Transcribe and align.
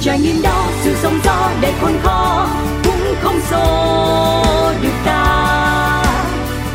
trải 0.00 0.18
nghiệm 0.18 0.42
đó 0.42 0.66
sự 0.82 0.94
sóng 1.02 1.18
gió 1.24 1.50
đầy 1.60 1.72
khôn 1.80 1.92
khó 2.02 2.46
cũng 2.84 3.14
không 3.20 3.40
xô 3.50 4.74
được 4.82 4.92
ta. 5.04 6.04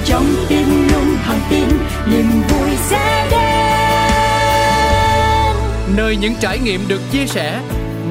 Trong 0.05 0.25
tim 0.49 0.87
luôn 0.93 1.15
hàng 1.23 1.39
tin 1.49 1.67
niềm 2.05 2.41
vui 2.49 2.69
sẽ 2.77 3.27
đến. 3.31 3.39
Nơi 5.97 6.15
những 6.15 6.35
trải 6.39 6.59
nghiệm 6.59 6.87
được 6.87 7.01
chia 7.11 7.25
sẻ 7.27 7.59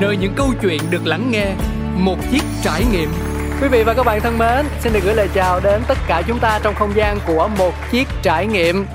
nơi 0.01 0.17
những 0.17 0.35
câu 0.37 0.53
chuyện 0.63 0.81
được 0.91 1.07
lắng 1.07 1.31
nghe 1.31 1.47
một 1.97 2.17
chiếc 2.33 2.43
trải 2.63 2.85
nghiệm. 2.93 3.13
Quý 3.63 3.69
vị 3.69 3.83
và 3.83 3.95
các 3.95 4.07
bạn 4.07 4.21
thân 4.21 4.39
mến, 4.39 4.67
xin 4.81 4.93
được 4.93 5.01
gửi 5.05 5.15
lời 5.15 5.29
chào 5.35 5.61
đến 5.61 5.83
tất 5.89 5.99
cả 6.07 6.23
chúng 6.27 6.39
ta 6.39 6.61
trong 6.63 6.75
không 6.75 6.97
gian 6.97 7.19
của 7.27 7.49
một 7.59 7.73
chiếc 7.91 8.09
trải 8.23 8.47
nghiệm. 8.47 8.87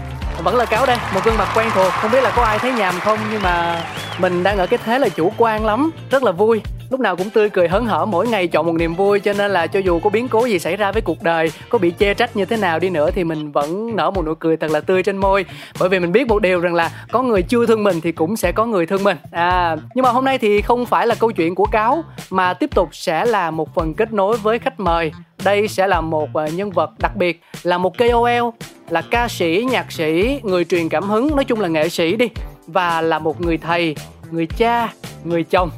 Vẫn 0.43 0.55
là 0.55 0.65
cáo 0.65 0.86
đây 0.86 0.97
một 1.13 1.25
gương 1.25 1.38
mặt 1.38 1.47
quen 1.55 1.68
thuộc. 1.75 1.93
Không 2.02 2.11
biết 2.11 2.21
là 2.21 2.31
có 2.36 2.43
ai 2.43 2.59
thấy 2.59 2.71
nhàm 2.71 2.99
không 2.99 3.20
nhưng 3.31 3.41
mà 3.41 3.84
mình 4.20 4.43
đang 4.43 4.57
ở 4.57 4.68
cái 4.68 4.79
thế 4.84 5.00
là 5.00 5.10
chủ 5.10 5.32
quan 5.37 5.65
lắm, 5.65 5.92
rất 6.11 6.23
là 6.23 6.32
vui. 6.32 6.61
Lúc 6.89 7.00
nào 7.00 7.15
cũng 7.15 7.29
tươi 7.29 7.50
cười 7.50 7.68
hớn 7.68 7.86
hở, 7.86 8.05
mỗi 8.05 8.28
ngày 8.28 8.47
chọn 8.47 8.65
một 8.65 8.73
niềm 8.73 8.96
vui, 8.96 9.19
cho 9.19 9.33
nên 9.33 9.51
là 9.51 9.68
cho 9.68 9.79
dù 9.79 10.00
có 10.00 10.09
biến 10.09 10.28
cố 10.28 10.46
gì 10.46 10.59
xảy 10.59 10.75
ra 10.75 10.92
với 10.92 11.01
cuộc 11.01 11.23
đời, 11.23 11.51
có 11.69 11.78
bị 11.78 11.93
chê 12.00 12.14
trách 12.14 12.36
như 12.36 12.45
thế 12.45 12.57
nào 12.57 12.79
đi 12.79 12.89
nữa 12.89 13.11
thì 13.11 13.23
mình 13.23 13.51
vẫn 13.51 13.95
nở 13.95 14.11
một 14.11 14.25
nụ 14.25 14.33
cười 14.36 14.57
thật 14.57 14.71
là 14.71 14.82
tươi 14.82 15.04
trên 15.04 15.18
môi. 15.18 15.45
Bởi 15.79 15.89
vì 15.89 16.00
mình 16.00 16.11
biết 16.11 16.28
một 16.28 16.42
điều 16.42 16.59
rằng 16.59 16.73
là 16.73 16.92
có 17.11 17.21
người 17.21 17.42
chưa 17.42 17.65
thương 17.65 17.83
mình 17.83 18.01
thì 18.01 18.11
cũng 18.11 18.37
sẽ 18.37 18.51
có 18.51 18.65
người 18.65 18.86
thương 18.86 19.04
mình. 19.04 19.18
À 19.32 19.75
nhưng 19.95 20.04
mà 20.04 20.09
hôm 20.09 20.25
nay 20.25 20.37
thì 20.37 20.61
không 20.61 20.86
phải 20.86 21.07
là 21.07 21.15
câu 21.15 21.31
chuyện 21.31 21.56
của 21.56 21.65
cáo, 21.65 22.04
mà 22.29 22.54
tiếp 22.54 22.70
tục 22.75 22.89
sẽ 22.92 23.25
là 23.25 23.51
một 23.51 23.75
phần 23.75 23.93
kết 23.93 24.14
nối 24.14 24.37
với 24.37 24.59
khách 24.59 24.79
mời. 24.79 25.11
Đây 25.43 25.68
sẽ 25.68 25.87
là 25.87 26.01
một 26.01 26.29
ờ, 26.34 26.47
nhân 26.47 26.71
vật 26.71 26.89
đặc 27.00 27.15
biệt, 27.15 27.42
là 27.64 27.78
một 27.78 27.97
KOL 27.97 28.50
là 28.89 29.01
ca 29.01 29.28
sĩ, 29.28 29.68
nhạc 29.71 29.92
sĩ, 29.92 30.39
người 30.43 30.65
truyền 30.65 30.89
cảm 30.89 31.09
hứng, 31.09 31.36
nói 31.36 31.45
chung 31.45 31.59
là 31.59 31.68
nghệ 31.68 31.89
sĩ 31.89 32.16
đi 32.16 32.30
và 32.67 33.02
là 33.02 33.20
một 33.20 33.42
người 33.42 33.58
thầy 33.58 33.95
người 34.31 34.48
cha 34.58 34.89
người 35.23 35.44
chồng. 35.44 35.70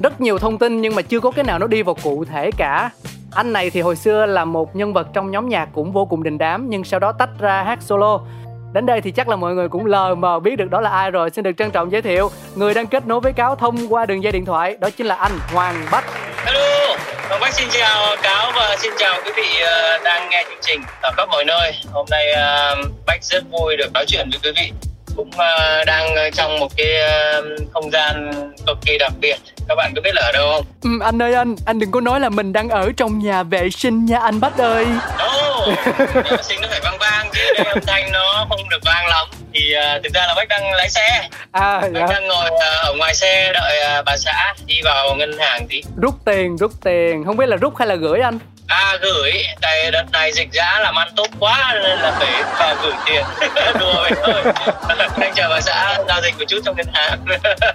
Rất 0.00 0.20
nhiều 0.20 0.38
thông 0.38 0.58
tin 0.58 0.80
nhưng 0.80 0.94
mà 0.94 1.02
chưa 1.02 1.20
có 1.20 1.30
cái 1.30 1.44
nào 1.44 1.58
nó 1.58 1.66
đi 1.66 1.82
vào 1.82 1.96
cụ 2.02 2.24
thể 2.24 2.50
cả. 2.56 2.90
Anh 3.32 3.52
này 3.52 3.70
thì 3.70 3.80
hồi 3.80 3.96
xưa 3.96 4.26
là 4.26 4.44
một 4.44 4.76
nhân 4.76 4.92
vật 4.92 5.06
trong 5.12 5.30
nhóm 5.30 5.48
nhạc 5.48 5.68
cũng 5.72 5.92
vô 5.92 6.04
cùng 6.04 6.22
đình 6.22 6.38
đám 6.38 6.70
nhưng 6.70 6.84
sau 6.84 7.00
đó 7.00 7.12
tách 7.12 7.30
ra 7.38 7.62
hát 7.62 7.78
solo. 7.82 8.20
Đến 8.72 8.86
đây 8.86 9.00
thì 9.00 9.10
chắc 9.10 9.28
là 9.28 9.36
mọi 9.36 9.54
người 9.54 9.68
cũng 9.68 9.86
lờ 9.86 10.14
mờ 10.14 10.40
biết 10.40 10.56
được 10.56 10.70
đó 10.70 10.80
là 10.80 10.90
ai 10.90 11.10
rồi. 11.10 11.30
Xin 11.30 11.44
được 11.44 11.52
trân 11.58 11.70
trọng 11.70 11.92
giới 11.92 12.02
thiệu 12.02 12.30
Người 12.54 12.74
đang 12.74 12.86
kết 12.86 13.06
nối 13.06 13.20
với 13.20 13.32
Cáo 13.32 13.56
thông 13.56 13.76
qua 13.88 14.06
đường 14.06 14.22
dây 14.22 14.32
điện 14.32 14.44
thoại 14.44 14.76
Đó 14.80 14.90
chính 14.90 15.06
là 15.06 15.14
anh 15.14 15.32
Hoàng 15.52 15.86
Bách. 15.92 16.04
Hello, 16.44 16.96
Hoàng 17.28 17.40
Bách 17.40 17.54
xin 17.54 17.68
chào 17.70 18.16
Cáo 18.22 18.52
và 18.56 18.76
xin 18.78 18.92
chào 18.98 19.20
quý 19.24 19.30
vị 19.36 19.60
ờ, 19.60 19.98
đang 20.04 20.30
nghe 20.30 20.44
chương 20.48 20.58
trình 20.62 20.80
ở 21.02 21.10
khắp 21.16 21.28
mọi 21.30 21.44
nơi. 21.44 21.72
Hôm 21.92 22.06
nay 22.10 22.32
ờ, 22.32 22.76
Bách 23.06 23.24
rất 23.24 23.44
vui 23.50 23.76
được 23.76 23.92
nói 23.94 24.04
chuyện 24.08 24.30
với 24.30 24.40
quý 24.42 24.62
vị 24.62 24.72
cũng 25.20 25.28
uh, 25.28 25.86
đang 25.86 26.14
trong 26.34 26.58
một 26.58 26.68
cái 26.76 26.86
uh, 27.38 27.72
không 27.72 27.90
gian 27.90 28.30
cực 28.66 28.78
kỳ 28.86 28.98
đặc 28.98 29.12
biệt 29.20 29.36
các 29.68 29.74
bạn 29.74 29.92
có 29.96 30.02
biết 30.02 30.14
là 30.14 30.22
ở 30.22 30.32
đâu 30.32 30.52
không? 30.52 30.64
Ừ, 30.82 31.04
anh 31.04 31.22
ơi 31.22 31.34
anh, 31.34 31.56
anh 31.66 31.78
đừng 31.78 31.90
có 31.90 32.00
nói 32.00 32.20
là 32.20 32.28
mình 32.28 32.52
đang 32.52 32.68
ở 32.68 32.90
trong 32.96 33.18
nhà 33.18 33.42
vệ 33.42 33.70
sinh 33.70 34.04
nha 34.04 34.18
anh 34.18 34.40
Bách 34.40 34.58
ơi. 34.58 34.86
Đâu, 35.18 35.66
nhà 36.14 36.22
vệ 36.30 36.36
sinh 36.42 36.60
nó 36.60 36.68
phải 36.70 36.80
vang 36.80 36.98
vang 36.98 37.30
chứ 37.34 37.64
âm 37.64 37.78
thanh 37.86 38.12
nó 38.12 38.46
không 38.48 38.68
được 38.68 38.78
vang 38.84 39.06
lắm. 39.06 39.28
Thì 39.54 39.74
uh, 39.76 40.02
thực 40.02 40.14
ra 40.14 40.26
là 40.26 40.34
Bách 40.36 40.48
đang 40.48 40.72
lái 40.72 40.88
xe. 40.90 41.28
À, 41.52 41.80
Bách 41.80 41.90
dạ. 41.94 42.06
đang 42.10 42.28
ngồi 42.28 42.50
uh, 42.50 42.60
ở 42.84 42.94
ngoài 42.98 43.14
xe 43.14 43.52
đợi 43.52 43.98
uh, 43.98 44.04
bà 44.04 44.16
xã 44.16 44.54
đi 44.66 44.74
vào 44.84 45.14
ngân 45.14 45.38
hàng 45.38 45.66
tí. 45.68 45.82
Rút 46.02 46.14
tiền, 46.24 46.56
rút 46.56 46.72
tiền, 46.84 47.24
không 47.24 47.36
biết 47.36 47.46
là 47.46 47.56
rút 47.56 47.76
hay 47.78 47.88
là 47.88 47.94
gửi 47.94 48.20
anh? 48.20 48.38
À 48.70 48.98
gửi, 49.02 49.32
tại 49.60 49.90
đợt 49.90 50.04
này 50.12 50.32
dịch 50.32 50.48
giá 50.52 50.80
làm 50.80 50.94
ăn 50.98 51.08
tốt 51.16 51.26
quá 51.40 51.74
nên 51.74 51.98
là 51.98 52.10
phải 52.18 52.42
vào 52.58 52.76
gửi 52.82 52.92
tiền. 53.06 53.24
Đùa 53.80 53.94
vậy 53.94 54.12
thôi. 54.22 54.54
Đang 55.18 55.32
chờ 55.34 55.48
bà 55.50 55.60
xã 55.60 55.98
giao 56.08 56.20
dịch 56.22 56.34
một 56.38 56.44
chút 56.48 56.58
trong 56.64 56.76
ngân 56.76 56.86
hàng. 56.92 57.18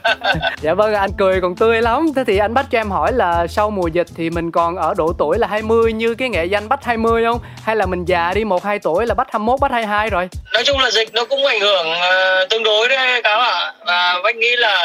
dạ 0.61 0.73
vâng, 0.73 0.93
anh 0.93 1.09
cười 1.17 1.41
còn 1.41 1.55
tươi 1.55 1.81
lắm. 1.81 2.07
Thế 2.16 2.23
thì 2.27 2.38
anh 2.38 2.53
Bách 2.53 2.66
cho 2.71 2.79
em 2.79 2.91
hỏi 2.91 3.13
là 3.13 3.47
sau 3.47 3.69
mùa 3.69 3.88
dịch 3.88 4.07
thì 4.17 4.29
mình 4.29 4.51
còn 4.51 4.75
ở 4.75 4.93
độ 4.97 5.13
tuổi 5.17 5.38
là 5.39 5.47
20 5.47 5.93
như 5.93 6.16
cái 6.16 6.29
nghệ 6.29 6.45
danh 6.45 6.69
Bách 6.69 6.83
20 6.83 7.23
không? 7.25 7.39
Hay 7.63 7.75
là 7.75 7.85
mình 7.85 8.06
già 8.06 8.33
đi 8.35 8.44
1 8.44 8.63
2 8.63 8.79
tuổi 8.79 9.06
là 9.06 9.13
Bách 9.13 9.27
21, 9.31 9.59
Bách 9.59 9.72
22 9.72 10.09
rồi? 10.09 10.29
Nói 10.53 10.63
chung 10.63 10.79
là 10.79 10.91
dịch 10.91 11.13
nó 11.13 11.25
cũng 11.25 11.45
ảnh 11.45 11.59
hưởng 11.59 11.91
uh, 11.91 12.50
tương 12.50 12.63
đối 12.63 12.89
đấy 12.89 13.22
cáo 13.23 13.39
ạ. 13.39 13.51
À. 13.51 13.73
Và 13.85 14.19
Bách 14.23 14.35
nghĩ 14.35 14.56
là 14.56 14.75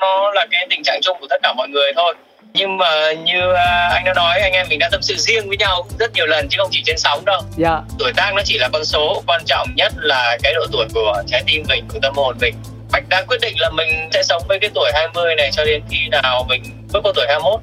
nó 0.00 0.30
là 0.34 0.46
cái 0.50 0.66
tình 0.70 0.82
trạng 0.84 1.00
chung 1.02 1.16
của 1.20 1.26
tất 1.30 1.36
cả 1.42 1.52
mọi 1.56 1.68
người 1.68 1.92
thôi 1.96 2.14
nhưng 2.54 2.76
mà 2.76 3.12
như 3.12 3.52
à, 3.52 3.88
anh 3.92 4.04
đã 4.04 4.12
nói 4.14 4.40
anh 4.40 4.52
em 4.52 4.66
mình 4.68 4.78
đã 4.78 4.88
tâm 4.92 5.02
sự 5.02 5.14
riêng 5.16 5.48
với 5.48 5.56
nhau 5.56 5.86
rất 5.98 6.12
nhiều 6.14 6.26
lần 6.26 6.48
chứ 6.50 6.56
không 6.58 6.68
chỉ 6.72 6.82
trên 6.84 6.98
sóng 6.98 7.24
đâu 7.24 7.40
dạ. 7.56 7.80
tuổi 7.98 8.12
tác 8.16 8.32
nó 8.34 8.42
chỉ 8.44 8.58
là 8.58 8.68
con 8.72 8.84
số 8.84 9.22
quan 9.26 9.42
trọng 9.46 9.68
nhất 9.76 9.92
là 9.96 10.38
cái 10.42 10.54
độ 10.54 10.66
tuổi 10.72 10.86
của 10.94 11.22
trái 11.26 11.42
tim 11.46 11.62
mình 11.68 11.84
của 11.92 11.98
tâm 12.02 12.14
hồn 12.16 12.36
mình 12.40 12.54
Bạch 12.92 13.08
đã 13.08 13.24
quyết 13.28 13.40
định 13.40 13.60
là 13.60 13.70
mình 13.70 14.08
sẽ 14.12 14.22
sống 14.22 14.42
với 14.48 14.58
cái 14.60 14.70
tuổi 14.74 14.90
20 14.94 15.34
này 15.36 15.50
cho 15.52 15.64
đến 15.64 15.82
khi 15.90 16.08
nào 16.10 16.46
mình 16.48 16.62
bước 16.92 17.00
qua 17.02 17.12
tuổi 17.14 17.26
21 17.28 17.60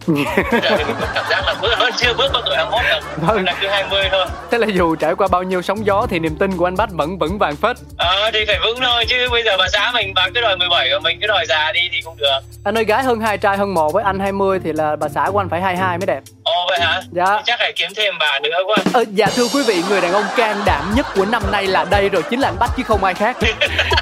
Bây 0.51 0.61
giờ 0.61 0.69
thì 0.77 0.83
mình 0.83 0.95
cảm 1.13 1.25
giác 1.29 1.41
là 1.45 1.55
bước 1.61 1.75
vẫn 1.79 1.91
chưa 1.97 2.13
bước 2.13 2.29
qua 2.33 2.41
tuổi 2.45 2.55
21 2.55 2.81
được 2.89 2.99
vâng. 3.27 3.45
là 3.45 3.55
cứ 3.61 3.67
20 3.67 4.09
thôi. 4.11 4.25
Thế 4.51 4.57
là 4.57 4.67
dù 4.67 4.95
trải 4.95 5.15
qua 5.15 5.27
bao 5.27 5.43
nhiêu 5.43 5.61
sóng 5.61 5.85
gió 5.85 6.07
thì 6.09 6.19
niềm 6.19 6.35
tin 6.35 6.57
của 6.57 6.67
anh 6.67 6.75
Bách 6.77 6.89
vẫn 6.91 7.17
vững 7.19 7.37
vàng 7.37 7.55
phết. 7.55 7.77
Ờ 7.97 8.25
à, 8.25 8.31
thì 8.33 8.45
phải 8.47 8.59
vững 8.63 8.79
thôi 8.81 9.05
chứ 9.09 9.27
bây 9.31 9.43
giờ 9.43 9.57
bà 9.57 9.67
xã 9.73 9.91
mình 9.93 10.13
bà 10.15 10.27
cứ 10.35 10.41
đòi 10.41 10.57
17 10.57 10.89
và 10.91 10.99
mình 10.99 11.17
cứ 11.21 11.27
đòi 11.27 11.45
già 11.45 11.71
đi 11.71 11.81
thì 11.91 12.01
không 12.03 12.17
được. 12.17 12.39
Anh 12.63 12.77
ơi 12.77 12.83
gái 12.83 13.03
hơn 13.03 13.19
hai 13.19 13.37
trai 13.37 13.57
hơn 13.57 13.73
một 13.73 13.93
với 13.93 14.03
anh 14.03 14.19
20 14.19 14.59
thì 14.63 14.73
là 14.73 14.95
bà 14.95 15.07
xã 15.09 15.29
của 15.31 15.39
anh 15.39 15.49
phải 15.49 15.61
22 15.61 15.97
mới 15.97 16.05
đẹp. 16.05 16.21
Ồ 16.43 16.65
vậy 16.69 16.79
hả? 16.79 17.01
Dạ. 17.11 17.41
Chắc 17.45 17.59
phải 17.59 17.73
kiếm 17.75 17.89
thêm 17.95 18.13
bà 18.19 18.39
nữa 18.39 18.57
quá. 18.67 18.77
Ờ, 18.93 19.03
Dạ 19.13 19.27
thưa 19.35 19.47
quý 19.53 19.63
vị 19.67 19.83
người 19.89 20.01
đàn 20.01 20.13
ông 20.13 20.25
can 20.37 20.61
đảm 20.65 20.91
nhất 20.95 21.05
của 21.15 21.25
năm 21.25 21.43
nay 21.51 21.67
là 21.67 21.85
đây 21.91 22.09
rồi 22.09 22.21
chính 22.29 22.39
là 22.39 22.47
anh 22.47 22.59
Bách 22.59 22.69
chứ 22.77 22.83
không 22.83 23.03
ai 23.03 23.13
khác 23.13 23.37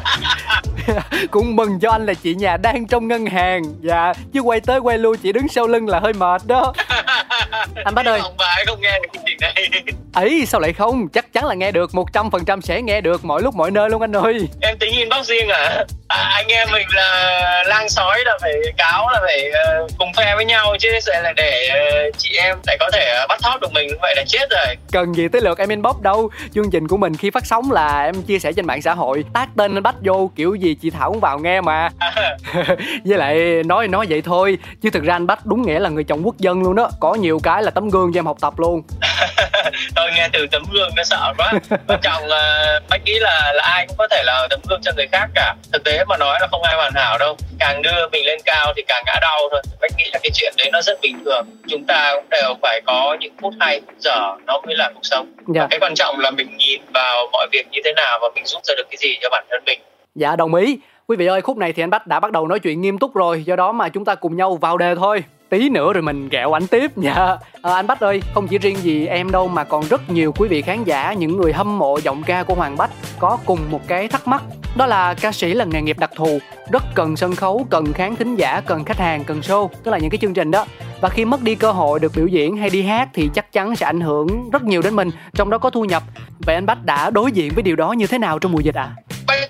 cũng 1.32 1.56
mừng 1.56 1.80
cho 1.80 1.92
anh 1.92 2.06
là 2.06 2.14
chị 2.14 2.36
nhà 2.36 2.58
đang 2.58 2.88
trong 2.88 3.08
ngân 3.08 3.26
hàng. 3.26 3.64
Dạ 3.82 4.14
chứ 4.34 4.42
quay 4.42 4.60
tới 4.60 4.80
quay 4.80 4.98
lui, 4.98 5.18
chị 5.18 5.32
đứng 5.32 5.48
sau 5.48 5.68
lưng 5.68 5.88
là 5.88 6.00
hơi 6.00 6.14
mệt 6.14 6.42
đó. 6.48 6.74
anh 7.86 7.96
bách 7.96 8.06
ơi. 8.06 8.20
ông 8.20 8.36
bà 8.38 8.46
ấy 8.46 8.66
không 8.66 8.82
nghe 8.82 9.00
được 9.00 9.22
này. 9.42 9.70
Ấy 10.14 10.46
sao 10.48 10.62
lại 10.62 10.74
không? 10.74 11.08
Chắc 11.10 11.34
chắn 11.34 11.46
là 11.46 11.54
nghe 11.56 11.72
được 11.72 11.96
một 11.96 12.14
trăm 12.14 12.32
phần 12.32 12.46
trăm 12.46 12.62
sẽ 12.62 12.82
nghe 12.82 13.02
được 13.02 13.26
mọi 13.26 13.42
lúc 13.42 13.56
mọi 13.56 13.72
nơi 13.72 13.90
luôn 13.90 14.02
anh 14.02 14.16
ơi. 14.16 14.48
Em 14.62 14.78
tính 14.78 14.94
inbox 14.94 15.28
riêng 15.28 15.50
à? 15.50 15.86
à 16.08 16.30
anh 16.34 16.48
em 16.48 16.68
mình 16.72 16.88
là 16.96 17.64
lang 17.68 17.90
sói 17.90 18.20
là 18.26 18.38
phải 18.42 18.54
cáo 18.78 19.10
là 19.10 19.20
phải 19.26 19.52
uh, 19.84 19.92
cùng 19.98 20.14
phe 20.18 20.36
với 20.36 20.46
nhau 20.46 20.76
chứ 20.80 20.90
sẽ 21.02 21.22
là 21.22 21.34
để 21.34 21.70
uh, 21.70 22.18
chị 22.18 22.30
em 22.38 22.58
lại 22.68 22.78
có 22.80 22.90
thể 22.94 23.20
uh, 23.24 23.30
bắt 23.30 23.40
thóp 23.44 23.62
được 23.62 23.72
mình 23.74 23.88
vậy 24.02 24.16
là 24.16 24.24
chết 24.28 24.50
rồi. 24.50 24.76
Cần 24.92 25.14
gì 25.14 25.28
tới 25.28 25.42
lượt 25.42 25.58
em 25.58 25.70
inbox 25.70 25.96
đâu. 26.02 26.30
Chương 26.54 26.72
trình 26.72 26.88
của 26.88 26.98
mình 26.98 27.16
khi 27.16 27.30
phát 27.30 27.46
sóng 27.46 27.72
là 27.72 28.04
em 28.04 28.22
chia 28.22 28.40
sẻ 28.40 28.52
trên 28.54 28.66
mạng 28.66 28.82
xã 28.82 28.94
hội. 28.94 29.24
Tag 29.34 29.48
tên 29.58 29.76
anh 29.76 29.84
bách 29.84 29.96
vô 30.02 30.32
kiểu 30.36 30.56
gì 30.56 30.76
chị 30.82 30.90
thảo 30.90 31.12
cũng 31.12 31.20
vào 31.20 31.40
nghe 31.40 31.62
mà. 31.62 31.90
Với 33.06 33.18
lại 33.18 33.64
nói 33.66 33.88
nói 33.88 34.06
vậy 34.10 34.22
thôi 34.22 34.58
chứ 34.82 34.90
thực 34.90 35.04
ra 35.04 35.16
anh 35.16 35.28
bách 35.28 35.46
đúng 35.46 35.62
nghĩa 35.62 35.80
là 35.80 35.90
người 35.90 36.04
chồng 36.04 36.22
quốc 36.24 36.38
dân 36.38 36.64
luôn 36.64 36.76
đó. 36.76 36.90
Có 37.00 37.16
nhiều 37.16 37.37
cái 37.40 37.64
là 37.64 37.72
tấm 37.72 37.90
gương 37.90 38.12
cho 38.14 38.20
em 38.20 38.26
học 38.26 38.38
tập 38.42 38.60
luôn. 38.60 38.82
Tôi 39.96 40.12
nghe 40.16 40.30
từ 40.34 40.48
tấm 40.52 40.64
gương 40.74 40.90
nó 40.96 41.04
sợ 41.04 41.34
quá. 41.38 41.54
Quan 41.88 42.00
trọng 42.02 42.26
là 42.26 42.80
bách 42.90 43.02
nghĩ 43.06 43.20
là 43.20 43.54
là 43.56 43.64
ai 43.64 43.88
cũng 43.88 43.98
có 43.98 44.08
thể 44.12 44.24
là 44.26 44.48
tấm 44.50 44.60
gương 44.70 44.80
cho 44.84 44.92
người 44.96 45.08
khác 45.12 45.30
cả. 45.36 45.56
Thực 45.74 45.84
tế 45.84 46.04
mà 46.06 46.18
nói 46.18 46.38
là 46.42 46.48
không 46.52 46.64
ai 46.64 46.76
hoàn 46.76 46.94
hảo 46.96 47.18
đâu. 47.18 47.38
Càng 47.60 47.82
đưa 47.82 48.10
mình 48.12 48.26
lên 48.26 48.40
cao 48.46 48.74
thì 48.76 48.84
càng 48.88 49.04
ngã 49.06 49.20
đau 49.22 49.40
thôi. 49.52 49.62
Bách 49.82 49.92
nghĩ 49.98 50.06
là 50.14 50.20
cái 50.24 50.32
chuyện 50.34 50.54
đấy 50.58 50.70
nó 50.74 50.82
rất 50.82 51.02
bình 51.02 51.24
thường. 51.26 51.46
Chúng 51.68 51.86
ta 51.88 52.14
cũng 52.16 52.30
đều 52.30 52.54
phải 52.62 52.82
có 52.86 53.18
những 53.20 53.34
phút 53.42 53.54
hay 53.60 53.82
giờ 54.00 54.36
nó 54.46 54.62
mới 54.66 54.76
là 54.76 54.92
cuộc 54.94 55.06
sống. 55.06 55.28
Dạ. 55.56 55.68
cái 55.70 55.80
quan 55.80 55.96
trọng 55.96 56.20
là 56.20 56.32
mình 56.32 56.58
nhìn 56.58 56.82
vào 56.94 57.28
mọi 57.32 57.48
việc 57.52 57.68
như 57.72 57.80
thế 57.86 57.94
nào 57.96 58.20
và 58.22 58.28
mình 58.36 58.46
rút 58.46 58.64
ra 58.66 58.74
được 58.78 58.88
cái 58.90 58.98
gì 58.98 59.18
cho 59.22 59.30
bản 59.32 59.46
thân 59.50 59.64
mình. 59.66 59.80
Dạ 60.16 60.36
đồng 60.36 60.54
ý. 60.54 60.80
Quý 61.08 61.18
vị 61.18 61.26
ơi 61.26 61.42
khúc 61.42 61.58
này 61.58 61.74
thì 61.74 61.84
anh 61.84 61.90
bách 61.90 62.08
đã 62.08 62.20
bắt 62.20 62.32
đầu 62.32 62.48
nói 62.48 62.60
chuyện 62.60 62.82
nghiêm 62.82 62.98
túc 62.98 63.16
rồi. 63.16 63.44
Do 63.44 63.56
đó 63.56 63.72
mà 63.72 63.90
chúng 63.90 64.06
ta 64.06 64.16
cùng 64.16 64.38
nhau 64.38 64.56
vào 64.62 64.78
đề 64.78 64.96
thôi 64.96 65.24
tí 65.50 65.70
nữa 65.70 65.94
rồi 65.94 66.02
mình 66.02 66.30
ghẹo 66.30 66.58
ảnh 66.58 66.68
tiếp 66.68 66.98
nha. 66.98 67.14
À, 67.62 67.74
anh 67.74 67.88
bách 67.88 68.00
ơi 68.00 68.22
không 68.34 68.48
chỉ 68.48 68.58
riêng 68.58 68.78
gì 68.78 69.06
em 69.06 69.32
đâu 69.32 69.48
mà 69.48 69.64
còn 69.64 69.84
rất 69.90 70.10
nhiều 70.10 70.32
quý 70.32 70.48
vị 70.48 70.62
khán 70.62 70.84
giả 70.84 71.14
những 71.14 71.38
người 71.38 71.54
hâm 71.54 71.80
mộ 71.80 72.00
giọng 72.04 72.24
ca 72.24 72.44
của 72.44 72.54
hoàng 72.54 72.78
bách 72.78 72.90
có 73.20 73.38
cùng 73.46 73.60
một 73.70 73.88
cái 73.88 74.08
thắc 74.08 74.28
mắc 74.28 74.44
đó 74.78 74.86
là 74.86 75.14
ca 75.14 75.32
sĩ 75.32 75.54
là 75.54 75.66
nghề 75.66 75.82
nghiệp 75.82 76.00
đặc 76.00 76.12
thù 76.16 76.40
rất 76.72 76.84
cần 76.96 77.16
sân 77.16 77.36
khấu 77.36 77.66
cần 77.70 77.94
khán 77.94 78.16
thính 78.16 78.36
giả 78.36 78.62
cần 78.62 78.84
khách 78.84 78.98
hàng 78.98 79.24
cần 79.24 79.40
show 79.40 79.68
tức 79.84 79.92
là 79.92 79.98
những 79.98 80.10
cái 80.10 80.18
chương 80.18 80.34
trình 80.34 80.52
đó. 80.52 80.66
Và 81.02 81.10
khi 81.10 81.26
mất 81.26 81.42
đi 81.42 81.56
cơ 81.56 81.72
hội 81.72 82.00
được 82.00 82.12
biểu 82.16 82.28
diễn 82.28 82.58
hay 82.58 82.70
đi 82.70 82.82
hát 82.82 83.10
thì 83.14 83.30
chắc 83.34 83.52
chắn 83.52 83.76
sẽ 83.76 83.86
ảnh 83.86 84.02
hưởng 84.02 84.50
rất 84.50 84.64
nhiều 84.64 84.82
đến 84.82 84.96
mình 84.96 85.10
trong 85.34 85.50
đó 85.50 85.58
có 85.58 85.70
thu 85.70 85.86
nhập. 85.86 86.04
Vậy 86.46 86.56
anh 86.56 86.66
bách 86.66 86.86
đã 86.86 87.10
đối 87.10 87.32
diện 87.32 87.52
với 87.56 87.64
điều 87.64 87.76
đó 87.76 87.92
như 87.92 88.08
thế 88.08 88.18
nào 88.18 88.40
trong 88.40 88.52
mùa 88.52 88.60
dịch 88.60 88.76
ạ? 88.76 88.90
à? 88.96 89.07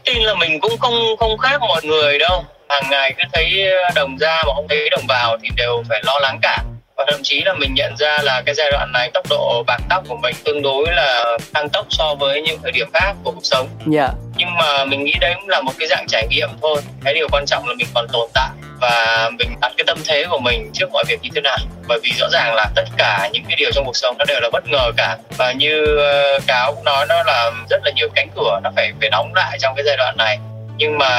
Tin 0.07 0.23
là 0.23 0.33
mình 0.33 0.59
cũng 0.59 0.77
không 0.79 0.93
không 1.19 1.37
khác 1.37 1.61
mọi 1.61 1.81
người 1.83 2.19
đâu 2.19 2.45
hàng 2.69 2.83
ngày 2.89 3.13
cứ 3.17 3.23
thấy 3.33 3.65
đồng 3.95 4.17
ra 4.17 4.43
mà 4.47 4.53
không 4.55 4.67
thấy 4.69 4.89
đồng 4.89 5.05
vào 5.07 5.37
thì 5.43 5.49
đều 5.55 5.83
phải 5.89 6.01
lo 6.03 6.19
lắng 6.19 6.39
cả 6.41 6.63
và 6.97 7.05
thậm 7.11 7.19
chí 7.23 7.43
là 7.45 7.53
mình 7.53 7.73
nhận 7.73 7.97
ra 7.97 8.17
là 8.23 8.41
cái 8.45 8.55
giai 8.55 8.71
đoạn 8.71 8.91
này 8.93 9.11
tốc 9.13 9.25
độ 9.29 9.63
bạc 9.67 9.79
tóc 9.89 10.03
của 10.09 10.17
mình 10.23 10.35
tương 10.43 10.61
đối 10.61 10.91
là 10.91 11.37
tăng 11.53 11.69
tốc 11.69 11.85
so 11.89 12.15
với 12.15 12.41
những 12.41 12.59
thời 12.63 12.71
điểm 12.71 12.87
khác 12.93 13.13
của 13.23 13.31
cuộc 13.31 13.45
sống. 13.45 13.67
Dạ. 13.85 14.01
Yeah. 14.01 14.15
Nhưng 14.37 14.55
mà 14.57 14.85
mình 14.85 15.03
nghĩ 15.03 15.13
đấy 15.21 15.33
cũng 15.39 15.49
là 15.49 15.61
một 15.61 15.71
cái 15.79 15.87
dạng 15.87 16.05
trải 16.07 16.27
nghiệm 16.29 16.49
thôi. 16.61 16.81
Cái 17.03 17.13
điều 17.13 17.27
quan 17.31 17.45
trọng 17.45 17.67
là 17.67 17.73
mình 17.73 17.87
còn 17.93 18.07
tồn 18.13 18.29
tại 18.33 18.49
và 18.81 19.29
mình 19.39 19.49
đặt 19.61 19.71
cái 19.77 19.83
tâm 19.87 19.97
thế 20.07 20.25
của 20.29 20.39
mình 20.39 20.71
trước 20.73 20.91
mọi 20.91 21.03
việc 21.07 21.19
như 21.21 21.29
thế 21.35 21.41
nào. 21.41 21.57
Bởi 21.87 21.99
vì 22.03 22.11
rõ 22.19 22.27
ràng 22.31 22.53
là 22.55 22.67
tất 22.75 22.85
cả 22.97 23.29
những 23.33 23.43
cái 23.47 23.55
điều 23.59 23.71
trong 23.71 23.85
cuộc 23.85 23.95
sống 23.95 24.15
nó 24.19 24.25
đều 24.27 24.39
là 24.41 24.49
bất 24.53 24.63
ngờ 24.67 24.91
cả. 24.97 25.17
Và 25.37 25.51
như 25.51 25.99
uh, 26.37 26.43
cáo 26.47 26.73
cũng 26.75 26.83
nói 26.83 27.05
nó 27.09 27.23
là 27.23 27.51
rất 27.69 27.81
là 27.85 27.91
nhiều 27.95 28.07
cánh 28.15 28.27
cửa 28.35 28.59
nó 28.63 28.71
phải 28.75 28.91
phải 28.99 29.09
đóng 29.09 29.33
lại 29.35 29.57
trong 29.61 29.75
cái 29.75 29.85
giai 29.85 29.97
đoạn 29.97 30.17
này. 30.17 30.37
Nhưng 30.77 30.97
mà 30.97 31.09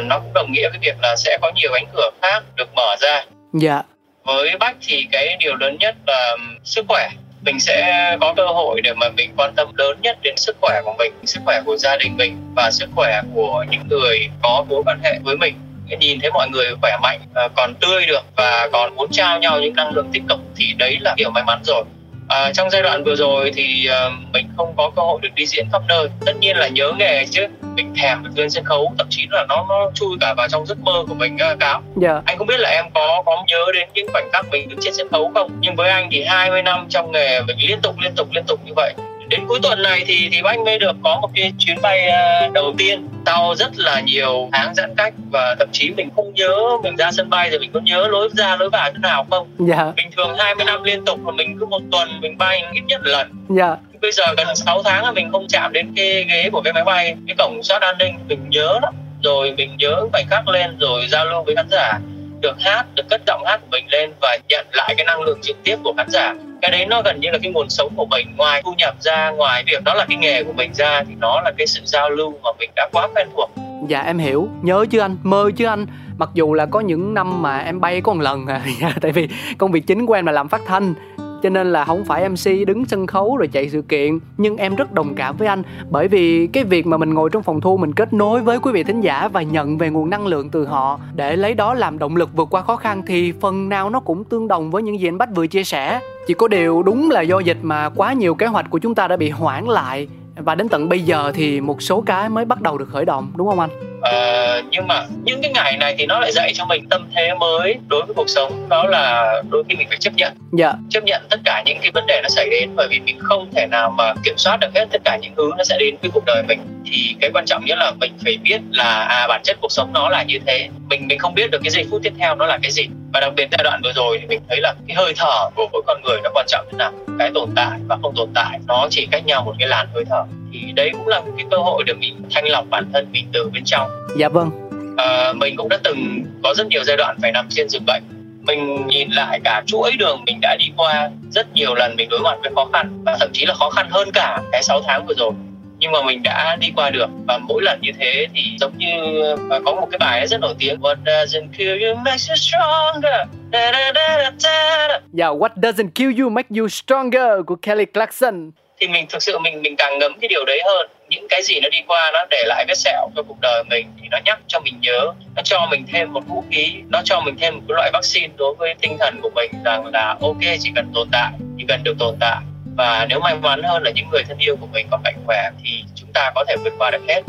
nó 0.00 0.18
cũng 0.18 0.32
đồng 0.34 0.52
nghĩa 0.52 0.68
với 0.68 0.78
việc 0.82 0.96
là 1.02 1.16
sẽ 1.16 1.38
có 1.42 1.52
nhiều 1.54 1.70
cánh 1.72 1.86
cửa 1.94 2.10
khác 2.22 2.42
được 2.56 2.74
mở 2.74 2.96
ra. 3.00 3.24
Dạ. 3.52 3.82
Với 4.24 4.56
bách 4.58 4.76
thì 4.86 5.06
cái 5.12 5.36
điều 5.40 5.54
lớn 5.54 5.76
nhất 5.80 5.94
là 6.06 6.36
sức 6.64 6.84
khỏe. 6.88 7.08
Mình 7.42 7.60
sẽ 7.60 8.16
có 8.20 8.34
cơ 8.36 8.46
hội 8.46 8.80
để 8.80 8.94
mà 8.94 9.08
mình 9.08 9.34
quan 9.36 9.54
tâm 9.56 9.72
lớn 9.76 9.98
nhất 10.02 10.18
đến 10.22 10.34
sức 10.36 10.56
khỏe 10.60 10.80
của 10.84 10.94
mình 10.98 11.12
sức 11.24 11.40
khỏe 11.44 11.60
của 11.66 11.76
gia 11.76 11.96
đình 11.96 12.16
mình 12.16 12.52
và 12.56 12.70
sức 12.70 12.88
khỏe 12.94 13.22
của 13.34 13.64
những 13.70 13.88
người 13.88 14.28
có 14.42 14.64
mối 14.68 14.82
quan 14.86 15.00
hệ 15.04 15.18
với 15.24 15.36
mình 15.36 15.54
nhìn 15.96 16.20
thấy 16.20 16.30
mọi 16.30 16.48
người 16.48 16.66
khỏe 16.80 16.98
mạnh 17.02 17.20
ờ, 17.34 17.48
còn 17.56 17.74
tươi 17.80 18.06
được 18.06 18.22
và 18.36 18.68
còn 18.72 18.96
muốn 18.96 19.08
trao 19.12 19.38
nhau 19.38 19.60
những 19.60 19.74
năng 19.74 19.94
lượng 19.94 20.08
tích 20.12 20.22
cực 20.28 20.38
thì 20.56 20.74
đấy 20.78 20.98
là 21.00 21.14
điều 21.16 21.30
may 21.30 21.44
mắn 21.44 21.60
rồi. 21.64 21.84
À, 22.28 22.52
trong 22.52 22.70
giai 22.70 22.82
đoạn 22.82 23.04
vừa 23.04 23.14
rồi 23.14 23.52
thì 23.54 23.88
uh, 24.06 24.12
mình 24.32 24.46
không 24.56 24.74
có 24.76 24.90
cơ 24.96 25.02
hội 25.02 25.20
được 25.22 25.28
đi 25.34 25.46
diễn 25.46 25.66
khắp 25.72 25.82
nơi. 25.88 26.08
Tất 26.26 26.32
nhiên 26.40 26.56
là 26.56 26.68
nhớ 26.68 26.92
nghề 26.98 27.24
chứ 27.30 27.46
mình 27.74 27.94
thèm 28.02 28.24
được 28.24 28.30
lên 28.36 28.50
sân 28.50 28.64
khấu 28.64 28.92
thậm 28.98 29.06
chí 29.10 29.26
là 29.30 29.46
nó 29.48 29.66
nó 29.68 29.90
chui 29.94 30.16
cả 30.20 30.34
vào 30.36 30.48
trong 30.48 30.66
giấc 30.66 30.78
mơ 30.80 31.04
của 31.08 31.14
mình 31.14 31.36
uh, 31.52 31.60
cáo 31.60 31.82
dạ. 31.96 32.22
anh 32.24 32.38
không 32.38 32.46
biết 32.46 32.60
là 32.60 32.70
em 32.70 32.84
có 32.94 33.22
có 33.26 33.44
nhớ 33.46 33.72
đến 33.74 33.88
những 33.94 34.08
khoảnh 34.12 34.28
khắc 34.32 34.46
mình 34.50 34.68
đứng 34.68 34.78
trên 34.82 34.94
sân 34.94 35.08
khấu 35.08 35.30
không? 35.34 35.50
Nhưng 35.60 35.76
với 35.76 35.90
anh 35.90 36.08
thì 36.12 36.24
20 36.24 36.62
năm 36.62 36.86
trong 36.90 37.12
nghề 37.12 37.40
mình 37.40 37.56
liên 37.60 37.78
tục 37.82 37.94
liên 38.00 38.12
tục 38.16 38.28
liên 38.32 38.44
tục 38.46 38.60
như 38.64 38.72
vậy 38.76 38.94
đến 39.28 39.40
cuối 39.48 39.58
tuần 39.62 39.82
này 39.82 40.04
thì 40.06 40.28
thì 40.32 40.40
anh 40.44 40.64
mới 40.64 40.78
được 40.78 40.96
có 41.04 41.18
một 41.20 41.30
cái 41.34 41.52
chuyến 41.58 41.76
bay 41.82 42.08
uh, 42.46 42.52
đầu 42.52 42.74
tiên. 42.78 43.08
Sau 43.26 43.54
rất 43.54 43.70
là 43.76 44.00
nhiều 44.00 44.48
tháng 44.52 44.74
giãn 44.74 44.94
cách 44.96 45.14
và 45.32 45.56
thậm 45.58 45.68
chí 45.72 45.90
mình 45.90 46.08
không 46.16 46.34
nhớ 46.34 46.52
mình 46.82 46.96
ra 46.96 47.10
sân 47.10 47.30
bay 47.30 47.50
rồi 47.50 47.60
mình 47.60 47.70
có 47.72 47.80
nhớ 47.80 48.08
lối 48.10 48.28
ra 48.32 48.56
lối 48.56 48.70
vào 48.70 48.90
thế 48.92 48.98
nào 49.02 49.26
không? 49.30 49.48
Dạ. 49.58 49.92
Bình 49.96 50.10
thường 50.16 50.34
20 50.38 50.64
năm 50.64 50.82
liên 50.82 51.04
tục 51.04 51.20
mà 51.22 51.32
mình 51.32 51.58
cứ 51.60 51.66
một 51.66 51.82
tuần 51.92 52.20
mình 52.20 52.38
bay 52.38 52.62
ít 52.72 52.80
nhất 52.86 53.00
lần. 53.04 53.30
Dạ. 53.48 53.76
Bây 54.02 54.12
giờ 54.12 54.24
gần 54.36 54.56
6 54.56 54.82
tháng 54.82 55.04
là 55.04 55.12
mình 55.12 55.28
không 55.32 55.46
chạm 55.48 55.72
đến 55.72 55.92
cái 55.96 56.24
ghế 56.28 56.50
của 56.52 56.60
cái 56.60 56.72
máy 56.72 56.84
bay 56.84 57.16
cái 57.26 57.34
cổng 57.38 57.62
soát 57.62 57.82
an 57.82 57.98
ninh 57.98 58.14
mình 58.28 58.50
nhớ 58.50 58.78
lắm. 58.82 58.94
Rồi 59.22 59.54
mình 59.56 59.76
nhớ 59.78 60.06
khoảnh 60.12 60.26
khắc 60.30 60.48
lên 60.48 60.78
rồi 60.80 61.06
giao 61.08 61.24
lưu 61.24 61.42
với 61.42 61.56
khán 61.56 61.66
giả 61.70 61.98
được 62.40 62.56
hát 62.60 62.86
được 62.94 63.02
cất 63.10 63.20
giọng 63.26 63.42
hát 63.46 63.60
của 63.60 63.66
mình 63.70 63.84
lên 63.88 64.12
và 64.20 64.38
nhận 64.48 64.66
lại 64.72 64.94
cái 64.96 65.04
năng 65.04 65.22
lượng 65.22 65.38
trực 65.42 65.56
tiếp 65.64 65.76
của 65.84 65.94
khán 65.96 66.06
giả 66.10 66.34
cái 66.60 66.70
đấy 66.70 66.86
nó 66.86 67.02
gần 67.04 67.20
như 67.20 67.30
là 67.30 67.38
cái 67.42 67.52
nguồn 67.52 67.70
sống 67.70 67.92
của 67.96 68.06
mình 68.06 68.26
ngoài 68.36 68.62
thu 68.64 68.74
nhập 68.78 68.94
ra, 69.00 69.30
ngoài 69.30 69.64
việc 69.66 69.84
đó 69.84 69.94
là 69.94 70.06
cái 70.08 70.16
nghề 70.16 70.44
của 70.44 70.52
mình 70.52 70.74
ra, 70.74 71.04
thì 71.08 71.14
nó 71.18 71.40
là 71.40 71.52
cái 71.58 71.66
sự 71.66 71.80
giao 71.84 72.10
lưu 72.10 72.34
mà 72.42 72.50
mình 72.58 72.70
đã 72.76 72.88
quá 72.92 73.08
quen 73.14 73.28
thuộc. 73.36 73.50
Dạ 73.88 74.00
em 74.00 74.18
hiểu. 74.18 74.48
Nhớ 74.62 74.86
chứ 74.90 74.98
anh, 74.98 75.16
mơ 75.22 75.50
chứ 75.56 75.66
anh. 75.66 75.86
Mặc 76.18 76.30
dù 76.34 76.54
là 76.54 76.66
có 76.66 76.80
những 76.80 77.14
năm 77.14 77.42
mà 77.42 77.58
em 77.58 77.80
bay 77.80 78.00
có 78.00 78.14
một 78.14 78.22
lần 78.22 78.46
à 78.46 78.62
tại 79.00 79.12
vì 79.12 79.28
công 79.58 79.72
việc 79.72 79.86
chính 79.86 80.06
của 80.06 80.14
em 80.14 80.26
là 80.26 80.32
làm 80.32 80.48
phát 80.48 80.60
thanh 80.66 80.94
cho 81.42 81.48
nên 81.48 81.72
là 81.72 81.84
không 81.84 82.04
phải 82.04 82.28
mc 82.28 82.66
đứng 82.66 82.84
sân 82.84 83.06
khấu 83.06 83.36
rồi 83.36 83.48
chạy 83.48 83.68
sự 83.70 83.82
kiện. 83.82 84.18
Nhưng 84.36 84.56
em 84.56 84.74
rất 84.74 84.92
đồng 84.92 85.14
cảm 85.14 85.36
với 85.36 85.48
anh, 85.48 85.62
bởi 85.90 86.08
vì 86.08 86.46
cái 86.46 86.64
việc 86.64 86.86
mà 86.86 86.96
mình 86.96 87.14
ngồi 87.14 87.30
trong 87.30 87.42
phòng 87.42 87.60
thu 87.60 87.76
mình 87.76 87.92
kết 87.92 88.12
nối 88.12 88.40
với 88.40 88.58
quý 88.58 88.72
vị 88.72 88.82
thính 88.82 89.00
giả 89.00 89.28
và 89.28 89.42
nhận 89.42 89.78
về 89.78 89.90
nguồn 89.90 90.10
năng 90.10 90.26
lượng 90.26 90.48
từ 90.50 90.64
họ, 90.64 91.00
để 91.16 91.36
lấy 91.36 91.54
đó 91.54 91.74
làm 91.74 91.98
động 91.98 92.16
lực 92.16 92.30
vượt 92.36 92.48
qua 92.50 92.62
khó 92.62 92.76
khăn 92.76 93.02
thì 93.06 93.32
phần 93.40 93.68
nào 93.68 93.90
nó 93.90 94.00
cũng 94.00 94.24
tương 94.24 94.48
đồng 94.48 94.70
với 94.70 94.82
những 94.82 95.00
gì 95.00 95.08
anh 95.08 95.18
bách 95.18 95.34
vừa 95.34 95.46
chia 95.46 95.64
sẻ. 95.64 96.00
Chỉ 96.26 96.34
có 96.34 96.48
điều 96.48 96.82
đúng 96.82 97.10
là 97.10 97.20
do 97.20 97.38
dịch 97.38 97.58
mà 97.62 97.88
quá 97.88 98.12
nhiều 98.12 98.34
kế 98.34 98.46
hoạch 98.46 98.70
của 98.70 98.78
chúng 98.78 98.94
ta 98.94 99.08
đã 99.08 99.16
bị 99.16 99.30
hoãn 99.30 99.64
lại. 99.64 100.08
Và 100.36 100.54
đến 100.54 100.68
tận 100.68 100.88
bây 100.88 101.00
giờ 101.00 101.32
thì 101.34 101.60
một 101.60 101.82
số 101.82 102.00
cái 102.00 102.28
mới 102.28 102.44
bắt 102.44 102.60
đầu 102.60 102.78
được 102.78 102.88
khởi 102.88 103.04
động, 103.04 103.32
đúng 103.36 103.48
không 103.48 103.60
anh? 103.60 103.70
Ờ, 104.02 104.62
nhưng 104.70 104.86
mà 104.86 105.04
những 105.24 105.42
cái 105.42 105.50
ngày 105.50 105.76
này 105.76 105.94
thì 105.98 106.06
nó 106.06 106.20
lại 106.20 106.32
dạy 106.32 106.52
cho 106.54 106.64
mình 106.64 106.88
tâm 106.88 107.06
thế 107.16 107.34
mới 107.34 107.74
đối 107.88 108.02
với 108.02 108.14
cuộc 108.14 108.28
sống. 108.28 108.68
Đó 108.68 108.84
là 108.84 109.32
đôi 109.50 109.64
khi 109.68 109.74
mình 109.74 109.88
phải 109.88 109.98
chấp 109.98 110.14
nhận. 110.14 110.32
Dạ. 110.52 110.72
Chấp 110.90 111.04
nhận 111.04 111.22
tất 111.30 111.40
cả 111.44 111.62
những 111.66 111.78
cái 111.82 111.90
vấn 111.94 112.06
đề 112.06 112.20
nó 112.22 112.28
xảy 112.28 112.48
đến 112.50 112.70
bởi 112.76 112.88
vì 112.90 113.00
mình 113.00 113.18
không 113.22 113.48
thể 113.54 113.66
nào 113.66 113.90
mà 113.90 114.14
kiểm 114.24 114.34
soát 114.36 114.56
được 114.60 114.68
hết 114.74 114.86
tất 114.92 115.00
cả 115.04 115.18
những 115.22 115.32
thứ 115.36 115.50
nó 115.58 115.64
sẽ 115.64 115.76
đến 115.78 115.96
với 116.02 116.10
cuộc 116.14 116.24
đời 116.26 116.42
mình. 116.48 116.60
Thì 116.92 117.16
cái 117.20 117.30
quan 117.34 117.46
trọng 117.46 117.64
nhất 117.64 117.78
là 117.78 117.92
mình 118.00 118.12
phải 118.24 118.36
biết 118.42 118.60
là 118.70 119.04
à 119.04 119.26
bản 119.28 119.40
chất 119.44 119.56
cuộc 119.60 119.72
sống 119.72 119.92
nó 119.92 120.08
là 120.08 120.22
như 120.22 120.38
thế. 120.46 120.68
Mình 120.88 121.06
mình 121.06 121.18
không 121.18 121.34
biết 121.34 121.50
được 121.50 121.58
cái 121.64 121.70
giây 121.70 121.84
phút 121.90 122.00
tiếp 122.02 122.12
theo 122.18 122.34
nó 122.34 122.46
là 122.46 122.58
cái 122.62 122.70
gì. 122.70 122.86
Và 123.12 123.20
đặc 123.20 123.32
biệt 123.36 123.48
giai 123.50 123.64
đoạn 123.64 123.80
vừa 123.84 123.92
rồi 123.92 124.18
thì 124.20 124.26
mình 124.26 124.40
thấy 124.48 124.60
là 124.60 124.74
cái 124.88 124.96
hơi 124.96 125.12
thở 125.16 125.50
của 125.54 125.68
mỗi 125.72 125.82
con 125.86 126.02
người 126.02 126.18
nó 126.24 126.30
quan 126.34 126.46
trọng 126.48 126.66
thế 126.70 126.78
nào. 126.78 126.92
Cái 127.18 127.30
tồn 127.34 127.48
tại 127.56 127.78
và 127.88 127.96
không 128.02 128.14
tồn 128.16 128.28
tại 128.34 128.58
nó 128.66 128.86
chỉ 128.90 129.08
cách 129.10 129.26
nhau 129.26 129.44
một 129.44 129.54
cái 129.58 129.68
làn 129.68 129.86
hơi 129.94 130.04
thở 130.10 130.24
thì 130.52 130.72
đấy 130.72 130.90
cũng 130.92 131.08
là 131.08 131.20
một 131.20 131.32
cái 131.36 131.46
cơ 131.50 131.56
hội 131.56 131.84
để 131.86 131.92
mình 131.92 132.22
thanh 132.30 132.48
lọc 132.48 132.64
bản 132.70 132.90
thân 132.92 133.06
mình 133.12 133.26
từ 133.32 133.50
bên 133.52 133.62
trong. 133.64 133.90
Dạ 134.16 134.28
vâng. 134.28 134.50
À, 134.96 135.32
mình 135.32 135.56
cũng 135.56 135.68
đã 135.68 135.78
từng 135.84 136.24
có 136.42 136.54
rất 136.54 136.66
nhiều 136.66 136.84
giai 136.84 136.96
đoạn 136.96 137.16
phải 137.22 137.32
nằm 137.32 137.46
trên 137.50 137.68
giường 137.68 137.84
bệnh. 137.86 138.02
Mình 138.42 138.86
nhìn 138.86 139.10
lại 139.10 139.40
cả 139.44 139.62
chuỗi 139.66 139.92
đường 139.98 140.24
mình 140.26 140.38
đã 140.42 140.56
đi 140.58 140.66
qua 140.76 141.10
rất 141.30 141.54
nhiều 141.54 141.74
lần 141.74 141.96
mình 141.96 142.08
đối 142.08 142.20
mặt 142.20 142.38
với 142.42 142.52
khó 142.54 142.68
khăn 142.72 143.02
và 143.04 143.16
thậm 143.20 143.30
chí 143.32 143.46
là 143.46 143.54
khó 143.54 143.70
khăn 143.70 143.86
hơn 143.90 144.08
cả 144.14 144.38
cái 144.52 144.62
6 144.62 144.80
tháng 144.86 145.06
vừa 145.06 145.14
rồi. 145.14 145.32
Nhưng 145.80 145.92
mà 145.92 146.02
mình 146.02 146.22
đã 146.22 146.56
đi 146.60 146.72
qua 146.76 146.90
được 146.90 147.06
và 147.26 147.38
mỗi 147.38 147.62
lần 147.62 147.80
như 147.80 147.90
thế 147.98 148.26
thì 148.34 148.56
giống 148.60 148.78
như 148.78 149.22
uh, 149.32 149.62
có 149.64 149.74
một 149.74 149.88
cái 149.90 149.98
bài 149.98 150.26
rất 150.26 150.40
nổi 150.40 150.54
tiếng 150.58 150.80
What 150.80 150.96
doesn't 151.04 151.48
kill 151.58 151.84
you 151.84 151.94
makes 151.94 152.30
you 152.30 152.36
stronger. 152.36 153.28
Da, 153.52 153.72
da, 153.72 153.92
da, 153.94 154.18
da, 154.18 154.32
da. 154.38 155.00
dạ 155.12 155.26
What 155.26 155.50
doesn't 155.56 155.90
kill 155.94 156.20
you 156.20 156.28
make 156.28 156.48
you 156.58 156.68
stronger 156.68 157.46
của 157.46 157.56
Kelly 157.56 157.84
Clarkson 157.84 158.50
thì 158.80 158.88
mình 158.88 159.06
thực 159.08 159.22
sự 159.22 159.38
mình 159.38 159.62
mình 159.62 159.76
càng 159.76 159.98
ngấm 159.98 160.12
cái 160.20 160.28
điều 160.28 160.44
đấy 160.44 160.60
hơn. 160.66 160.88
Những 161.08 161.26
cái 161.30 161.42
gì 161.42 161.60
nó 161.60 161.68
đi 161.68 161.78
qua 161.86 162.10
nó 162.12 162.24
để 162.30 162.44
lại 162.46 162.64
vết 162.68 162.74
sẹo 162.74 163.08
cho 163.16 163.22
cuộc 163.22 163.36
đời 163.40 163.64
mình 163.70 163.86
thì 164.02 164.08
nó 164.10 164.18
nhắc 164.24 164.38
cho 164.46 164.60
mình 164.60 164.74
nhớ, 164.80 165.12
nó 165.36 165.42
cho 165.44 165.66
mình 165.70 165.84
thêm 165.92 166.12
một 166.12 166.20
vũ 166.28 166.44
khí, 166.50 166.74
nó 166.88 167.02
cho 167.04 167.20
mình 167.20 167.36
thêm 167.40 167.54
một 167.54 167.60
cái 167.68 167.74
loại 167.74 167.90
vaccine 167.92 168.28
đối 168.36 168.54
với 168.54 168.74
tinh 168.80 168.96
thần 169.00 169.20
của 169.22 169.30
mình 169.34 169.50
rằng 169.64 169.86
là, 169.86 170.16
ok, 170.20 170.40
chỉ 170.60 170.70
cần 170.74 170.90
tồn 170.94 171.08
tại, 171.12 171.32
chỉ 171.58 171.64
cần 171.68 171.80
được 171.84 171.94
tồn 171.98 172.14
tại. 172.20 172.38
Và 172.76 173.06
nếu 173.08 173.20
may 173.20 173.36
mắn 173.36 173.62
hơn 173.62 173.82
là 173.82 173.90
những 173.90 174.06
người 174.12 174.22
thân 174.28 174.38
yêu 174.38 174.56
của 174.60 174.66
mình 174.72 174.86
còn 174.90 175.00
mạnh 175.04 175.16
khỏe 175.26 175.50
thì 175.64 175.84
chúng 175.94 176.12
ta 176.14 176.32
có 176.34 176.44
thể 176.48 176.56
vượt 176.64 176.72
qua 176.78 176.90
được 176.90 177.02
hết. 177.08 177.22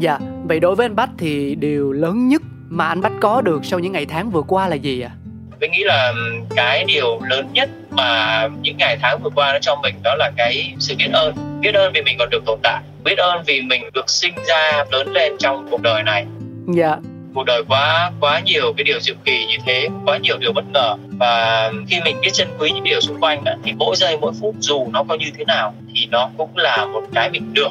Dạ 0.00 0.18
vậy 0.44 0.60
đối 0.60 0.74
với 0.74 0.84
anh 0.84 0.96
Bách 0.96 1.10
thì 1.18 1.54
điều 1.54 1.92
lớn 1.92 2.28
nhất 2.28 2.42
mà 2.68 2.86
anh 2.86 3.00
Bách 3.00 3.12
có 3.20 3.40
được 3.40 3.64
sau 3.64 3.78
những 3.78 3.92
ngày 3.92 4.06
tháng 4.06 4.30
vừa 4.30 4.42
qua 4.42 4.68
là 4.68 4.74
gì 4.74 5.00
ạ? 5.00 5.10
à? 5.14 5.19
Mình 5.60 5.72
nghĩ 5.72 5.84
là 5.84 6.12
cái 6.56 6.84
điều 6.84 7.20
lớn 7.28 7.48
nhất 7.52 7.68
mà 7.90 8.48
những 8.62 8.76
ngày 8.76 8.96
tháng 9.02 9.18
vừa 9.22 9.30
qua 9.30 9.52
nó 9.52 9.58
cho 9.58 9.76
mình 9.82 9.94
đó 10.04 10.14
là 10.14 10.30
cái 10.36 10.74
sự 10.78 10.94
biết 10.98 11.10
ơn. 11.12 11.34
Biết 11.60 11.74
ơn 11.74 11.92
vì 11.92 12.02
mình 12.02 12.16
còn 12.18 12.30
được 12.30 12.42
tồn 12.46 12.58
tại. 12.62 12.82
Biết 13.04 13.18
ơn 13.18 13.42
vì 13.46 13.60
mình 13.60 13.82
được 13.94 14.10
sinh 14.10 14.34
ra 14.48 14.84
lớn 14.90 15.12
lên 15.12 15.32
trong 15.38 15.68
cuộc 15.70 15.82
đời 15.82 16.02
này. 16.02 16.24
Dạ. 16.74 16.96
Cuộc 17.34 17.44
đời 17.44 17.62
quá 17.68 18.10
quá 18.20 18.40
nhiều 18.40 18.72
cái 18.76 18.84
điều 18.84 19.00
diệu 19.00 19.14
kỳ 19.24 19.46
như 19.46 19.56
thế 19.66 19.88
quá 20.04 20.18
nhiều 20.18 20.38
điều 20.38 20.52
bất 20.52 20.64
ngờ. 20.72 20.96
Và 21.18 21.70
khi 21.88 22.00
mình 22.04 22.16
biết 22.20 22.30
trân 22.32 22.48
quý 22.58 22.70
những 22.74 22.84
điều 22.84 23.00
xung 23.00 23.20
quanh 23.20 23.44
thì 23.64 23.72
mỗi 23.72 23.96
giây 23.96 24.16
mỗi 24.20 24.32
phút 24.40 24.54
dù 24.60 24.86
nó 24.90 25.04
có 25.08 25.14
như 25.14 25.26
thế 25.38 25.44
nào 25.44 25.74
thì 25.94 26.06
nó 26.10 26.30
cũng 26.36 26.56
là 26.56 26.86
một 26.92 27.02
cái 27.14 27.30
mình 27.30 27.54
được 27.54 27.70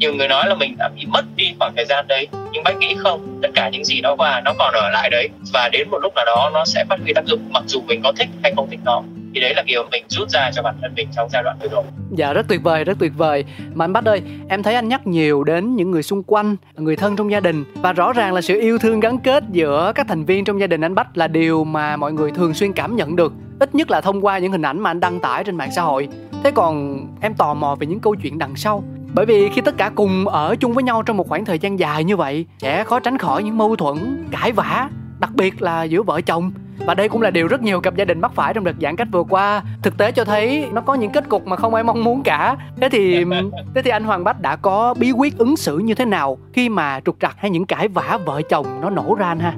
nhiều 0.00 0.14
người 0.14 0.28
nói 0.28 0.48
là 0.48 0.54
mình 0.54 0.76
đã 0.78 0.88
bị 0.96 1.06
mất 1.06 1.24
đi 1.36 1.54
khoảng 1.58 1.72
thời 1.76 1.84
gian 1.84 2.04
đấy, 2.08 2.28
nhưng 2.52 2.64
bách 2.64 2.76
nghĩ 2.78 2.94
không, 2.98 3.38
tất 3.42 3.48
cả 3.54 3.68
những 3.68 3.84
gì 3.84 4.00
nó 4.00 4.16
qua 4.16 4.40
nó 4.44 4.52
còn 4.58 4.74
ở 4.74 4.90
lại 4.90 5.10
đấy, 5.10 5.28
và 5.52 5.68
đến 5.72 5.90
một 5.90 5.98
lúc 6.02 6.14
nào 6.14 6.24
đó 6.24 6.50
nó 6.54 6.64
sẽ 6.64 6.84
phát 6.88 6.96
huy 7.04 7.12
tác 7.12 7.24
dụng, 7.26 7.40
mặc 7.50 7.64
dù 7.66 7.80
mình 7.86 8.00
có 8.04 8.12
thích 8.18 8.28
hay 8.42 8.52
không 8.56 8.70
thích 8.70 8.80
nó. 8.84 9.02
Thì 9.34 9.40
đấy 9.40 9.54
là 9.54 9.62
điều 9.66 9.82
mình 9.92 10.04
rút 10.08 10.30
ra 10.30 10.50
cho 10.54 10.62
bản 10.62 10.74
thân 10.82 10.94
mình 10.96 11.08
trong 11.16 11.28
giai 11.32 11.42
đoạn 11.42 11.56
vừa 11.62 11.68
rồi. 11.68 11.84
Dạ 12.10 12.32
rất 12.32 12.48
tuyệt 12.48 12.60
vời, 12.62 12.84
rất 12.84 12.98
tuyệt 12.98 13.12
vời. 13.16 13.44
Mà 13.74 13.84
anh 13.84 13.92
bách 13.92 14.04
ơi, 14.04 14.22
em 14.48 14.62
thấy 14.62 14.74
anh 14.74 14.88
nhắc 14.88 15.06
nhiều 15.06 15.44
đến 15.44 15.76
những 15.76 15.90
người 15.90 16.02
xung 16.02 16.22
quanh, 16.22 16.56
người 16.76 16.96
thân 16.96 17.16
trong 17.16 17.30
gia 17.30 17.40
đình, 17.40 17.64
và 17.74 17.92
rõ 17.92 18.12
ràng 18.12 18.34
là 18.34 18.40
sự 18.40 18.60
yêu 18.60 18.78
thương 18.78 19.00
gắn 19.00 19.18
kết 19.18 19.44
giữa 19.50 19.92
các 19.94 20.08
thành 20.08 20.24
viên 20.24 20.44
trong 20.44 20.60
gia 20.60 20.66
đình 20.66 20.80
anh 20.80 20.94
bách 20.94 21.16
là 21.16 21.28
điều 21.28 21.64
mà 21.64 21.96
mọi 21.96 22.12
người 22.12 22.30
thường 22.30 22.54
xuyên 22.54 22.72
cảm 22.72 22.96
nhận 22.96 23.16
được, 23.16 23.32
ít 23.60 23.74
nhất 23.74 23.90
là 23.90 24.00
thông 24.00 24.24
qua 24.24 24.38
những 24.38 24.52
hình 24.52 24.62
ảnh 24.62 24.80
mà 24.80 24.90
anh 24.90 25.00
đăng 25.00 25.20
tải 25.20 25.44
trên 25.44 25.56
mạng 25.56 25.70
xã 25.76 25.82
hội. 25.82 26.08
Thế 26.44 26.50
còn 26.50 27.00
em 27.20 27.34
tò 27.34 27.54
mò 27.54 27.76
về 27.80 27.86
những 27.86 28.00
câu 28.00 28.14
chuyện 28.22 28.38
đằng 28.38 28.56
sau 28.56 28.84
bởi 29.14 29.26
vì 29.26 29.48
khi 29.48 29.60
tất 29.60 29.74
cả 29.78 29.90
cùng 29.94 30.28
ở 30.28 30.56
chung 30.60 30.72
với 30.72 30.84
nhau 30.84 31.02
trong 31.02 31.16
một 31.16 31.28
khoảng 31.28 31.44
thời 31.44 31.58
gian 31.58 31.78
dài 31.78 32.04
như 32.04 32.16
vậy 32.16 32.46
sẽ 32.58 32.84
khó 32.84 33.00
tránh 33.00 33.18
khỏi 33.18 33.42
những 33.42 33.58
mâu 33.58 33.76
thuẫn 33.76 34.28
cãi 34.30 34.52
vã 34.52 34.88
đặc 35.20 35.30
biệt 35.34 35.62
là 35.62 35.84
giữa 35.84 36.02
vợ 36.02 36.20
chồng. 36.20 36.52
Và 36.78 36.94
đây 36.94 37.08
cũng 37.08 37.22
là 37.22 37.30
điều 37.30 37.46
rất 37.46 37.62
nhiều 37.62 37.80
cặp 37.80 37.96
gia 37.96 38.04
đình 38.04 38.20
mắc 38.20 38.32
phải 38.34 38.54
trong 38.54 38.64
đợt 38.64 38.72
giãn 38.80 38.96
cách 38.96 39.08
vừa 39.12 39.22
qua. 39.22 39.62
Thực 39.82 39.98
tế 39.98 40.12
cho 40.12 40.24
thấy 40.24 40.66
nó 40.72 40.80
có 40.80 40.94
những 40.94 41.10
kết 41.10 41.28
cục 41.28 41.46
mà 41.46 41.56
không 41.56 41.74
ai 41.74 41.84
mong 41.84 42.04
muốn 42.04 42.22
cả. 42.22 42.56
Thế 42.80 42.88
thì 42.88 43.24
thế 43.74 43.82
thì 43.82 43.90
anh 43.90 44.04
hoàng 44.04 44.24
bách 44.24 44.40
đã 44.40 44.56
có 44.56 44.94
bí 44.98 45.12
quyết 45.12 45.38
ứng 45.38 45.56
xử 45.56 45.78
như 45.78 45.94
thế 45.94 46.04
nào 46.04 46.38
khi 46.52 46.68
mà 46.68 47.00
trục 47.04 47.16
trặc 47.20 47.36
hay 47.38 47.50
những 47.50 47.66
cãi 47.66 47.88
vã 47.88 48.18
vợ 48.24 48.42
chồng 48.42 48.66
nó 48.82 48.90
nổ 48.90 49.14
ra 49.14 49.26
anh 49.26 49.40
ha? 49.40 49.52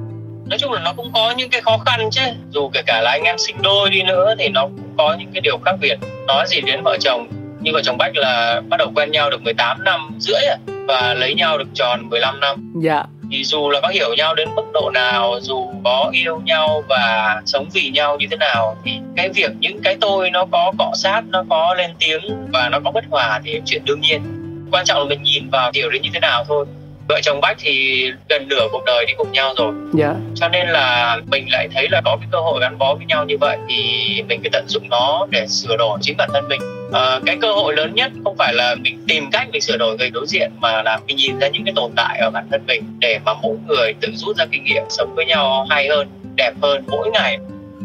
Nói 0.47 0.59
chung 0.59 0.73
là 0.73 0.81
nó 0.85 0.93
cũng 0.97 1.11
có 1.15 1.35
những 1.37 1.51
cái 1.51 1.61
khó 1.61 1.79
khăn 1.87 2.11
chứ. 2.11 2.23
Dù 2.51 2.71
kể 2.73 2.83
cả 2.87 3.01
là 3.01 3.11
anh 3.11 3.23
em 3.23 3.39
sinh 3.39 3.57
đôi 3.63 3.91
đi 3.91 4.03
nữa 4.03 4.35
thì 4.39 4.49
nó 4.49 4.63
cũng 4.63 4.95
có 4.99 5.17
những 5.19 5.33
cái 5.33 5.41
điều 5.41 5.59
khác 5.65 5.77
biệt. 5.81 5.99
Nói 6.27 6.45
gì 6.49 6.61
đến 6.61 6.83
vợ 6.85 6.97
chồng 7.01 7.42
như 7.63 7.71
vợ 7.75 7.81
chồng 7.83 7.99
Bách 7.99 8.17
là 8.17 8.63
bắt 8.69 8.77
đầu 8.77 8.93
quen 8.95 9.11
nhau 9.11 9.31
được 9.31 9.43
18 9.43 9.85
năm 9.85 10.01
rưỡi 10.19 10.43
và 10.89 11.15
lấy 11.15 11.35
nhau 11.35 11.59
được 11.59 11.69
tròn 11.75 12.09
15 12.11 12.41
năm. 12.41 12.73
Dạ. 12.83 13.05
Thì 13.31 13.45
dù 13.45 13.71
là 13.71 13.81
có 13.81 13.89
hiểu 13.89 14.15
nhau 14.17 14.35
đến 14.35 14.49
mức 14.55 14.63
độ 14.75 14.91
nào, 14.91 15.35
dù 15.41 15.71
có 15.85 16.11
yêu 16.13 16.41
nhau 16.45 16.83
và 16.89 17.41
sống 17.47 17.69
vì 17.73 17.91
nhau 17.91 18.17
như 18.17 18.27
thế 18.31 18.37
nào 18.37 18.77
thì 18.85 18.93
cái 19.17 19.29
việc 19.29 19.51
những 19.61 19.81
cái 19.85 19.97
tôi 20.01 20.31
nó 20.31 20.47
có 20.53 20.73
cọ 20.79 20.93
sát, 20.95 21.23
nó 21.29 21.45
có 21.51 21.75
lên 21.75 21.91
tiếng 21.99 22.21
và 22.53 22.69
nó 22.69 22.81
có 22.85 22.91
bất 22.91 23.05
hòa 23.11 23.41
thì 23.45 23.61
chuyện 23.67 23.83
đương 23.85 24.01
nhiên. 24.01 24.23
Quan 24.73 24.85
trọng 24.85 24.99
là 24.99 25.05
mình 25.05 25.23
nhìn 25.23 25.51
vào 25.51 25.71
điều 25.75 25.91
đấy 25.91 26.01
như 26.01 26.11
thế 26.15 26.21
nào 26.21 26.45
thôi 26.49 26.67
vợ 27.13 27.21
chồng 27.23 27.41
bách 27.41 27.57
thì 27.61 28.05
gần 28.29 28.49
nửa 28.49 28.69
cuộc 28.73 28.85
đời 28.87 29.07
đi 29.07 29.15
cùng 29.17 29.33
nhau 29.33 29.55
rồi. 29.59 29.73
Dạ. 29.93 30.15
cho 30.35 30.49
nên 30.49 30.69
là 30.69 31.17
mình 31.31 31.47
lại 31.51 31.69
thấy 31.75 31.89
là 31.91 32.01
có 32.05 32.17
cái 32.21 32.29
cơ 32.33 32.41
hội 32.41 32.61
gắn 32.61 32.79
bó 32.79 32.95
với 32.95 33.07
nhau 33.07 33.25
như 33.25 33.39
vậy 33.41 33.59
thì 33.69 34.23
mình 34.29 34.41
phải 34.41 34.51
tận 34.53 34.65
dụng 34.69 34.89
nó 34.91 35.27
để 35.31 35.47
sửa 35.47 35.77
đổi 35.77 35.99
chính 36.03 36.17
bản 36.17 36.31
thân 36.33 36.49
mình. 36.49 36.61
À, 36.93 37.21
cái 37.27 37.37
cơ 37.41 37.53
hội 37.53 37.77
lớn 37.77 37.95
nhất 37.95 38.13
không 38.25 38.37
phải 38.37 38.55
là 38.55 38.75
mình 38.75 39.05
tìm 39.09 39.31
cách 39.33 39.49
mình 39.53 39.61
sửa 39.61 39.77
đổi 39.77 39.97
người 39.97 40.11
đối 40.11 40.27
diện 40.27 40.51
mà 40.61 40.83
là 40.83 40.99
mình 41.07 41.17
nhìn 41.17 41.39
ra 41.39 41.49
những 41.49 41.65
cái 41.65 41.73
tồn 41.77 41.93
tại 41.97 42.19
ở 42.19 42.31
bản 42.31 42.47
thân 42.51 42.67
mình 42.67 42.83
để 42.99 43.19
mà 43.25 43.35
mỗi 43.35 43.57
người 43.69 43.95
tự 44.01 44.09
rút 44.15 44.37
ra 44.37 44.45
kinh 44.51 44.65
nghiệm 44.65 44.83
sống 44.89 45.15
với 45.15 45.27
nhau 45.27 45.67
hay 45.71 45.89
hơn 45.89 46.09
đẹp 46.37 46.53
hơn 46.63 46.85
mỗi 46.89 47.11
ngày. 47.11 47.39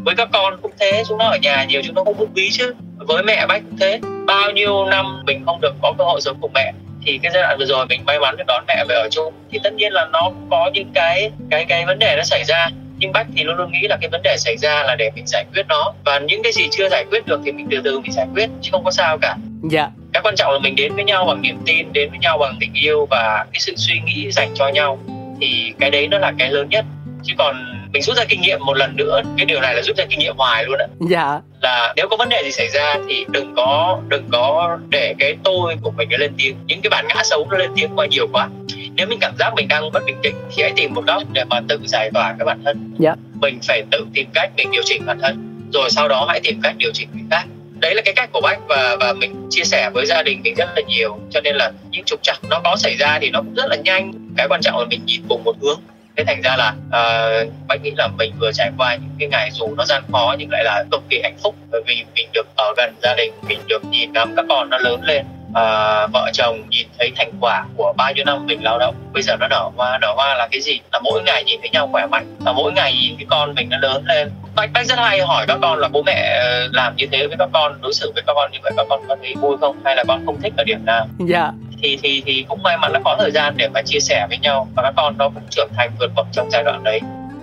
Với 0.06 0.16
các 0.16 0.30
con 0.34 0.58
cũng 0.62 0.72
thế 0.80 1.04
chúng 1.08 1.18
nó 1.18 1.26
ở 1.26 1.38
nhà 1.42 1.66
nhiều 1.70 1.82
chúng 1.86 1.96
nó 1.96 2.04
không 2.04 2.18
bút 2.18 2.30
bí 2.34 2.50
chứ. 2.52 2.74
Với 2.98 3.24
mẹ 3.24 3.46
bách 3.48 3.62
cũng 3.70 3.78
thế. 3.80 4.00
Bao 4.26 4.52
nhiêu 4.52 4.86
năm 4.86 5.06
mình 5.26 5.44
không 5.46 5.62
được 5.62 5.76
có 5.82 5.94
cơ 5.98 6.04
hội 6.04 6.22
sống 6.22 6.38
cùng 6.42 6.52
mẹ 6.54 6.74
thì 7.08 7.20
cái 7.24 7.32
giai 7.34 7.44
đoạn 7.44 7.58
vừa 7.60 7.66
rồi 7.66 7.86
mình 7.86 8.06
may 8.06 8.20
mắn 8.20 8.38
được 8.38 8.44
đón 8.48 8.64
mẹ 8.68 8.86
về 8.90 8.96
ở 8.96 9.08
chung. 9.12 9.34
Thì 9.52 9.60
tất 9.64 9.74
nhiên 9.74 9.94
là 9.94 10.06
nó 10.14 10.32
có 10.50 10.72
những 10.74 10.92
cái 10.94 11.32
cái 11.50 11.66
cái 11.66 11.86
vấn 11.86 12.00
đề 12.00 12.16
nó 12.18 12.24
xảy 12.24 12.44
ra. 12.44 12.68
Nhưng 12.98 13.12
bách 13.12 13.28
thì 13.36 13.44
luôn 13.44 13.56
luôn 13.56 13.72
nghĩ 13.72 13.88
là 13.88 13.98
cái 14.02 14.10
vấn 14.10 14.22
đề 14.24 14.36
xảy 14.38 14.58
ra 14.58 14.84
là 14.84 14.96
để 14.96 15.12
mình 15.16 15.28
giải 15.28 15.46
quyết 15.54 15.66
nó. 15.68 15.94
Và 16.06 16.20
những 16.20 16.44
cái 16.44 16.52
gì 16.52 16.68
chưa 16.72 16.90
giải 16.90 17.06
quyết 17.12 17.26
được 17.26 17.40
thì 17.46 17.52
mình 17.52 17.68
từ 17.72 17.82
từ 17.84 18.00
mình 18.00 18.12
giải 18.12 18.28
quyết 18.34 18.50
chứ 18.62 18.70
không 18.72 18.84
có 18.84 18.92
sao 18.92 19.18
cả. 19.18 19.36
Dạ. 19.72 19.90
Cái 20.14 20.22
quan 20.24 20.36
trọng 20.36 20.54
là 20.54 20.60
mình 20.60 20.76
đến 20.76 20.96
với 20.96 21.04
nhau 21.04 21.26
bằng 21.26 21.42
niềm 21.42 21.58
tin 21.66 21.94
đến 21.94 22.10
với 22.10 22.20
nhau 22.20 22.38
bằng 22.38 22.58
tình 22.60 22.74
yêu 22.74 23.08
và 23.10 23.46
cái 23.54 23.60
sự 23.60 23.74
suy 23.78 24.00
nghĩ 24.06 24.32
dành 24.32 24.50
cho 24.56 24.68
nhau. 24.68 25.00
Thì 25.42 25.74
cái 25.80 25.92
đấy 25.92 26.08
nó 26.08 26.18
là 26.18 26.34
cái 26.40 26.50
lớn 26.50 26.70
nhất. 26.70 26.86
Chứ 27.24 27.34
còn 27.38 27.56
mình 27.94 28.02
rút 28.02 28.18
ra 28.18 28.24
kinh 28.30 28.42
nghiệm 28.42 28.60
một 28.66 28.78
lần 28.78 28.96
nữa 28.96 29.22
cái 29.38 29.46
điều 29.46 29.62
này 29.62 29.76
là 29.76 29.82
rút 29.82 29.98
ra 29.98 30.06
kinh 30.10 30.20
nghiệm 30.20 30.36
hoài 30.38 30.64
luôn 30.66 30.80
á. 30.80 30.86
Dạ 31.10 31.40
là 31.68 31.94
nếu 31.96 32.08
có 32.08 32.18
vấn 32.18 32.30
đề 32.30 32.42
gì 32.44 32.52
xảy 32.52 32.70
ra 32.70 32.96
thì 33.10 33.26
đừng 33.30 33.54
có 33.56 34.00
đừng 34.08 34.30
có 34.32 34.78
để 34.90 35.16
cái 35.20 35.38
tôi 35.44 35.76
của 35.82 35.92
mình 35.92 36.10
nó 36.12 36.18
lên 36.18 36.34
tiếng. 36.38 36.56
Những 36.66 36.82
cái 36.82 36.90
bản 36.90 37.06
ngã 37.08 37.24
xấu 37.24 37.48
nó 37.52 37.58
lên 37.58 37.72
tiếng 37.76 37.90
quá 37.96 38.06
nhiều 38.06 38.28
quá. 38.34 38.50
Nếu 38.96 39.08
mình 39.08 39.20
cảm 39.22 39.34
giác 39.40 39.54
mình 39.56 39.68
đang 39.68 39.92
mất 39.92 40.00
bình 40.06 40.18
tĩnh 40.24 40.36
thì 40.52 40.64
hãy 40.64 40.72
tìm 40.76 40.94
một 40.94 41.06
góc 41.08 41.24
để 41.34 41.44
mà 41.44 41.62
tự 41.68 41.80
giải 41.86 42.10
tỏa 42.14 42.36
cái 42.40 42.46
bản 42.46 42.62
thân. 42.66 42.92
Dạ. 43.00 43.16
Mình 43.34 43.60
phải 43.68 43.84
tự 43.92 44.06
tìm 44.14 44.28
cách 44.34 44.52
mình 44.58 44.72
điều 44.72 44.82
chỉnh 44.86 45.06
bản 45.06 45.20
thân 45.22 45.64
rồi 45.74 45.90
sau 45.90 46.08
đó 46.08 46.26
hãy 46.30 46.40
tìm 46.44 46.60
cách 46.64 46.76
điều 46.78 46.92
chỉnh 46.94 47.08
người 47.14 47.24
khác. 47.32 47.46
Đấy 47.80 47.96
là 47.96 48.02
cái 48.06 48.14
cách 48.14 48.30
của 48.34 48.42
bách 48.42 48.60
và 48.68 48.96
và 49.00 49.14
mình 49.14 49.48
chia 49.50 49.64
sẻ 49.64 49.90
với 49.94 50.06
gia 50.06 50.24
đình 50.24 50.42
mình 50.44 50.56
rất 50.56 50.70
là 50.76 50.82
nhiều. 50.88 51.18
Cho 51.32 51.42
nên 51.42 51.56
là 51.56 51.72
những 51.92 52.04
trục 52.06 52.20
trặc 52.24 52.40
nó 52.50 52.60
có 52.64 52.76
xảy 52.76 52.96
ra 52.96 53.20
thì 53.22 53.30
nó 53.30 53.42
cũng 53.42 53.54
rất 53.54 53.66
là 53.70 53.76
nhanh. 53.76 54.14
Cái 54.38 54.48
quan 54.50 54.62
trọng 54.62 54.80
là 54.80 54.86
mình 54.90 55.02
nhìn 55.06 55.22
cùng 55.30 55.44
một 55.44 55.56
hướng 55.62 55.80
thế 56.18 56.24
thành 56.24 56.42
ra 56.42 56.56
là 56.56 56.74
ờ, 56.92 57.44
uh, 57.48 57.54
bách 57.68 57.82
nghĩ 57.82 57.92
là 57.98 58.08
mình 58.08 58.34
vừa 58.40 58.52
trải 58.52 58.72
qua 58.78 58.96
những 58.96 59.16
cái 59.20 59.30
ngày 59.30 59.50
dù 59.52 59.76
nó 59.78 59.86
gian 59.86 60.04
khó 60.12 60.36
nhưng 60.40 60.52
lại 60.52 60.64
là 60.64 60.84
cực 60.92 61.02
kỳ 61.10 61.22
hạnh 61.24 61.38
phúc. 61.44 61.56
Bởi 61.72 61.82
vì 61.88 62.06
mình 62.16 62.30
được 62.34 62.48
ở 62.56 62.74
gần 62.78 62.96
gia 63.04 63.16
đình 63.16 63.34
mình 63.48 63.60
được 63.68 63.86
nhìn 63.86 64.14
ngắm 64.14 64.34
các 64.36 64.46
con 64.50 64.70
nó 64.70 64.78
lớn 64.78 65.02
lên 65.04 65.26
à, 65.54 66.08
vợ 66.08 66.30
chồng 66.34 66.62
nhìn 66.70 66.88
thấy 67.00 67.12
thành 67.16 67.32
quả 67.42 67.66
của 67.78 67.94
bao 67.98 68.14
nhiêu 68.14 68.26
năm 68.26 68.46
mình 68.48 68.64
lao 68.64 68.80
động. 68.80 68.96
Bây 69.14 69.24
giờ 69.24 69.36
nó 69.40 69.48
nở 69.48 69.70
hoa 69.76 69.98
nở 70.02 70.14
hoa 70.16 70.36
là 70.36 70.48
cái 70.52 70.62
gì? 70.62 70.80
Là 70.92 71.00
mỗi 71.00 71.24
ngày 71.24 71.44
nhìn 71.44 71.60
thấy 71.62 71.70
nhau 71.70 71.90
khỏe 71.92 72.06
mạnh. 72.06 72.36
Và 72.40 72.54
mỗi 72.54 72.72
ngày 72.72 72.94
nhìn 72.94 73.16
cái 73.18 73.26
con 73.30 73.56
mình 73.56 73.70
nó 73.70 73.78
lớn 73.78 74.04
lên. 74.06 74.32
Bác 74.56 74.74
bác 74.74 74.86
rất 74.86 74.98
hay 74.98 75.22
hỏi 75.22 75.46
các 75.48 75.58
con 75.62 75.80
là 75.80 75.88
bố 75.88 76.04
mẹ 76.06 76.42
làm 76.74 76.96
như 76.96 77.06
thế 77.12 77.28
với 77.28 77.38
các 77.40 77.50
con 77.54 77.82
đối 77.82 77.94
xử 77.94 78.12
với 78.16 78.24
các 78.28 78.34
con 78.36 78.52
như 78.52 78.60
vậy 78.64 78.72
các 78.78 78.86
con 78.90 79.02
có 79.08 79.16
thấy 79.22 79.34
vui 79.42 79.58
không? 79.62 79.78
Hay 79.86 79.96
là 79.96 80.04
con 80.08 80.26
không 80.26 80.42
thích 80.42 80.54
ở 80.58 80.64
điểm 80.64 80.86
nào? 80.86 81.08
Dạ 81.20 81.52
thì 81.82 82.00
thì 82.04 82.24
thì 82.26 82.46
cũng 82.50 82.64
may 82.64 82.78
mắn 82.78 82.92
là 82.92 83.00
có 83.06 83.16
thời 83.20 83.32
gian 83.32 83.54
để 83.58 83.70
mà 83.70 83.82
chia 83.86 84.00
sẻ 84.00 84.26
với 84.30 84.38
nhau 84.38 84.68
và 84.76 84.84
các 84.84 84.94
con 84.98 85.18
nó 85.18 85.30
cũng 85.30 85.44
trưởng 85.52 85.70
thành 85.78 85.92
vượt 86.00 86.12
bậc 86.16 86.26
trong 86.32 86.52
giai 86.52 86.64
đoạn 86.64 86.84
đấy. 86.84 87.00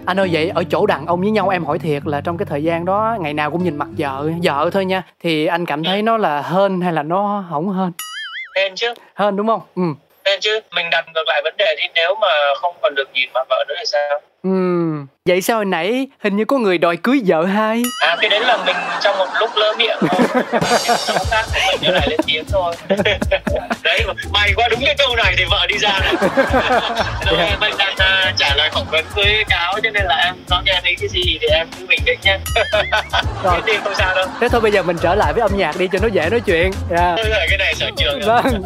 Anh 0.06 0.20
ơi 0.20 0.28
vậy 0.32 0.50
ở 0.54 0.64
chỗ 0.70 0.86
đàn 0.86 1.06
ông 1.06 1.20
với 1.20 1.30
nhau 1.30 1.48
em 1.48 1.64
hỏi 1.64 1.78
thiệt 1.78 2.02
là 2.06 2.20
trong 2.20 2.38
cái 2.38 2.46
thời 2.46 2.62
gian 2.62 2.84
đó 2.84 3.16
ngày 3.20 3.34
nào 3.34 3.50
cũng 3.50 3.64
nhìn 3.64 3.76
mặt 3.76 3.88
vợ 3.98 4.30
vợ 4.42 4.70
thôi 4.72 4.84
nha. 4.84 5.02
Thì 5.20 5.46
anh 5.46 5.66
cảm 5.66 5.84
thấy 5.84 6.02
nó 6.02 6.16
là 6.16 6.42
hơn 6.42 6.80
hay 6.80 6.92
là 6.92 7.02
nó 7.02 7.44
không 7.50 7.68
hơn 7.68 7.92
nên 8.54 8.74
chứ. 8.74 8.94
Hơn 9.14 9.36
đúng 9.36 9.46
không? 9.46 9.60
Ừ. 9.74 9.82
Nên 10.24 10.40
chứ. 10.40 10.60
Mình 10.74 10.86
đặt 10.90 11.04
ngược 11.14 11.24
lại 11.26 11.40
vấn 11.44 11.54
đề 11.56 11.74
đi 11.76 11.88
nếu 11.94 12.14
mà 12.20 12.28
không 12.60 12.74
còn 12.82 12.94
được 12.94 13.08
nhìn 13.14 13.28
mặt 13.34 13.46
vợ 13.50 13.64
nữa 13.68 13.74
thì 13.78 13.84
sao 13.86 14.20
ừ 14.44 14.50
vậy 15.28 15.42
sao 15.42 15.56
hồi 15.56 15.64
nãy 15.64 16.08
hình 16.24 16.36
như 16.36 16.44
có 16.44 16.58
người 16.58 16.78
đòi 16.78 16.96
cưới 16.96 17.20
vợ 17.26 17.44
hai? 17.44 17.82
À 18.00 18.16
cái 18.20 18.30
đấy 18.30 18.40
là 18.40 18.64
mình 18.66 18.76
trong 19.00 19.18
một 19.18 19.26
lúc 19.40 19.50
lỡ 19.56 19.74
miệng. 19.78 19.96
Thôi 20.00 20.78
sau 20.78 21.16
khác 21.30 21.44
của 21.54 21.78
mình 21.82 21.90
lại 21.90 22.06
lên 22.10 22.20
tiếng 22.26 22.44
thôi 22.52 22.74
đấy 23.82 24.04
may 24.32 24.52
quá 24.56 24.68
đúng 24.70 24.80
cái 24.84 24.94
câu 24.98 25.16
này 25.16 25.34
thì 25.38 25.44
vợ 25.50 25.66
đi 25.68 25.78
ra 25.78 25.98
này 26.00 26.14
rồi 27.26 27.38
yeah. 27.38 27.60
mình 27.60 27.72
đang 27.78 27.92
uh, 27.92 28.36
trả 28.36 28.54
lời 28.54 28.70
phỏng 28.74 28.86
vấn 28.90 29.04
với 29.14 29.44
cáo 29.48 29.74
cho 29.82 29.90
nên 29.90 30.04
là 30.04 30.16
em 30.16 30.34
có 30.50 30.62
nghe 30.66 30.80
thấy 30.82 30.96
cái 31.00 31.08
gì 31.08 31.38
thì 31.40 31.46
em 31.46 31.66
cứ 31.78 31.86
bình 31.86 32.00
tĩnh 32.06 32.18
nhé. 32.24 32.38
Rồi. 33.44 33.60
cái 33.66 33.76
không 33.84 33.94
sao 33.94 34.14
đâu. 34.14 34.26
Thế 34.40 34.48
thôi 34.48 34.60
bây 34.60 34.72
giờ 34.72 34.82
mình 34.82 34.96
trở 35.02 35.14
lại 35.14 35.32
với 35.32 35.42
âm 35.42 35.56
nhạc 35.56 35.78
đi 35.78 35.88
cho 35.92 35.98
nó 36.02 36.08
dễ 36.08 36.30
nói 36.30 36.40
chuyện. 36.40 36.70
Yeah. 36.90 37.14
Thôi, 37.16 37.26
cái 37.48 37.58
này 37.58 37.74
sở 37.74 37.90
trường 37.96 38.20
vâng. 38.26 38.62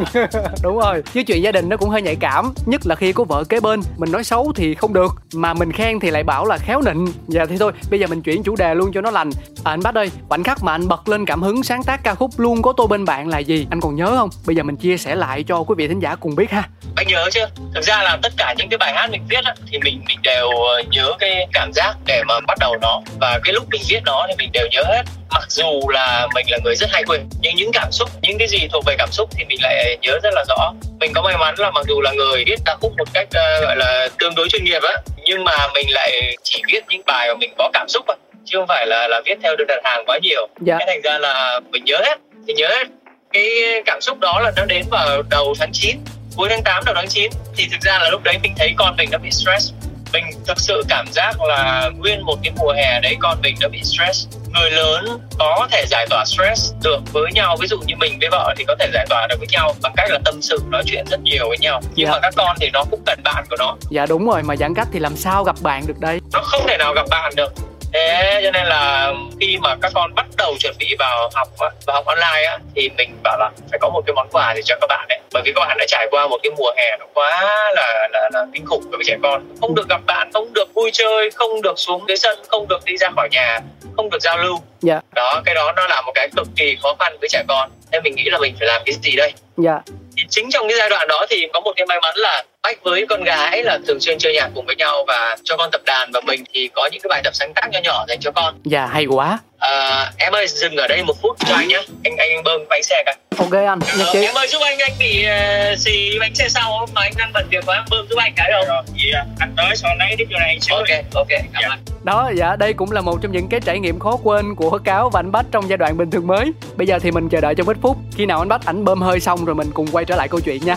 Đúng 0.62 0.78
rồi. 0.78 1.02
Chứ 1.14 1.22
chuyện 1.26 1.42
gia 1.42 1.52
đình 1.52 1.68
nó 1.68 1.76
cũng 1.76 1.88
hơi 1.88 2.02
nhạy 2.02 2.16
cảm 2.20 2.54
nhất 2.66 2.80
là 2.84 2.94
khi 2.94 3.12
có 3.12 3.24
vợ 3.24 3.44
kế 3.48 3.60
bên. 3.60 3.80
Mình 3.96 4.12
nói 4.12 4.24
xấu 4.24 4.52
thì 4.56 4.74
không 4.74 4.92
được 4.92 5.12
mà 5.34 5.54
mình 5.54 5.67
khen 5.72 6.00
thì 6.00 6.10
lại 6.10 6.24
bảo 6.24 6.46
là 6.46 6.58
khéo 6.58 6.80
nịnh. 6.82 7.06
Dạ 7.28 7.46
thì 7.48 7.56
thôi 7.58 7.72
bây 7.90 8.00
giờ 8.00 8.06
mình 8.06 8.22
chuyển 8.22 8.42
chủ 8.42 8.56
đề 8.56 8.74
luôn 8.74 8.90
cho 8.94 9.00
nó 9.00 9.10
lành. 9.10 9.30
À, 9.64 9.72
anh 9.72 9.80
bác 9.82 9.94
ơi 9.94 10.10
khoảnh 10.28 10.42
khắc 10.42 10.62
mà 10.62 10.72
anh 10.72 10.88
bật 10.88 11.08
lên 11.08 11.24
cảm 11.24 11.42
hứng 11.42 11.62
sáng 11.62 11.82
tác 11.82 12.04
ca 12.04 12.14
khúc 12.14 12.30
luôn 12.36 12.62
có 12.62 12.72
tôi 12.76 12.86
bên 12.86 13.04
bạn 13.04 13.28
là 13.28 13.38
gì? 13.38 13.66
Anh 13.70 13.80
còn 13.80 13.96
nhớ 13.96 14.06
không? 14.16 14.30
Bây 14.46 14.56
giờ 14.56 14.62
mình 14.62 14.76
chia 14.76 14.96
sẻ 14.96 15.14
lại 15.14 15.42
cho 15.42 15.62
quý 15.62 15.74
vị 15.78 15.88
thính 15.88 16.00
giả 16.00 16.14
cùng 16.14 16.34
biết 16.34 16.50
ha. 16.50 16.68
Anh 16.96 17.06
nhớ 17.06 17.28
chứ 17.32 17.40
thực 17.74 17.84
ra 17.84 18.02
là 18.02 18.18
tất 18.22 18.32
cả 18.36 18.54
những 18.58 18.68
cái 18.68 18.78
bài 18.78 18.92
hát 18.94 19.10
mình 19.10 19.22
viết 19.28 19.44
á, 19.44 19.54
thì 19.70 19.78
mình 19.78 20.02
mình 20.08 20.18
đều 20.22 20.48
ờ, 20.48 20.82
nhớ 20.90 21.12
cái 21.18 21.46
cảm 21.52 21.72
giác 21.72 21.94
để 22.06 22.22
mà 22.28 22.34
bắt 22.46 22.58
đầu 22.60 22.76
nó. 22.80 23.00
Và 23.20 23.40
cái 23.44 23.52
lúc 23.54 23.64
mình 23.70 23.82
viết 23.88 24.00
nó 24.04 24.26
thì 24.28 24.34
mình 24.38 24.50
đều 24.52 24.66
nhớ 24.72 24.82
hết 24.86 25.02
mặc 25.30 25.50
dù 25.50 25.80
là 25.88 26.28
mình 26.34 26.46
là 26.50 26.58
người 26.64 26.74
rất 26.74 26.90
hay 26.92 27.04
quên 27.06 27.20
nhưng 27.40 27.54
những 27.54 27.70
cảm 27.72 27.92
xúc 27.92 28.08
những 28.22 28.38
cái 28.38 28.48
gì 28.48 28.68
thuộc 28.72 28.84
về 28.86 28.94
cảm 28.98 29.08
xúc 29.12 29.28
thì 29.38 29.44
mình 29.44 29.58
lại 29.62 29.96
nhớ 30.02 30.18
rất 30.22 30.30
là 30.34 30.44
rõ. 30.48 30.72
Mình 31.00 31.12
có 31.14 31.22
may 31.22 31.36
mắn 31.38 31.54
là 31.58 31.70
mặc 31.70 31.84
dù 31.88 32.00
là 32.00 32.12
người 32.12 32.44
viết 32.46 32.58
ca 32.64 32.76
khúc 32.80 32.92
một 32.98 33.08
cách 33.14 33.26
uh, 33.28 33.62
gọi 33.62 33.76
là 33.76 34.08
tương 34.18 34.34
đối 34.34 34.48
chuyên 34.48 34.64
nghiệp 34.64 34.82
á 34.82 34.94
nhưng 35.24 35.44
mà 35.44 35.68
mình 35.74 35.86
lại 35.90 36.36
chỉ 36.42 36.62
viết 36.68 36.84
những 36.88 37.02
bài 37.06 37.28
mà 37.28 37.34
mình 37.34 37.54
có 37.58 37.70
cảm 37.72 37.88
xúc 37.88 38.04
thôi 38.08 38.16
chứ 38.44 38.58
không 38.58 38.66
phải 38.68 38.86
là 38.86 39.08
là 39.08 39.20
viết 39.26 39.38
theo 39.42 39.56
đơn 39.56 39.66
đặt 39.68 39.80
hàng 39.84 40.04
quá 40.06 40.18
nhiều. 40.22 40.48
Dạ. 40.60 40.76
cái 40.78 40.86
thành 40.86 41.00
ra 41.02 41.18
là 41.18 41.60
mình 41.70 41.84
nhớ 41.84 41.98
hết 42.04 42.18
thì 42.46 42.54
nhớ 42.54 42.68
hết. 42.68 42.88
Cái 43.32 43.50
cảm 43.86 44.00
xúc 44.00 44.18
đó 44.20 44.40
là 44.40 44.52
nó 44.56 44.64
đến 44.64 44.84
vào 44.90 45.22
đầu 45.30 45.54
tháng 45.58 45.70
9 45.72 45.96
cuối 46.36 46.48
tháng 46.50 46.62
8 46.62 46.82
đầu 46.86 46.94
tháng 46.94 47.08
9 47.08 47.30
thì 47.56 47.68
thực 47.72 47.80
ra 47.80 47.98
là 47.98 48.10
lúc 48.10 48.22
đấy 48.24 48.38
mình 48.42 48.52
thấy 48.58 48.74
con 48.76 48.96
mình 48.96 49.08
nó 49.12 49.18
bị 49.18 49.30
stress 49.30 49.72
mình 50.12 50.24
thực 50.46 50.60
sự 50.60 50.82
cảm 50.88 51.06
giác 51.12 51.42
là 51.42 51.90
nguyên 51.98 52.22
một 52.22 52.36
cái 52.42 52.52
mùa 52.56 52.72
hè 52.72 53.00
đấy 53.00 53.16
con 53.20 53.38
mình 53.42 53.56
đã 53.60 53.68
bị 53.68 53.80
stress. 53.82 54.26
Người 54.54 54.70
lớn 54.70 55.04
có 55.38 55.68
thể 55.70 55.84
giải 55.86 56.06
tỏa 56.10 56.24
stress 56.24 56.72
được 56.82 57.00
với 57.12 57.32
nhau. 57.32 57.56
Ví 57.60 57.66
dụ 57.66 57.78
như 57.86 57.94
mình 57.96 58.18
với 58.20 58.28
vợ 58.32 58.54
thì 58.58 58.64
có 58.68 58.74
thể 58.78 58.88
giải 58.92 59.06
tỏa 59.08 59.26
được 59.26 59.36
với 59.38 59.48
nhau 59.50 59.74
bằng 59.82 59.92
cách 59.96 60.10
là 60.10 60.18
tâm 60.24 60.42
sự 60.42 60.58
nói 60.70 60.82
chuyện 60.86 61.04
rất 61.10 61.20
nhiều 61.22 61.48
với 61.48 61.58
nhau. 61.58 61.80
Nhưng 61.94 62.06
dạ. 62.06 62.12
mà 62.12 62.18
các 62.22 62.34
con 62.36 62.56
thì 62.60 62.70
nó 62.72 62.84
cũng 62.90 63.02
cần 63.06 63.20
bạn 63.24 63.44
của 63.50 63.56
nó. 63.58 63.76
Dạ 63.90 64.06
đúng 64.06 64.26
rồi 64.26 64.42
mà 64.42 64.56
giãn 64.56 64.74
cách 64.74 64.88
thì 64.92 64.98
làm 64.98 65.16
sao 65.16 65.44
gặp 65.44 65.56
bạn 65.60 65.86
được 65.86 65.98
đây? 65.98 66.20
Nó 66.32 66.40
không 66.42 66.62
thể 66.68 66.76
nào 66.78 66.94
gặp 66.94 67.06
bạn 67.10 67.32
được 67.36 67.52
thế 67.98 68.40
cho 68.44 68.50
nên 68.50 68.66
là 68.66 69.12
khi 69.40 69.58
mà 69.60 69.76
các 69.82 69.92
con 69.94 70.14
bắt 70.14 70.26
đầu 70.36 70.54
chuẩn 70.60 70.74
bị 70.78 70.96
vào 70.98 71.30
học 71.34 71.48
vào 71.58 71.94
học 71.94 72.06
online 72.06 72.44
á 72.46 72.58
thì 72.74 72.90
mình 72.96 73.10
bảo 73.22 73.38
là 73.38 73.50
phải 73.70 73.78
có 73.82 73.88
một 73.88 74.02
cái 74.06 74.14
món 74.14 74.28
quà 74.32 74.54
gì 74.54 74.62
cho 74.64 74.76
các 74.80 74.86
bạn 74.86 75.06
đấy 75.08 75.20
bởi 75.32 75.42
vì 75.46 75.52
các 75.52 75.60
bạn 75.60 75.76
đã 75.78 75.84
trải 75.88 76.06
qua 76.10 76.28
một 76.28 76.38
cái 76.42 76.50
mùa 76.58 76.70
hè 76.76 76.96
nó 76.98 77.06
quá 77.14 77.42
là 77.74 78.08
là, 78.12 78.30
là 78.32 78.46
kinh 78.54 78.66
khủng 78.66 78.82
với 78.90 79.00
trẻ 79.06 79.16
con. 79.22 79.42
Không 79.60 79.74
được 79.74 79.88
gặp 79.88 80.00
bạn 80.06 80.30
không 80.32 80.52
được 80.52 80.74
vui 80.74 80.90
chơi 80.92 81.30
không 81.30 81.62
được 81.62 81.78
xuống 81.78 82.04
dưới 82.08 82.16
sân 82.16 82.38
không 82.48 82.68
được 82.68 82.84
đi 82.84 82.96
ra 82.96 83.08
khỏi 83.16 83.28
nhà 83.32 83.60
không 83.96 84.10
được 84.10 84.22
giao 84.22 84.38
lưu. 84.38 84.58
Dạ. 84.80 85.00
Đó 85.14 85.42
cái 85.44 85.54
đó 85.54 85.72
nó 85.76 85.86
là 85.86 86.02
một 86.02 86.12
cái 86.14 86.28
cực 86.36 86.46
kỳ 86.56 86.76
khó 86.82 86.96
khăn 86.98 87.16
với 87.20 87.28
trẻ 87.28 87.44
con. 87.48 87.70
Nên 87.92 88.02
mình 88.02 88.14
nghĩ 88.16 88.24
là 88.30 88.38
mình 88.38 88.54
phải 88.58 88.68
làm 88.68 88.82
cái 88.84 88.94
gì 89.02 89.16
đây? 89.16 89.32
Dạ. 89.56 89.80
Thì 90.16 90.22
chính 90.28 90.50
trong 90.50 90.68
cái 90.68 90.78
giai 90.78 90.90
đoạn 90.90 91.08
đó 91.08 91.26
thì 91.30 91.48
có 91.52 91.60
một 91.60 91.72
cái 91.76 91.86
may 91.86 92.00
mắn 92.00 92.14
là 92.16 92.44
bách 92.62 92.78
với 92.84 93.06
con 93.08 93.24
gái 93.24 93.62
là 93.62 93.78
thường 93.86 94.00
xuyên 94.00 94.18
chơi 94.18 94.34
nhạc 94.34 94.50
cùng 94.54 94.66
với 94.66 94.76
nhau 94.76 95.04
và 95.08 95.36
cho 95.44 95.56
con 95.56 95.70
tập 95.70 95.80
đàn. 95.86 96.10
Và 96.12 96.20
mình 96.20 96.44
thì 96.54 96.68
có 96.74 96.88
những 96.92 97.02
cái 97.02 97.08
bài 97.08 97.20
tập 97.24 97.34
sáng 97.34 97.52
tác 97.54 97.68
nhỏ 97.72 97.78
nhỏ 97.84 98.04
dành 98.08 98.18
cho 98.20 98.30
con. 98.30 98.60
Dạ 98.64 98.86
hay 98.86 99.06
quá. 99.06 99.38
À, 99.58 100.12
em 100.16 100.32
ơi 100.32 100.46
dừng 100.48 100.76
ở 100.76 100.88
đây 100.88 101.02
một 101.02 101.14
phút 101.22 101.36
cho 101.48 101.54
anh 101.54 101.68
nhé 101.68 101.82
anh 102.04 102.16
anh 102.16 102.42
bơm 102.44 102.60
bánh 102.68 102.82
xe 102.82 103.02
cả. 103.06 103.14
Ok 103.38 103.52
anh 103.52 103.78
ờ, 103.98 104.20
em 104.20 104.34
ơi 104.34 104.48
giúp 104.48 104.58
anh 104.62 104.78
anh 104.78 104.92
bị 104.98 105.26
uh, 105.26 105.78
xì 105.78 106.18
bánh 106.20 106.34
xe 106.34 106.48
sau 106.48 106.86
mà 106.94 107.00
anh 107.00 107.12
đang 107.18 107.30
bận 107.34 107.46
việc 107.50 107.66
quá 107.66 107.76
em 107.76 107.84
bơm 107.90 108.06
giúp 108.10 108.16
anh 108.18 108.32
cái 108.36 108.50
đâu 108.50 108.82
gì 108.94 109.10
à? 109.14 109.24
anh 109.38 109.54
tới 109.56 109.76
sau 109.76 109.94
nãy 109.98 110.14
tiếp 110.18 110.24
chỗ 110.30 110.38
này 110.38 110.58
ok 110.70 111.14
ok 111.14 111.28
cảm 111.28 111.62
dạ. 111.62 111.68
ơn. 111.68 111.78
Đó 112.04 112.30
dạ 112.34 112.56
đây 112.56 112.72
cũng 112.72 112.92
là 112.92 113.00
một 113.00 113.18
trong 113.22 113.32
những 113.32 113.48
cái 113.48 113.60
trải 113.60 113.78
nghiệm 113.78 113.98
khó 113.98 114.18
quên 114.22 114.54
của 114.54 114.78
cáo 114.78 115.10
và 115.10 115.20
anh 115.20 115.32
bách 115.32 115.46
trong 115.52 115.68
giai 115.68 115.76
đoạn 115.76 115.96
bình 115.96 116.10
thường 116.10 116.26
mới. 116.26 116.52
Bây 116.76 116.86
giờ 116.86 116.98
thì 116.98 117.10
mình 117.10 117.28
chờ 117.28 117.40
đợi 117.40 117.54
trong 117.54 117.68
ít 117.68 117.76
phút 117.82 117.96
khi 118.16 118.26
nào 118.26 118.38
anh 118.38 118.48
bách 118.48 118.66
ảnh 118.66 118.84
bơm 118.84 119.02
hơi 119.02 119.20
xong 119.20 119.44
rồi 119.44 119.54
mình 119.54 119.70
cùng 119.74 119.86
quay 119.92 120.04
trở 120.04 120.16
lại 120.16 120.28
câu 120.28 120.40
chuyện 120.40 120.64
nha 120.64 120.76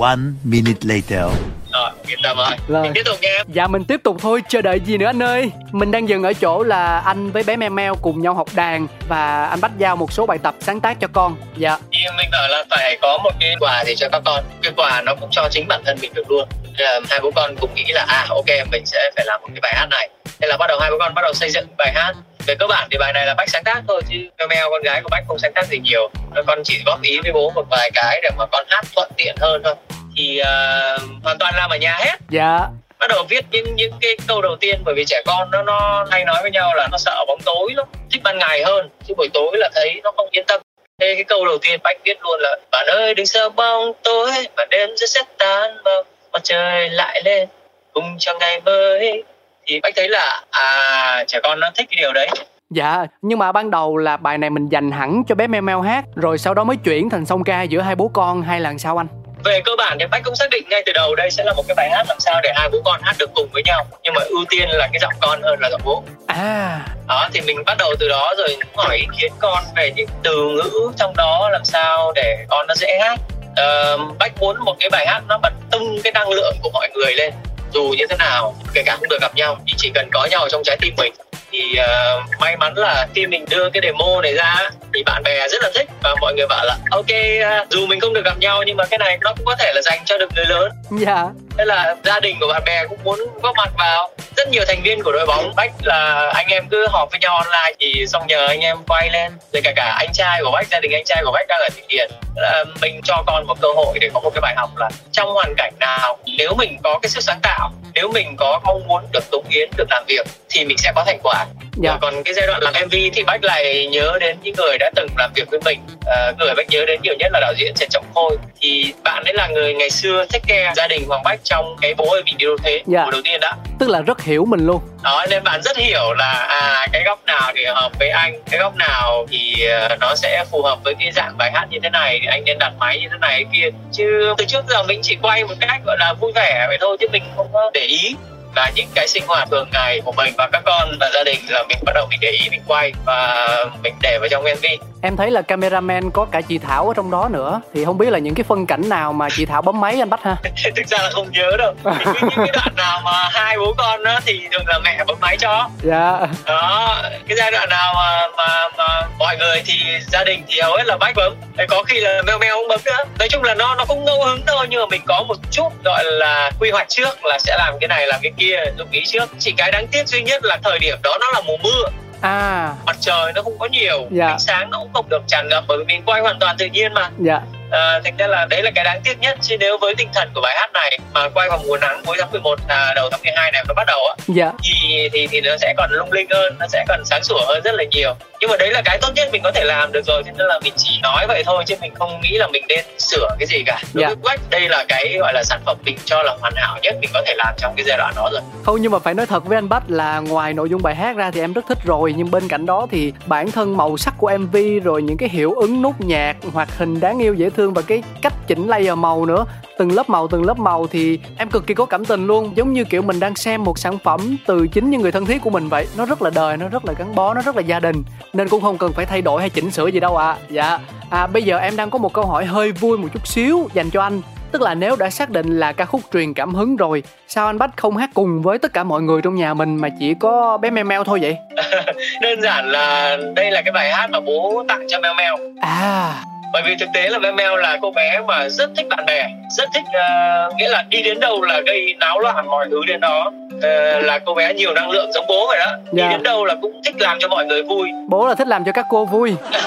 One 0.00 0.20
minute 0.44 0.80
later. 0.82 1.32
Rồi, 1.72 1.90
yên 2.06 2.18
tâm 2.22 2.36
rồi. 2.36 2.56
Rồi. 2.68 2.82
Mình 2.82 2.92
tiếp 2.94 3.02
tục 3.04 3.16
nha. 3.22 3.38
Dạ 3.48 3.66
mình 3.66 3.84
tiếp 3.84 4.00
tục 4.04 4.16
thôi, 4.20 4.42
chờ 4.48 4.62
đợi 4.62 4.80
gì 4.80 4.98
nữa 4.98 5.06
anh 5.06 5.22
ơi. 5.22 5.50
Mình 5.72 5.90
đang 5.90 6.08
dừng 6.08 6.22
ở 6.22 6.32
chỗ 6.32 6.62
là 6.62 6.98
anh 6.98 7.30
với 7.30 7.42
bé 7.42 7.56
Meo 7.56 7.70
Meo 7.70 7.94
cùng 7.94 8.22
nhau 8.22 8.34
học 8.34 8.48
đàn 8.54 8.86
và 9.08 9.46
anh 9.46 9.60
Bách 9.60 9.78
giao 9.78 9.96
một 9.96 10.12
số 10.12 10.26
bài 10.26 10.38
tập 10.38 10.54
sáng 10.60 10.80
tác 10.80 11.00
cho 11.00 11.08
con. 11.12 11.36
Dạ. 11.56 11.78
Thì 11.92 11.98
mình 12.16 12.28
bảo 12.32 12.48
là 12.48 12.64
phải 12.70 12.98
có 13.02 13.18
một 13.24 13.30
cái 13.40 13.56
quà 13.60 13.84
gì 13.84 13.94
cho 13.96 14.08
các 14.12 14.22
con. 14.24 14.44
Cái 14.62 14.72
quà 14.76 15.02
nó 15.02 15.14
cũng 15.20 15.28
cho 15.32 15.48
chính 15.50 15.68
bản 15.68 15.82
thân 15.86 15.98
mình 16.02 16.14
được 16.14 16.30
luôn. 16.30 16.48
Là 16.78 17.00
hai 17.10 17.20
bố 17.20 17.30
con 17.36 17.56
cũng 17.60 17.74
nghĩ 17.74 17.84
là 17.88 18.04
à 18.08 18.26
ok 18.28 18.46
mình 18.72 18.86
sẽ 18.86 19.10
phải 19.16 19.24
làm 19.26 19.40
một 19.40 19.48
cái 19.54 19.60
bài 19.62 19.74
hát 19.76 19.86
này. 19.90 20.08
Thế 20.40 20.48
là 20.48 20.56
bắt 20.56 20.66
đầu 20.68 20.78
hai 20.80 20.90
bố 20.90 20.96
con 20.98 21.14
bắt 21.14 21.22
đầu 21.22 21.32
xây 21.34 21.50
dựng 21.50 21.66
bài 21.78 21.92
hát 21.94 22.14
về 22.46 22.54
cơ 22.58 22.66
bản 22.66 22.88
thì 22.90 22.98
bài 22.98 23.12
này 23.12 23.26
là 23.26 23.34
bách 23.34 23.48
sáng 23.48 23.64
tác 23.64 23.82
thôi 23.88 24.02
chứ 24.10 24.16
meo 24.38 24.48
meo 24.48 24.70
con 24.70 24.82
gái 24.82 25.00
của 25.02 25.08
bách 25.10 25.24
không 25.28 25.38
sáng 25.38 25.52
tác 25.54 25.66
gì 25.66 25.78
nhiều. 25.78 26.10
Con 26.46 26.58
chỉ 26.64 26.82
góp 26.86 27.02
ý 27.02 27.20
với 27.22 27.32
bố 27.32 27.50
một 27.50 27.64
vài 27.70 27.90
cái 27.94 28.20
để 28.22 28.30
mà 28.38 28.44
con 28.52 28.64
hát 28.68 28.84
thuận 28.94 29.10
tiện 29.16 29.34
hơn 29.40 29.62
thôi. 29.64 29.74
Thì 30.16 30.40
uh, 30.40 31.00
hoàn 31.24 31.38
toàn 31.38 31.54
làm 31.56 31.70
ở 31.70 31.76
nhà 31.76 31.96
hết. 31.98 32.16
Dạ. 32.30 32.58
Bắt 32.98 33.06
đầu 33.08 33.24
viết 33.28 33.44
những 33.50 33.76
những 33.76 33.92
cái 34.00 34.16
câu 34.26 34.42
đầu 34.42 34.56
tiên 34.60 34.82
bởi 34.84 34.94
vì 34.94 35.04
trẻ 35.04 35.22
con 35.26 35.50
nó 35.50 35.62
nó 35.62 36.06
hay 36.10 36.24
nói 36.24 36.38
với 36.42 36.50
nhau 36.50 36.74
là 36.74 36.88
nó 36.92 36.98
sợ 36.98 37.24
bóng 37.26 37.40
tối 37.44 37.72
lắm 37.76 37.86
thích 38.12 38.20
ban 38.24 38.38
ngày 38.38 38.62
hơn 38.64 38.88
chứ 39.08 39.14
buổi 39.16 39.28
tối 39.34 39.50
là 39.54 39.70
thấy 39.74 40.00
nó 40.04 40.12
không 40.16 40.28
yên 40.30 40.44
tâm. 40.46 40.60
Thế 41.00 41.14
cái 41.14 41.24
câu 41.24 41.46
đầu 41.46 41.58
tiên 41.58 41.80
bách 41.82 41.96
viết 42.04 42.22
luôn 42.22 42.40
là 42.40 42.56
bạn 42.70 42.86
ơi 42.86 43.14
đừng 43.14 43.26
sợ 43.26 43.48
bóng 43.48 43.92
tối 44.04 44.30
và 44.56 44.66
đêm 44.70 44.90
sẽ 44.96 45.06
sẽ 45.06 45.22
tan 45.38 45.76
vào 45.84 46.02
mặt 46.32 46.40
trời 46.44 46.90
lại 46.90 47.22
lên 47.24 47.48
cùng 47.92 48.16
cho 48.18 48.34
ngày 48.40 48.60
mới 48.60 49.22
thì 49.70 49.80
bách 49.82 49.92
thấy 49.96 50.08
là 50.08 50.42
à 50.50 51.24
trẻ 51.26 51.40
con 51.42 51.60
nó 51.60 51.70
thích 51.74 51.86
cái 51.90 51.96
điều 51.96 52.12
đấy. 52.12 52.28
Dạ, 52.70 53.06
nhưng 53.22 53.38
mà 53.38 53.52
ban 53.52 53.70
đầu 53.70 53.96
là 53.96 54.16
bài 54.16 54.38
này 54.38 54.50
mình 54.50 54.68
dành 54.68 54.90
hẳn 54.90 55.22
cho 55.28 55.34
bé 55.34 55.46
Meo 55.46 55.62
Meo 55.62 55.80
hát 55.80 56.04
Rồi 56.16 56.38
sau 56.38 56.54
đó 56.54 56.64
mới 56.64 56.76
chuyển 56.76 57.10
thành 57.10 57.26
song 57.26 57.44
ca 57.44 57.62
giữa 57.62 57.80
hai 57.80 57.94
bố 57.94 58.10
con 58.14 58.42
hay 58.42 58.60
là 58.60 58.74
sao 58.78 59.00
anh? 59.00 59.06
về 59.44 59.60
cơ 59.64 59.72
bản 59.78 59.96
thì 60.00 60.06
bách 60.10 60.22
cũng 60.24 60.36
xác 60.36 60.50
định 60.50 60.64
ngay 60.68 60.82
từ 60.86 60.92
đầu 60.92 61.14
đây 61.14 61.30
sẽ 61.30 61.44
là 61.44 61.52
một 61.52 61.62
cái 61.68 61.74
bài 61.74 61.90
hát 61.90 62.04
làm 62.08 62.20
sao 62.20 62.40
để 62.42 62.52
hai 62.54 62.68
bố 62.72 62.78
con 62.84 63.00
hát 63.02 63.16
được 63.18 63.30
cùng 63.34 63.48
với 63.52 63.62
nhau 63.66 63.84
nhưng 64.02 64.14
mà 64.14 64.20
ưu 64.20 64.44
tiên 64.50 64.68
là 64.68 64.88
cái 64.92 64.98
giọng 65.00 65.12
con 65.20 65.42
hơn 65.42 65.60
là 65.60 65.70
giọng 65.70 65.80
bố. 65.84 66.02
À. 66.26 66.80
Đó 67.08 67.28
thì 67.32 67.40
mình 67.40 67.64
bắt 67.66 67.76
đầu 67.78 67.94
từ 68.00 68.08
đó 68.08 68.34
rồi 68.38 68.56
hỏi 68.76 68.96
ý 68.96 69.06
kiến 69.18 69.32
con 69.38 69.64
về 69.76 69.92
những 69.96 70.08
từ 70.22 70.34
ngữ 70.56 70.92
trong 70.96 71.16
đó 71.16 71.48
làm 71.52 71.64
sao 71.64 72.12
để 72.14 72.44
con 72.48 72.66
nó 72.66 72.74
dễ 72.74 72.98
hát. 73.00 73.20
Uh, 73.50 74.18
bách 74.18 74.32
muốn 74.40 74.56
một 74.64 74.76
cái 74.80 74.90
bài 74.90 75.06
hát 75.06 75.22
nó 75.28 75.38
bật 75.42 75.52
tung 75.70 75.98
cái 76.04 76.12
năng 76.12 76.30
lượng 76.30 76.56
của 76.62 76.70
mọi 76.72 76.88
người 76.94 77.14
lên 77.14 77.32
dù 77.74 77.94
như 77.98 78.06
thế 78.10 78.16
nào 78.18 78.54
kể 78.74 78.82
cả 78.86 78.96
không 78.96 79.08
được 79.08 79.20
gặp 79.20 79.34
nhau 79.34 79.56
thì 79.66 79.74
chỉ 79.76 79.90
cần 79.94 80.08
có 80.12 80.28
nhau 80.30 80.48
trong 80.50 80.62
trái 80.64 80.76
tim 80.80 80.94
mình 80.96 81.12
thì 81.52 81.60
uh, 81.78 82.40
may 82.40 82.56
mắn 82.56 82.72
là 82.76 83.06
khi 83.14 83.26
mình 83.26 83.44
đưa 83.50 83.70
cái 83.70 83.80
demo 83.82 84.20
này 84.22 84.34
ra 84.34 84.70
thì 84.94 85.02
bạn 85.02 85.22
bè 85.22 85.48
rất 85.48 85.62
là 85.62 85.70
thích 85.74 85.88
và 86.02 86.14
mọi 86.20 86.34
người 86.34 86.46
bảo 86.48 86.64
là 86.64 86.76
ok 86.90 87.04
uh, 87.04 87.70
dù 87.70 87.86
mình 87.86 88.00
không 88.00 88.14
được 88.14 88.24
gặp 88.24 88.38
nhau 88.38 88.62
nhưng 88.66 88.76
mà 88.76 88.84
cái 88.84 88.98
này 88.98 89.18
nó 89.20 89.32
cũng 89.36 89.46
có 89.46 89.56
thể 89.58 89.72
là 89.74 89.80
dành 89.82 89.98
cho 90.04 90.18
được 90.18 90.28
người 90.36 90.44
lớn 90.46 90.72
dạ 90.90 91.14
yeah 91.14 91.28
thế 91.60 91.66
là 91.66 91.96
gia 92.04 92.20
đình 92.20 92.36
của 92.40 92.46
bạn 92.46 92.62
bè 92.66 92.86
cũng 92.88 92.98
muốn 93.04 93.18
góp 93.42 93.56
mặt 93.56 93.70
vào. 93.78 94.10
Rất 94.36 94.48
nhiều 94.48 94.64
thành 94.68 94.82
viên 94.82 95.02
của 95.02 95.12
đội 95.12 95.26
bóng 95.26 95.52
bách 95.56 95.72
là 95.82 96.30
anh 96.34 96.46
em 96.48 96.68
cứ 96.70 96.86
họp 96.90 97.10
với 97.10 97.20
nhau 97.20 97.36
online 97.36 97.74
thì 97.80 98.06
xong 98.06 98.26
nhờ 98.26 98.46
anh 98.46 98.60
em 98.60 98.76
quay 98.88 99.10
lên. 99.10 99.32
Rồi 99.52 99.60
cả 99.64 99.72
cả 99.76 99.96
anh 99.98 100.12
trai 100.12 100.40
của 100.44 100.50
bách, 100.50 100.66
gia 100.70 100.80
đình 100.80 100.92
anh 100.92 101.04
trai 101.04 101.22
của 101.24 101.30
bách 101.32 101.48
đang 101.48 101.60
ở 101.60 101.68
thụy 101.74 101.82
điển. 101.88 102.10
Là 102.36 102.64
mình 102.80 103.00
cho 103.04 103.22
con 103.26 103.46
một 103.46 103.60
cơ 103.60 103.68
hội 103.76 103.98
để 104.00 104.10
có 104.14 104.20
một 104.20 104.30
cái 104.34 104.40
bài 104.40 104.54
học 104.56 104.70
là 104.76 104.88
trong 105.12 105.28
hoàn 105.28 105.54
cảnh 105.56 105.72
nào, 105.80 106.18
nếu 106.38 106.54
mình 106.54 106.78
có 106.82 106.98
cái 107.02 107.10
sức 107.10 107.20
sáng 107.20 107.40
tạo, 107.42 107.70
nếu 107.94 108.10
mình 108.12 108.36
có 108.36 108.60
mong 108.64 108.86
muốn 108.86 109.04
được 109.12 109.24
cống 109.30 109.44
hiến, 109.50 109.70
được 109.76 109.86
làm 109.90 110.04
việc 110.06 110.26
thì 110.48 110.64
mình 110.64 110.78
sẽ 110.78 110.92
có 110.94 111.04
thành 111.06 111.18
quả 111.22 111.46
dạ. 111.76 111.98
còn 112.00 112.22
cái 112.24 112.34
giai 112.34 112.46
đoạn 112.46 112.60
làm 112.62 112.74
mv 112.86 112.94
thì 113.12 113.22
bách 113.26 113.44
lại 113.44 113.86
nhớ 113.86 114.18
đến 114.20 114.36
những 114.42 114.54
người 114.58 114.78
đã 114.78 114.90
từng 114.96 115.08
làm 115.18 115.30
việc 115.34 115.50
với 115.50 115.60
mình. 115.64 115.80
À, 116.06 116.32
người 116.38 116.54
bách 116.56 116.70
nhớ 116.70 116.84
đến 116.86 117.00
nhiều 117.02 117.14
nhất 117.18 117.32
là 117.32 117.40
đạo 117.40 117.52
diễn 117.56 117.74
trần 117.76 117.88
trọng 117.90 118.04
khôi. 118.14 118.36
Thì 118.60 118.92
bạn 119.04 119.24
ấy 119.24 119.34
là 119.34 119.48
người 119.48 119.74
ngày 119.74 119.90
xưa 119.90 120.24
thích 120.32 120.42
care 120.46 120.72
gia 120.76 120.88
đình 120.88 121.04
hoàng 121.08 121.22
bách 121.24 121.40
trong 121.44 121.76
cái 121.80 121.94
bố 121.94 122.04
ơi 122.04 122.22
mình 122.24 122.36
đi 122.38 122.44
đâu 122.44 122.56
thế 122.62 122.82
dạ. 122.86 123.06
đầu 123.12 123.20
tiên 123.24 123.40
đã 123.40 123.56
tức 123.78 123.88
là 123.88 124.00
rất 124.00 124.22
hiểu 124.22 124.44
mình 124.44 124.66
luôn. 124.66 124.80
Đó 125.02 125.26
nên 125.30 125.44
bạn 125.44 125.62
rất 125.62 125.76
hiểu 125.76 126.12
là 126.12 126.32
à 126.32 126.86
cái 126.92 127.02
góc 127.04 127.24
nào 127.26 127.52
thì 127.56 127.64
hợp 127.64 127.92
với 127.98 128.08
anh 128.08 128.42
cái 128.50 128.60
góc 128.60 128.76
nào 128.76 129.26
thì 129.30 129.66
uh, 129.92 129.98
nó 130.00 130.14
sẽ 130.14 130.44
phù 130.50 130.62
hợp 130.62 130.78
với 130.84 130.94
cái 130.98 131.12
dạng 131.12 131.36
bài 131.38 131.50
hát 131.54 131.66
như 131.70 131.78
thế 131.82 131.90
này 131.90 132.18
thì 132.22 132.26
anh 132.26 132.44
nên 132.44 132.58
đặt 132.58 132.72
máy 132.78 133.00
như 133.00 133.08
thế 133.10 133.18
này 133.20 133.44
kia. 133.52 133.68
Chứ 133.92 134.34
từ 134.38 134.44
trước 134.44 134.64
giờ 134.68 134.82
mình 134.82 135.00
chỉ 135.02 135.16
quay 135.22 135.44
một 135.44 135.54
cách 135.60 135.80
gọi 135.86 135.96
là 135.98 136.14
vui 136.20 136.32
vẻ 136.34 136.64
vậy 136.68 136.78
thôi 136.80 136.96
chứ 137.00 137.06
mình 137.12 137.22
không 137.36 137.48
có 137.52 137.70
để 137.74 137.80
ý 137.80 138.14
là 138.56 138.70
những 138.74 138.88
cái 138.94 139.08
sinh 139.08 139.24
hoạt 139.26 139.48
thường 139.50 139.68
ngày 139.72 140.00
của 140.04 140.12
mình 140.12 140.34
và 140.38 140.48
các 140.52 140.62
con 140.64 140.88
và 141.00 141.10
gia 141.14 141.24
đình 141.24 141.38
là 141.48 141.62
mình 141.68 141.78
bắt 141.86 141.92
đầu 141.94 142.06
mình 142.10 142.18
để 142.22 142.30
ý 142.30 142.48
mình 142.50 142.62
quay 142.66 142.92
và 143.06 143.46
mình 143.82 143.94
để 144.02 144.18
vào 144.20 144.28
trong 144.28 144.44
MV 144.44 144.66
em 145.02 145.16
thấy 145.16 145.30
là 145.30 145.42
cameraman 145.42 146.10
có 146.10 146.24
cả 146.24 146.40
chị 146.40 146.58
Thảo 146.58 146.88
ở 146.88 146.94
trong 146.96 147.10
đó 147.10 147.28
nữa 147.32 147.60
thì 147.74 147.84
không 147.84 147.98
biết 147.98 148.10
là 148.10 148.18
những 148.18 148.34
cái 148.34 148.44
phân 148.44 148.66
cảnh 148.66 148.88
nào 148.88 149.12
mà 149.12 149.28
chị 149.30 149.44
Thảo 149.44 149.62
bấm 149.62 149.80
máy 149.80 149.98
anh 149.98 150.10
bắt 150.10 150.20
ha? 150.22 150.36
Thực 150.76 150.86
ra 150.86 150.98
là 150.98 151.10
không 151.10 151.30
nhớ 151.32 151.56
đâu. 151.58 151.74
Những 151.84 152.30
cái 152.36 152.50
đoạn 152.52 152.76
nào 152.76 153.00
mà 153.04 153.28
hai 153.32 153.58
bố 153.58 153.74
con 153.78 154.04
đó 154.04 154.20
thì 154.26 154.40
thường 154.52 154.62
là 154.66 154.78
mẹ 154.78 155.04
bấm 155.06 155.16
máy 155.20 155.36
cho. 155.36 155.68
Dạ. 155.82 156.20
Đó 156.46 156.96
cái 157.28 157.36
giai 157.36 157.50
đoạn 157.50 157.68
nào 157.68 157.94
mà 157.94 158.28
mà, 158.36 158.68
mà 158.78 159.08
mọi 159.18 159.36
người 159.36 159.62
thì 159.66 159.74
gia 160.12 160.24
đình 160.24 160.42
thì 160.48 160.60
hầu 160.60 160.76
hết 160.76 160.86
là 160.86 160.96
bách 160.96 161.14
bấm. 161.16 161.34
Có 161.68 161.82
khi 161.82 162.00
là 162.00 162.22
mèo 162.26 162.38
mèo 162.38 162.56
không 162.56 162.68
bấm 162.68 162.80
nữa. 162.84 163.04
Nói 163.18 163.28
chung 163.28 163.42
là 163.42 163.54
nó 163.54 163.74
nó 163.74 163.84
không 163.84 164.04
ngẫu 164.04 164.24
hứng 164.24 164.40
thôi 164.46 164.66
nhưng 164.70 164.80
mà 164.80 164.86
mình 164.90 165.02
có 165.06 165.24
một 165.28 165.36
chút 165.50 165.84
gọi 165.84 166.04
là 166.04 166.50
quy 166.60 166.70
hoạch 166.70 166.88
trước 166.88 167.24
là 167.24 167.38
sẽ 167.38 167.56
làm 167.58 167.74
cái 167.80 167.88
này 167.88 168.06
làm 168.06 168.20
cái 168.22 168.32
kia 168.40 168.56
dụng 168.78 168.88
ý 168.90 169.02
trước. 169.06 169.30
Chỉ 169.38 169.52
cái 169.56 169.72
đáng 169.72 169.86
tiếc 169.92 170.08
duy 170.08 170.22
nhất 170.22 170.44
là 170.44 170.58
thời 170.64 170.78
điểm 170.78 170.98
đó 171.02 171.18
nó 171.20 171.26
là 171.32 171.40
mùa 171.46 171.56
mưa. 171.62 171.84
À. 172.20 172.74
Mặt 172.86 172.96
trời 173.00 173.32
nó 173.34 173.42
không 173.42 173.58
có 173.58 173.68
nhiều 173.72 174.06
dạ. 174.10 174.26
ánh 174.26 174.38
sáng 174.38 174.70
nó 174.70 174.78
cũng 174.78 174.92
không 174.92 175.08
được 175.08 175.22
tràn 175.26 175.48
ngập 175.48 175.64
bởi 175.68 175.78
vì 175.78 175.84
mình 175.84 176.02
quay 176.06 176.20
hoàn 176.20 176.36
toàn 176.40 176.56
tự 176.58 176.66
nhiên 176.66 176.94
mà. 176.94 177.10
Dạ 177.18 177.40
à, 177.70 178.00
thành 178.04 178.16
ra 178.16 178.26
là 178.26 178.46
đấy 178.50 178.62
là 178.62 178.70
cái 178.74 178.84
đáng 178.84 179.00
tiếc 179.04 179.20
nhất 179.20 179.38
chứ 179.42 179.56
nếu 179.60 179.78
với 179.80 179.94
tinh 179.94 180.08
thần 180.14 180.28
của 180.34 180.40
bài 180.40 180.56
hát 180.58 180.72
này 180.72 180.98
mà 181.14 181.28
quay 181.28 181.48
vào 181.48 181.58
mùa 181.66 181.78
nắng 181.78 182.02
cuối 182.06 182.16
tháng 182.20 182.30
11 182.32 182.58
à, 182.68 182.92
đầu 182.96 183.08
tháng 183.10 183.20
12 183.22 183.52
này 183.52 183.64
nó 183.68 183.74
bắt 183.74 183.84
đầu 183.86 184.00
á 184.08 184.14
dạ. 184.26 184.52
thì 184.62 185.08
thì 185.12 185.26
thì 185.26 185.40
nó 185.40 185.56
sẽ 185.60 185.74
còn 185.76 185.90
lung 185.92 186.12
linh 186.12 186.26
hơn 186.30 186.56
nó 186.58 186.66
sẽ 186.68 186.84
còn 186.88 187.04
sáng 187.04 187.24
sủa 187.24 187.40
hơn 187.46 187.60
rất 187.64 187.74
là 187.74 187.84
nhiều 187.90 188.14
nhưng 188.40 188.50
mà 188.50 188.56
đấy 188.56 188.70
là 188.70 188.82
cái 188.84 188.98
tốt 189.02 189.08
nhất 189.16 189.28
mình 189.32 189.42
có 189.44 189.50
thể 189.54 189.64
làm 189.64 189.92
được 189.92 190.06
rồi 190.06 190.22
cho 190.26 190.32
nên 190.38 190.46
là 190.46 190.60
mình 190.64 190.72
chỉ 190.76 191.00
nói 191.02 191.26
vậy 191.28 191.42
thôi 191.46 191.64
chứ 191.66 191.74
mình 191.80 191.94
không 191.94 192.20
nghĩ 192.20 192.38
là 192.38 192.46
mình 192.46 192.64
nên 192.68 192.84
sửa 192.98 193.28
cái 193.38 193.46
gì 193.46 193.62
cả 193.66 193.82
đối 193.94 194.02
dạ. 194.02 194.14
với 194.22 194.36
đây 194.50 194.68
là 194.68 194.84
cái 194.88 195.16
gọi 195.20 195.32
là 195.34 195.42
sản 195.44 195.60
phẩm 195.66 195.76
mình 195.84 195.96
cho 196.04 196.22
là 196.22 196.36
hoàn 196.40 196.52
hảo 196.56 196.78
nhất 196.82 196.96
mình 197.00 197.10
có 197.14 197.22
thể 197.26 197.34
làm 197.36 197.54
trong 197.58 197.74
cái 197.76 197.84
giai 197.88 197.98
đoạn 197.98 198.14
đó 198.16 198.28
rồi 198.32 198.40
không 198.64 198.76
nhưng 198.80 198.92
mà 198.92 198.98
phải 198.98 199.14
nói 199.14 199.26
thật 199.26 199.44
với 199.44 199.58
anh 199.58 199.68
Bách 199.68 199.90
là 199.90 200.20
ngoài 200.20 200.52
nội 200.52 200.68
dung 200.68 200.82
bài 200.82 200.94
hát 200.94 201.16
ra 201.16 201.30
thì 201.30 201.40
em 201.40 201.52
rất 201.52 201.64
thích 201.68 201.78
rồi 201.84 202.14
nhưng 202.16 202.30
bên 202.30 202.48
cạnh 202.48 202.66
đó 202.66 202.86
thì 202.90 203.12
bản 203.26 203.50
thân 203.50 203.76
màu 203.76 203.96
sắc 203.96 204.14
của 204.18 204.32
MV 204.38 204.56
rồi 204.84 205.02
những 205.02 205.16
cái 205.16 205.28
hiệu 205.28 205.54
ứng 205.54 205.82
nút 205.82 206.00
nhạc 206.00 206.36
hoạt 206.52 206.68
hình 206.78 207.00
đáng 207.00 207.18
yêu 207.18 207.34
dễ 207.34 207.50
thương 207.50 207.59
và 207.68 207.82
cái 207.82 208.02
cách 208.22 208.34
chỉnh 208.46 208.68
layer 208.68 208.98
màu 208.98 209.26
nữa. 209.26 209.44
Từng 209.78 209.92
lớp 209.92 210.10
màu 210.10 210.28
từng 210.28 210.46
lớp 210.46 210.58
màu 210.58 210.86
thì 210.86 211.18
em 211.36 211.50
cực 211.50 211.66
kỳ 211.66 211.74
có 211.74 211.86
cảm 211.86 212.04
tình 212.04 212.26
luôn. 212.26 212.52
Giống 212.54 212.72
như 212.72 212.84
kiểu 212.84 213.02
mình 213.02 213.20
đang 213.20 213.36
xem 213.36 213.64
một 213.64 213.78
sản 213.78 213.98
phẩm 213.98 214.36
từ 214.46 214.66
chính 214.66 214.90
những 214.90 215.02
người 215.02 215.12
thân 215.12 215.26
thiết 215.26 215.42
của 215.42 215.50
mình 215.50 215.68
vậy. 215.68 215.86
Nó 215.96 216.06
rất 216.06 216.22
là 216.22 216.30
đời 216.34 216.56
nó 216.56 216.68
rất 216.68 216.84
là 216.84 216.92
gắn 216.98 217.14
bó 217.14 217.34
nó 217.34 217.42
rất 217.42 217.56
là 217.56 217.62
gia 217.62 217.80
đình. 217.80 218.02
Nên 218.32 218.48
cũng 218.48 218.62
không 218.62 218.78
cần 218.78 218.92
phải 218.92 219.06
thay 219.06 219.22
đổi 219.22 219.40
hay 219.40 219.50
chỉnh 219.50 219.70
sửa 219.70 219.86
gì 219.86 220.00
đâu 220.00 220.16
ạ. 220.16 220.30
À. 220.30 220.38
dạ. 220.50 220.78
À 221.10 221.26
bây 221.26 221.42
giờ 221.42 221.58
em 221.58 221.76
đang 221.76 221.90
có 221.90 221.98
một 221.98 222.12
câu 222.12 222.26
hỏi 222.26 222.44
hơi 222.44 222.72
vui 222.72 222.98
một 222.98 223.08
chút 223.14 223.26
xíu 223.26 223.68
dành 223.74 223.90
cho 223.90 224.02
anh. 224.02 224.20
Tức 224.52 224.62
là 224.62 224.74
nếu 224.74 224.96
đã 224.96 225.10
xác 225.10 225.30
định 225.30 225.58
là 225.58 225.72
ca 225.72 225.84
khúc 225.84 226.00
truyền 226.12 226.34
cảm 226.34 226.54
hứng 226.54 226.76
rồi 226.76 227.02
sao 227.28 227.46
anh 227.46 227.58
bách 227.58 227.70
không 227.76 227.96
hát 227.96 228.10
cùng 228.14 228.42
với 228.42 228.58
tất 228.58 228.72
cả 228.72 228.84
mọi 228.84 229.02
người 229.02 229.22
trong 229.22 229.34
nhà 229.34 229.54
mình 229.54 229.76
mà 229.76 229.88
chỉ 230.00 230.14
có 230.14 230.58
bé 230.58 230.70
meo 230.70 230.84
meo 230.84 231.04
thôi 231.04 231.18
vậy? 231.22 231.36
Đơn 232.22 232.42
giản 232.42 232.68
là 232.68 233.16
đây 233.34 233.50
là 233.50 233.62
cái 233.62 233.72
bài 233.72 233.92
hát 233.92 234.10
mà 234.10 234.20
bố 234.20 234.64
tặng 234.68 234.86
cho 234.88 235.00
meo 235.00 235.14
meo. 235.14 235.36
À 235.60 236.24
bởi 236.52 236.62
vì 236.62 236.76
thực 236.80 236.88
tế 236.94 237.08
là 237.08 237.18
meo 237.18 237.56
là 237.56 237.78
cô 237.82 237.90
bé 237.90 238.20
mà 238.26 238.48
rất 238.48 238.70
thích 238.76 238.86
bạn 238.88 239.06
bè 239.06 239.28
rất 239.50 239.68
thích 239.74 239.84
uh, 239.86 240.56
nghĩa 240.56 240.68
là 240.68 240.84
đi 240.88 241.02
đến 241.02 241.20
đâu 241.20 241.42
là 241.42 241.60
gây 241.66 241.94
náo 241.98 242.20
loạn 242.20 242.46
mọi 242.46 242.66
thứ 242.70 242.80
đến 242.86 243.00
đó. 243.00 243.30
Uh, 243.56 244.04
là 244.04 244.18
cô 244.24 244.34
bé 244.34 244.54
nhiều 244.54 244.74
năng 244.74 244.90
lượng 244.90 245.12
giống 245.12 245.26
bố 245.28 245.46
vậy 245.46 245.58
đó. 245.58 245.72
Đi 245.92 246.02
dạ. 246.02 246.08
đến 246.10 246.22
đâu 246.22 246.44
là 246.44 246.54
cũng 246.62 246.80
thích 246.84 246.94
làm 246.98 247.18
cho 247.20 247.28
mọi 247.28 247.46
người 247.46 247.62
vui. 247.62 247.88
Bố 248.08 248.26
là 248.26 248.34
thích 248.34 248.48
làm 248.48 248.64
cho 248.64 248.72
các 248.72 248.86
cô 248.88 249.04
vui. 249.04 249.34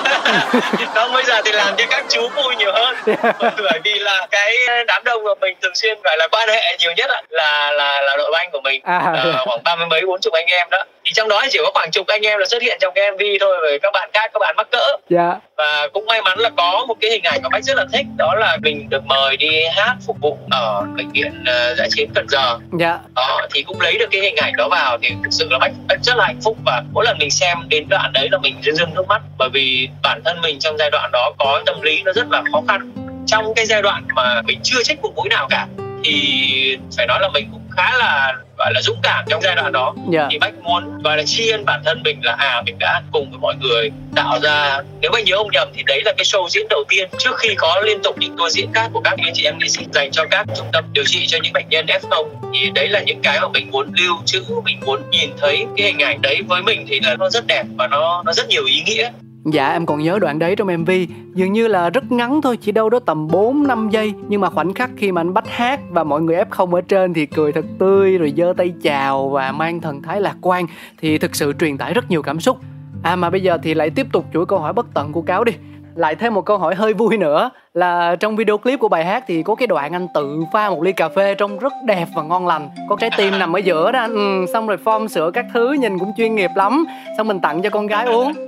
Không 0.96 1.14
bây 1.14 1.24
giờ 1.24 1.42
thì 1.46 1.52
làm 1.52 1.74
cho 1.78 1.86
các 1.90 2.06
chú 2.10 2.28
vui 2.36 2.56
nhiều 2.56 2.72
hơn. 2.74 2.96
Dạ. 3.06 3.34
bởi 3.40 3.80
vì 3.84 4.00
là 4.00 4.28
cái 4.32 4.52
đám 4.88 5.04
đông 5.04 5.24
mà 5.24 5.32
mình 5.42 5.58
thường 5.62 5.76
xuyên 5.76 5.98
phải 6.04 6.18
là 6.18 6.28
quan 6.32 6.50
hệ 6.50 6.78
nhiều 6.80 6.92
nhất 6.98 7.10
là 7.30 7.72
là 7.72 8.02
là 8.02 8.16
đội 8.18 8.32
banh 8.32 8.50
của 8.52 8.62
mình. 8.62 8.82
À, 8.84 9.14
uh, 9.30 9.36
khoảng 9.46 9.64
ba 9.64 9.76
mươi 9.76 9.86
mấy 9.86 10.02
bốn 10.08 10.22
chục 10.22 10.34
anh 10.34 10.46
em 10.46 10.68
đó 10.70 10.84
thì 11.06 11.12
trong 11.14 11.28
đó 11.28 11.46
chỉ 11.50 11.60
có 11.64 11.72
khoảng 11.74 11.92
chục 11.92 12.08
anh 12.08 12.22
em 12.22 12.40
là 12.40 12.46
xuất 12.46 12.62
hiện 12.62 12.78
trong 12.82 12.94
cái 12.96 13.12
mv 13.12 13.22
thôi 13.40 13.58
rồi 13.62 13.80
các 13.82 13.90
bạn 13.94 14.10
khác 14.14 14.32
các 14.34 14.40
bạn 14.40 14.56
mắc 14.58 14.68
cỡ. 14.72 14.88
Yeah. 15.10 15.38
và 15.58 15.88
cũng 15.94 16.06
may 16.06 16.22
mắn 16.22 16.40
là 16.40 16.50
có 16.58 16.86
một 16.88 16.96
cái 17.02 17.12
hình 17.12 17.24
ảnh 17.24 17.40
mà 17.44 17.50
bách 17.50 17.64
rất 17.64 17.78
là 17.78 17.86
thích 17.94 18.06
đó 18.18 18.36
là 18.36 18.58
mình 18.62 18.90
được 18.90 19.06
mời 19.06 19.38
đi 19.38 19.64
hát 19.76 19.96
phục 20.08 20.18
vụ 20.22 20.38
ở 20.52 20.84
bệnh 20.98 21.12
viện 21.12 21.32
uh, 21.42 21.78
giã 21.78 21.88
chiến 21.96 22.10
cần 22.16 22.26
giờ. 22.30 22.58
Dạ. 22.80 23.00
Đó, 23.16 23.48
thì 23.54 23.64
cũng 23.64 23.82
lấy 23.82 23.98
được 23.98 24.08
cái 24.12 24.22
hình 24.22 24.36
ảnh 24.36 24.54
đó 24.58 24.68
vào 24.72 24.98
thì 25.02 25.10
thực 25.24 25.30
sự 25.32 25.48
là 25.52 25.60
bách, 25.60 25.72
bách 25.88 26.00
rất 26.04 26.16
là 26.18 26.26
hạnh 26.26 26.40
phúc 26.44 26.58
và 26.66 26.84
mỗi 26.94 27.06
lần 27.06 27.18
mình 27.18 27.32
xem 27.32 27.58
đến 27.68 27.86
đoạn 27.90 28.12
đấy 28.14 28.28
là 28.32 28.38
mình 28.38 28.56
rưng 28.64 28.94
nước 28.94 29.08
mắt 29.08 29.22
bởi 29.38 29.50
vì 29.54 29.90
bản 30.04 30.22
thân 30.26 30.42
mình 30.42 30.60
trong 30.60 30.78
giai 30.78 30.90
đoạn 30.92 31.10
đó 31.14 31.32
có 31.40 31.62
tâm 31.66 31.82
lý 31.82 32.02
nó 32.04 32.12
rất 32.14 32.32
là 32.32 32.44
khó 32.52 32.62
khăn. 32.68 32.92
Trong 33.28 33.54
cái 33.56 33.66
giai 33.66 33.82
đoạn 33.82 34.04
mà 34.16 34.42
mình 34.42 34.60
chưa 34.64 34.84
trích 34.84 35.02
một 35.02 35.12
mũi 35.16 35.30
nào 35.30 35.48
cả 35.50 35.68
thì 36.04 36.78
phải 36.98 37.08
nói 37.08 37.20
là 37.22 37.30
mình 37.34 37.48
cũng 37.52 37.62
khá 37.78 37.98
là 37.98 38.34
gọi 38.64 38.74
là 38.74 38.82
dũng 38.82 39.00
cảm 39.04 39.26
trong 39.30 39.42
giai 39.42 39.56
đoạn 39.56 39.72
đó 39.72 39.94
yeah. 39.96 40.12
Dạ. 40.12 40.28
thì 40.32 40.40
bách 40.40 40.54
muốn 40.64 41.02
gọi 41.04 41.18
là 41.18 41.24
tri 41.26 41.50
ân 41.50 41.66
bản 41.66 41.82
thân 41.86 42.04
mình 42.04 42.20
là 42.24 42.36
à 42.40 42.62
mình 42.66 42.76
đã 42.80 43.02
cùng 43.12 43.30
với 43.32 43.40
mọi 43.40 43.56
người 43.62 43.92
tạo 44.16 44.40
ra 44.40 44.80
nếu 45.02 45.12
mà 45.12 45.20
nhớ 45.20 45.38
không 45.38 45.52
nhầm 45.52 45.68
thì 45.74 45.84
đấy 45.86 46.02
là 46.06 46.14
cái 46.18 46.26
show 46.26 46.50
diễn 46.50 46.68
đầu 46.70 46.84
tiên 46.90 47.10
trước 47.20 47.38
khi 47.38 47.56
có 47.58 47.82
liên 47.86 48.00
tục 48.04 48.16
những 48.18 48.38
tour 48.38 48.54
diễn 48.54 48.74
khác 48.74 48.90
của 48.94 49.02
các 49.02 49.14
anh 49.18 49.34
chị 49.34 49.44
em 49.44 49.58
nghệ 49.60 49.68
sĩ 49.68 49.86
dành 49.94 50.12
cho 50.12 50.26
các 50.32 50.46
trung 50.56 50.68
tâm 50.74 50.84
điều 50.94 51.04
trị 51.04 51.26
cho 51.28 51.38
những 51.44 51.54
bệnh 51.54 51.70
nhân 51.70 51.86
F0 51.86 52.28
thì 52.54 52.72
đấy 52.76 52.90
là 52.90 53.00
những 53.00 53.22
cái 53.22 53.40
mà 53.42 53.48
mình 53.48 53.72
muốn 53.72 53.92
lưu 53.98 54.16
trữ 54.26 54.44
mình 54.64 54.80
muốn 54.86 55.02
nhìn 55.10 55.30
thấy 55.42 55.66
cái 55.78 55.88
hình 55.88 56.00
ảnh 56.00 56.22
đấy 56.22 56.42
với 56.48 56.62
mình 56.62 56.86
thì 56.90 57.00
là 57.00 57.16
nó 57.16 57.30
rất 57.30 57.48
đẹp 57.48 57.64
và 57.78 57.88
nó 57.88 58.24
nó 58.26 58.34
rất 58.34 58.48
nhiều 58.48 58.66
ý 58.66 58.84
nghĩa 58.86 59.12
Dạ 59.46 59.72
em 59.72 59.86
còn 59.86 60.00
nhớ 60.00 60.20
đoạn 60.20 60.40
đấy 60.40 60.56
trong 60.56 60.78
MV 60.78 60.92
Dường 61.34 61.54
như 61.54 61.68
là 61.68 61.90
rất 61.90 62.12
ngắn 62.12 62.42
thôi, 62.42 62.58
Chỉ 62.58 62.72
đâu 62.72 62.90
đó 62.90 63.00
tầm 63.00 63.28
4-5 63.28 63.90
giây. 63.90 64.14
Nhưng 64.28 64.42
mà 64.42 64.50
khoảnh 64.50 64.74
khắc 64.74 64.90
khi 64.98 65.12
mà 65.12 65.22
anh 65.22 65.34
bắt 65.34 65.44
hát 65.48 65.80
Và 65.90 66.04
mọi 66.04 66.22
người 66.22 66.36
F0 66.36 66.76
ở 66.76 66.82
trên 66.82 67.14
thì 67.14 67.26
cười 67.26 67.52
thật 67.52 67.66
tươi, 67.80 68.18
Rồi 68.18 68.34
giơ 68.38 68.54
tay 68.58 68.74
chào 68.82 69.30
và 69.30 69.52
mang 69.52 69.82
thần 69.82 70.02
thái 70.02 70.22
lạc 70.22 70.36
quan, 70.42 70.66
Thì 70.98 71.18
thực 71.18 71.36
sự 71.36 71.54
truyền 71.60 71.78
tải 71.78 71.94
rất 71.94 72.10
nhiều 72.10 72.22
cảm 72.22 72.40
xúc. 72.40 72.58
À 73.04 73.16
mà 73.16 73.30
bây 73.30 73.42
giờ 73.42 73.58
thì 73.64 73.74
lại 73.74 73.90
tiếp 73.90 74.08
tục 74.12 74.26
chuỗi 74.34 74.46
câu 74.46 74.60
hỏi 74.60 74.74
bất 74.74 74.86
tận 74.94 75.12
của 75.12 75.22
cáo 75.22 75.44
đi. 75.44 75.54
Lại 75.96 76.16
thêm 76.16 76.34
một 76.34 76.42
câu 76.42 76.58
hỏi 76.58 76.76
hơi 76.76 76.94
vui 76.94 77.18
nữa 77.18 77.50
là 77.74 78.16
trong 78.20 78.36
video 78.36 78.58
clip 78.58 78.80
của 78.80 78.90
bài 78.90 79.06
hát 79.06 79.24
thì 79.28 79.44
có 79.44 79.56
cái 79.56 79.68
đoạn 79.68 79.96
anh 79.96 80.08
tự 80.14 80.44
pha 80.54 80.70
một 80.70 80.84
ly 80.84 80.92
cà 80.92 81.10
phê 81.10 81.36
trông 81.36 81.60
rất 81.60 81.74
đẹp 81.86 82.06
và 82.16 82.24
ngon 82.24 82.48
lành. 82.48 82.70
Có 82.90 82.96
trái 83.00 83.10
tim 83.18 83.40
nằm 83.40 83.56
ở 83.56 83.60
giữa 83.60 83.92
đó 83.92 84.08
ừ, 84.10 84.46
xong 84.54 84.68
rồi 84.68 84.78
form 84.86 85.08
sữa 85.08 85.32
các 85.34 85.46
thứ 85.54 85.74
nhìn 85.80 86.00
cũng 86.00 86.14
chuyên 86.18 86.36
nghiệp 86.36 86.52
lắm. 86.56 86.86
Xong 87.18 87.28
mình 87.28 87.40
tặng 87.40 87.62
cho 87.62 87.70
con 87.70 87.88
gái 87.88 88.06
uống. 88.06 88.34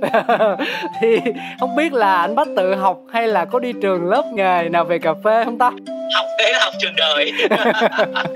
Thì 1.00 1.20
không 1.60 1.76
biết 1.76 1.92
là 1.92 2.16
anh 2.16 2.34
bắt 2.34 2.48
tự 2.56 2.74
học 2.74 2.98
hay 3.12 3.28
là 3.28 3.44
có 3.44 3.58
đi 3.58 3.72
trường 3.82 4.10
lớp 4.10 4.24
nghề 4.32 4.68
nào 4.68 4.84
về 4.84 4.98
cà 4.98 5.14
phê 5.24 5.44
không 5.44 5.58
ta? 5.58 5.70
Học 6.14 6.26
đấy 6.38 6.52
là 6.52 6.58
học 6.62 6.72
trường 6.78 6.96
đời. 6.96 7.32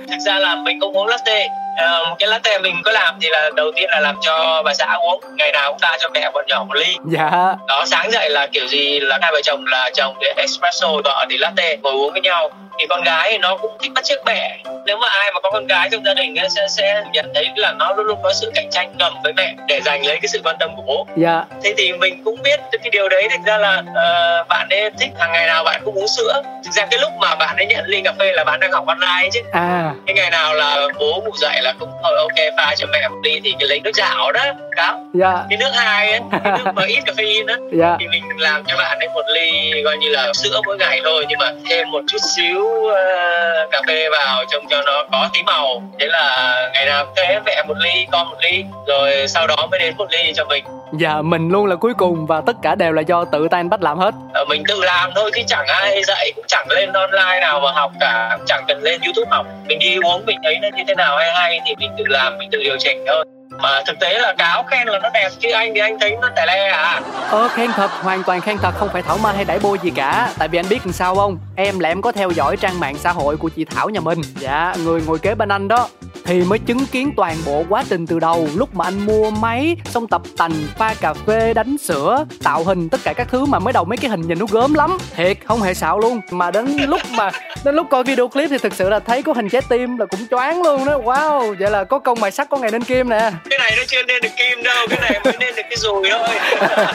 Thực 0.09 0.19
ra 0.27 0.39
là 0.39 0.55
mình 0.55 0.81
cũng 0.81 0.97
uống 0.97 1.07
latte. 1.07 1.49
Uh, 1.81 2.19
cái 2.19 2.29
latte 2.29 2.59
mình 2.59 2.75
có 2.85 2.93
làm 2.93 3.15
thì 3.21 3.29
là 3.31 3.51
đầu 3.57 3.73
tiên 3.77 3.91
là 3.91 4.01
làm 4.01 4.17
cho 4.21 4.63
bà 4.65 4.75
xã 4.75 4.95
uống. 4.95 5.21
Ngày 5.37 5.53
nào 5.53 5.71
cũng 5.71 5.79
ta 5.79 5.97
cho 6.01 6.09
mẹ 6.15 6.31
bọn 6.35 6.45
nhỏ 6.49 6.65
một 6.69 6.75
ly. 6.75 6.97
Dạ. 7.11 7.55
Đó 7.69 7.85
sáng 7.87 8.11
dậy 8.13 8.31
là 8.31 8.47
kiểu 8.47 8.67
gì 8.67 9.01
là 9.01 9.19
hai 9.23 9.33
vợ 9.33 9.41
chồng 9.45 9.65
là 9.67 9.91
chồng 9.95 10.15
thì 10.21 10.43
espresso 10.81 11.01
và 11.05 11.27
thì 11.31 11.39
latte 11.39 11.77
ngồi 11.83 11.93
uống 11.93 12.13
với 12.13 12.21
nhau 12.21 12.51
thì 12.81 12.87
con 12.89 13.03
gái 13.05 13.29
thì 13.31 13.39
nó 13.39 13.57
cũng 13.57 13.77
thích 13.83 13.93
bắt 13.95 14.05
chước 14.05 14.19
mẹ 14.27 14.59
nếu 14.87 14.97
mà 14.97 15.09
ai 15.09 15.31
mà 15.35 15.41
có 15.41 15.51
con 15.51 15.67
gái 15.67 15.89
trong 15.93 16.05
gia 16.05 16.15
đình 16.15 16.37
ấy, 16.37 16.49
sẽ 16.51 16.67
sẽ 16.69 17.03
nhận 17.13 17.33
thấy 17.35 17.49
là 17.57 17.73
nó 17.73 17.93
luôn 17.93 18.07
luôn 18.07 18.19
có 18.23 18.33
sự 18.33 18.51
cạnh 18.55 18.69
tranh 18.71 18.95
ngầm 18.99 19.13
với 19.25 19.33
mẹ 19.33 19.55
để 19.69 19.81
giành 19.85 20.07
lấy 20.07 20.17
cái 20.17 20.29
sự 20.29 20.41
quan 20.45 20.57
tâm 20.61 20.71
của 20.77 20.83
bố. 20.87 21.07
Dạ. 21.17 21.45
Thế 21.63 21.75
thì 21.79 21.93
mình 21.93 22.23
cũng 22.25 22.43
biết 22.43 22.61
cái 22.73 22.91
điều 22.91 23.09
đấy 23.09 23.29
thực 23.31 23.41
ra 23.47 23.59
là 23.59 23.79
uh, 23.79 24.49
bạn 24.49 24.69
ấy 24.71 24.91
thích 25.01 25.11
hàng 25.19 25.33
ngày 25.33 25.47
nào 25.47 25.65
bạn 25.65 25.81
cũng 25.85 25.95
uống 25.95 26.09
sữa. 26.09 26.43
Thực 26.65 26.71
ra 26.73 26.87
cái 26.91 27.01
lúc 27.01 27.11
mà 27.21 27.35
bạn 27.35 27.57
ấy 27.57 27.67
nhận 27.67 27.85
ly 27.87 28.01
cà 28.05 28.13
phê 28.19 28.33
là 28.33 28.45
bạn 28.45 28.61
đang 28.61 28.73
học 28.73 28.87
online 28.87 29.31
chứ. 29.33 29.41
À. 29.53 29.93
Cái 30.07 30.15
ngày 30.15 30.31
nào 30.31 30.55
là 30.55 30.89
bố 30.99 31.23
ngủ 31.25 31.33
dậy 31.41 31.61
là 31.63 31.73
cũng 31.79 31.91
thôi 32.03 32.13
ok 32.19 32.55
pha 32.57 32.75
cho 32.77 32.87
mẹ 32.93 33.09
một 33.09 33.21
ly 33.25 33.41
thì 33.45 33.55
cái 33.59 33.69
lấy 33.69 33.81
nước 33.81 33.95
dạo 33.95 34.33
đó. 34.33 34.45
Đó. 34.77 34.99
Dạ. 35.15 35.33
Cái 35.51 35.59
nước 35.59 35.71
hai 35.75 36.11
ấy 36.11 36.21
cái 36.45 36.53
nước 36.59 36.73
mà 36.75 36.83
ít 36.87 37.01
caffeine 37.07 37.47
đó. 37.47 37.55
Dạ. 37.73 37.97
Thì 38.01 38.09
mình 38.09 38.23
làm 38.39 38.65
cho 38.67 38.77
bạn 38.77 38.99
ấy 38.99 39.09
một 39.09 39.25
ly 39.35 39.73
coi 39.85 39.97
như 39.97 40.09
là 40.09 40.33
sữa 40.33 40.61
mỗi 40.67 40.77
ngày 40.79 41.01
thôi 41.05 41.25
nhưng 41.29 41.39
mà 41.39 41.53
thêm 41.71 41.91
một 41.91 42.01
chút 42.09 42.19
xíu 42.37 42.70
uh, 42.71 43.71
cà 43.71 43.81
phê 43.87 44.09
vào 44.11 44.45
trông 44.51 44.65
cho 44.71 44.83
nó 44.87 45.05
có 45.13 45.29
tí 45.33 45.43
màu. 45.43 45.83
Thế 46.01 46.07
là 46.07 46.71
ngày 46.75 46.87
nào 46.87 47.07
thế 47.17 47.41
mẹ 47.47 47.63
một 47.69 47.75
ly 47.81 48.07
con 48.13 48.29
một 48.29 48.37
ly 48.41 48.65
rồi 48.87 49.29
sau 49.29 49.47
đó 49.47 49.69
mới 49.71 49.81
đến 49.81 49.95
một 49.97 50.07
ly 50.11 50.33
cho 50.35 50.45
mình. 50.45 50.65
Dạ 50.93 51.23
mình 51.23 51.49
luôn 51.49 51.67
là 51.67 51.77
cuối 51.77 51.95
cùng 51.95 52.27
và 52.27 52.41
tất 52.47 52.57
cả 52.63 52.75
đều 52.75 52.93
là 52.93 53.03
do 53.03 53.25
tự 53.25 53.49
tay 53.49 53.61
anh 53.61 53.71
bách 53.71 53.83
làm 53.83 53.99
hết. 53.99 54.15
Ờ, 54.35 54.45
mình 54.45 54.63
tự 54.69 54.81
làm 54.81 55.11
thôi 55.15 55.31
chứ 55.35 55.43
chẳng 55.47 55.67
ai 55.67 56.03
dạy 56.03 56.33
cũng 56.37 56.45
chẳng 56.49 56.67
lên 56.69 56.93
online 56.93 57.41
nào 57.41 57.61
mà 57.61 57.73
học 57.73 57.93
cả 58.01 58.37
cũng 58.37 58.47
chẳng 58.47 58.65
cần 58.69 58.83
lên 58.83 59.01
youtube 59.05 59.31
học. 59.31 59.47
Mình 59.67 59.79
đi 59.79 59.97
uống 60.05 60.27
mình 60.27 60.39
thấy 60.45 60.59
nó 60.63 60.69
như 60.77 60.83
thế 60.89 60.95
nào 60.95 61.17
hay 61.17 61.33
hay 61.33 61.61
thì 61.67 61.75
mình 61.79 61.91
tự 61.99 62.05
làm 62.09 62.39
mình 62.39 62.49
tự 62.53 62.59
điều 62.59 62.77
chỉnh 62.79 63.05
thôi 63.07 63.25
mà 63.63 63.83
thực 63.87 64.01
tế 64.01 64.19
là 64.19 64.35
cáo 64.39 64.63
khen 64.63 64.89
là 64.89 64.99
nó 65.03 65.09
đẹp 65.15 65.31
chứ 65.41 65.51
anh 65.51 65.73
thì 65.75 65.81
anh 65.81 65.99
thấy 66.01 66.17
nó 66.23 66.29
tẻ 66.37 66.47
le 66.47 66.69
à? 66.69 67.01
Ờ 67.31 67.49
khen 67.49 67.71
thật, 67.73 67.91
hoàn 68.03 68.23
toàn 68.23 68.41
khen 68.41 68.59
thật, 68.59 68.75
không 68.79 68.89
phải 68.93 69.03
thảo 69.03 69.19
mai 69.19 69.37
hay 69.37 69.45
đẩy 69.45 69.59
bôi 69.59 69.79
gì 69.83 69.91
cả. 69.91 70.31
Tại 70.39 70.49
vì 70.49 70.59
anh 70.59 70.69
biết 70.69 70.81
làm 70.85 70.93
sao 70.93 71.15
không? 71.15 71.39
Em 71.57 71.79
là 71.79 71.89
em 71.89 72.03
có 72.03 72.13
theo 72.13 72.31
dõi 72.31 72.57
trang 72.57 72.81
mạng 72.81 72.97
xã 72.99 73.13
hội 73.13 73.37
của 73.37 73.49
chị 73.49 73.65
Thảo 73.65 73.89
nhà 73.89 74.01
mình. 74.01 74.21
Dạ, 74.39 74.75
người 74.85 75.03
ngồi 75.07 75.19
kế 75.19 75.35
bên 75.35 75.49
anh 75.49 75.69
đó. 75.69 75.89
Thì 76.25 76.45
mới 76.45 76.59
chứng 76.59 76.87
kiến 76.87 77.13
toàn 77.17 77.37
bộ 77.47 77.65
quá 77.69 77.85
trình 77.89 78.07
từ 78.07 78.19
đầu. 78.19 78.49
Lúc 78.55 78.75
mà 78.75 78.85
anh 78.85 79.07
mua 79.07 79.31
máy 79.31 79.77
xong 79.85 80.09
tập 80.09 80.23
tành 80.39 80.53
pha 80.77 80.95
cà 80.95 81.15
phê 81.15 81.55
đánh 81.55 81.79
sữa 81.79 82.25
tạo 82.43 82.65
hình 82.65 82.89
tất 82.89 83.01
cả 83.05 83.13
các 83.13 83.29
thứ 83.31 83.45
mà 83.45 83.59
mới 83.59 83.73
đầu 83.73 83.85
mấy 83.85 83.97
cái 83.97 84.11
hình 84.11 84.21
nhìn 84.21 84.39
nó 84.39 84.47
gớm 84.51 84.75
lắm. 84.75 84.99
Thiệt 85.17 85.37
không 85.45 85.63
hề 85.63 85.75
xạo 85.75 85.99
luôn. 85.99 86.21
Mà 86.31 86.51
đến 86.51 86.77
lúc 86.89 87.01
mà 87.11 87.31
đến 87.65 87.75
lúc 87.75 87.87
coi 87.91 88.05
video 88.05 88.29
clip 88.29 88.51
thì 88.51 88.59
thực 88.59 88.75
sự 88.75 88.89
là 88.89 88.99
thấy 88.99 89.23
có 89.23 89.33
hình 89.33 89.49
trái 89.49 89.63
tim 89.69 89.99
là 89.99 90.07
cũng 90.07 90.27
choáng 90.31 90.63
luôn 90.63 90.85
đó. 90.85 90.99
Wow 90.99 91.55
vậy 91.59 91.71
là 91.71 91.85
có 91.85 91.99
công 91.99 92.21
mài 92.21 92.31
sắt 92.31 92.49
có 92.51 92.57
ngày 92.57 92.71
nên 92.71 92.85
kim 92.85 93.09
nè. 93.09 93.31
Cái 93.51 93.59
này 93.59 93.75
nó 93.77 93.83
chưa 93.87 94.03
nên 94.03 94.23
được 94.23 94.29
kim 94.37 94.63
đâu 94.63 94.87
cái 94.91 95.01
này 95.01 95.21
mới 95.25 95.35
nên 95.39 95.55
được 95.55 95.63
cái 95.63 95.77
dùi 95.77 96.11
thôi. 96.11 96.29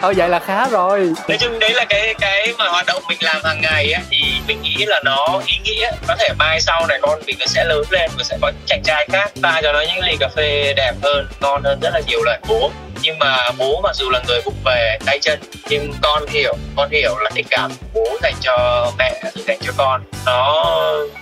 Ờ 0.00 0.12
vậy 0.16 0.28
là 0.28 0.38
khá 0.38 0.68
rồi. 0.68 1.12
Nói 1.28 1.38
chung 1.40 1.58
đấy 1.58 1.74
là 1.74 1.84
cái 1.84 2.14
cái 2.20 2.54
mà 2.58 2.68
hoạt 2.68 2.86
động 2.86 3.02
mình 3.08 3.18
làm 3.20 3.36
hàng 3.44 3.60
ngày 3.60 3.92
á 3.92 4.00
thì 4.10 4.18
mình 4.48 4.62
nghĩ 4.62 4.84
là 4.86 5.00
nó 5.04 5.40
ý 5.46 5.54
nghĩa. 5.64 5.90
Có 6.08 6.16
thể 6.18 6.28
mai 6.38 6.60
sau 6.60 6.86
này 6.86 6.98
con 7.02 7.18
mình 7.26 7.36
nó 7.40 7.46
sẽ 7.46 7.64
lớn 7.64 7.82
lên 7.90 8.10
và 8.18 8.24
sẽ 8.24 8.38
có 8.42 8.52
chàng 8.66 8.82
trai 8.84 9.08
khác 9.12 9.30
pha 9.42 9.60
cho 9.62 9.72
nó 9.72 9.80
những 9.80 10.04
ly 10.04 10.16
cà 10.20 10.28
phê 10.36 10.74
đẹp 10.76 10.92
hơn 11.02 11.26
ngon 11.40 11.62
hơn 11.64 11.78
rất 11.82 11.90
là 11.94 12.00
nhiều 12.06 12.22
lần 12.24 12.40
bố 12.48 12.70
nhưng 13.02 13.18
mà 13.18 13.50
bố 13.58 13.80
mặc 13.82 13.94
dù 13.94 14.10
là 14.10 14.22
người 14.28 14.40
vụng 14.44 14.54
về 14.64 14.98
tay 15.06 15.18
chân 15.22 15.40
nhưng 15.68 15.92
con 16.02 16.26
hiểu 16.28 16.54
con 16.76 16.90
hiểu 16.90 17.16
là 17.18 17.30
tình 17.34 17.46
cảm 17.50 17.70
của 17.70 17.86
bố 17.94 18.18
dành 18.22 18.34
cho 18.40 18.86
mẹ 18.98 19.22
dành 19.46 19.58
cho 19.62 19.72
con. 19.76 20.02
Nó 20.26 20.72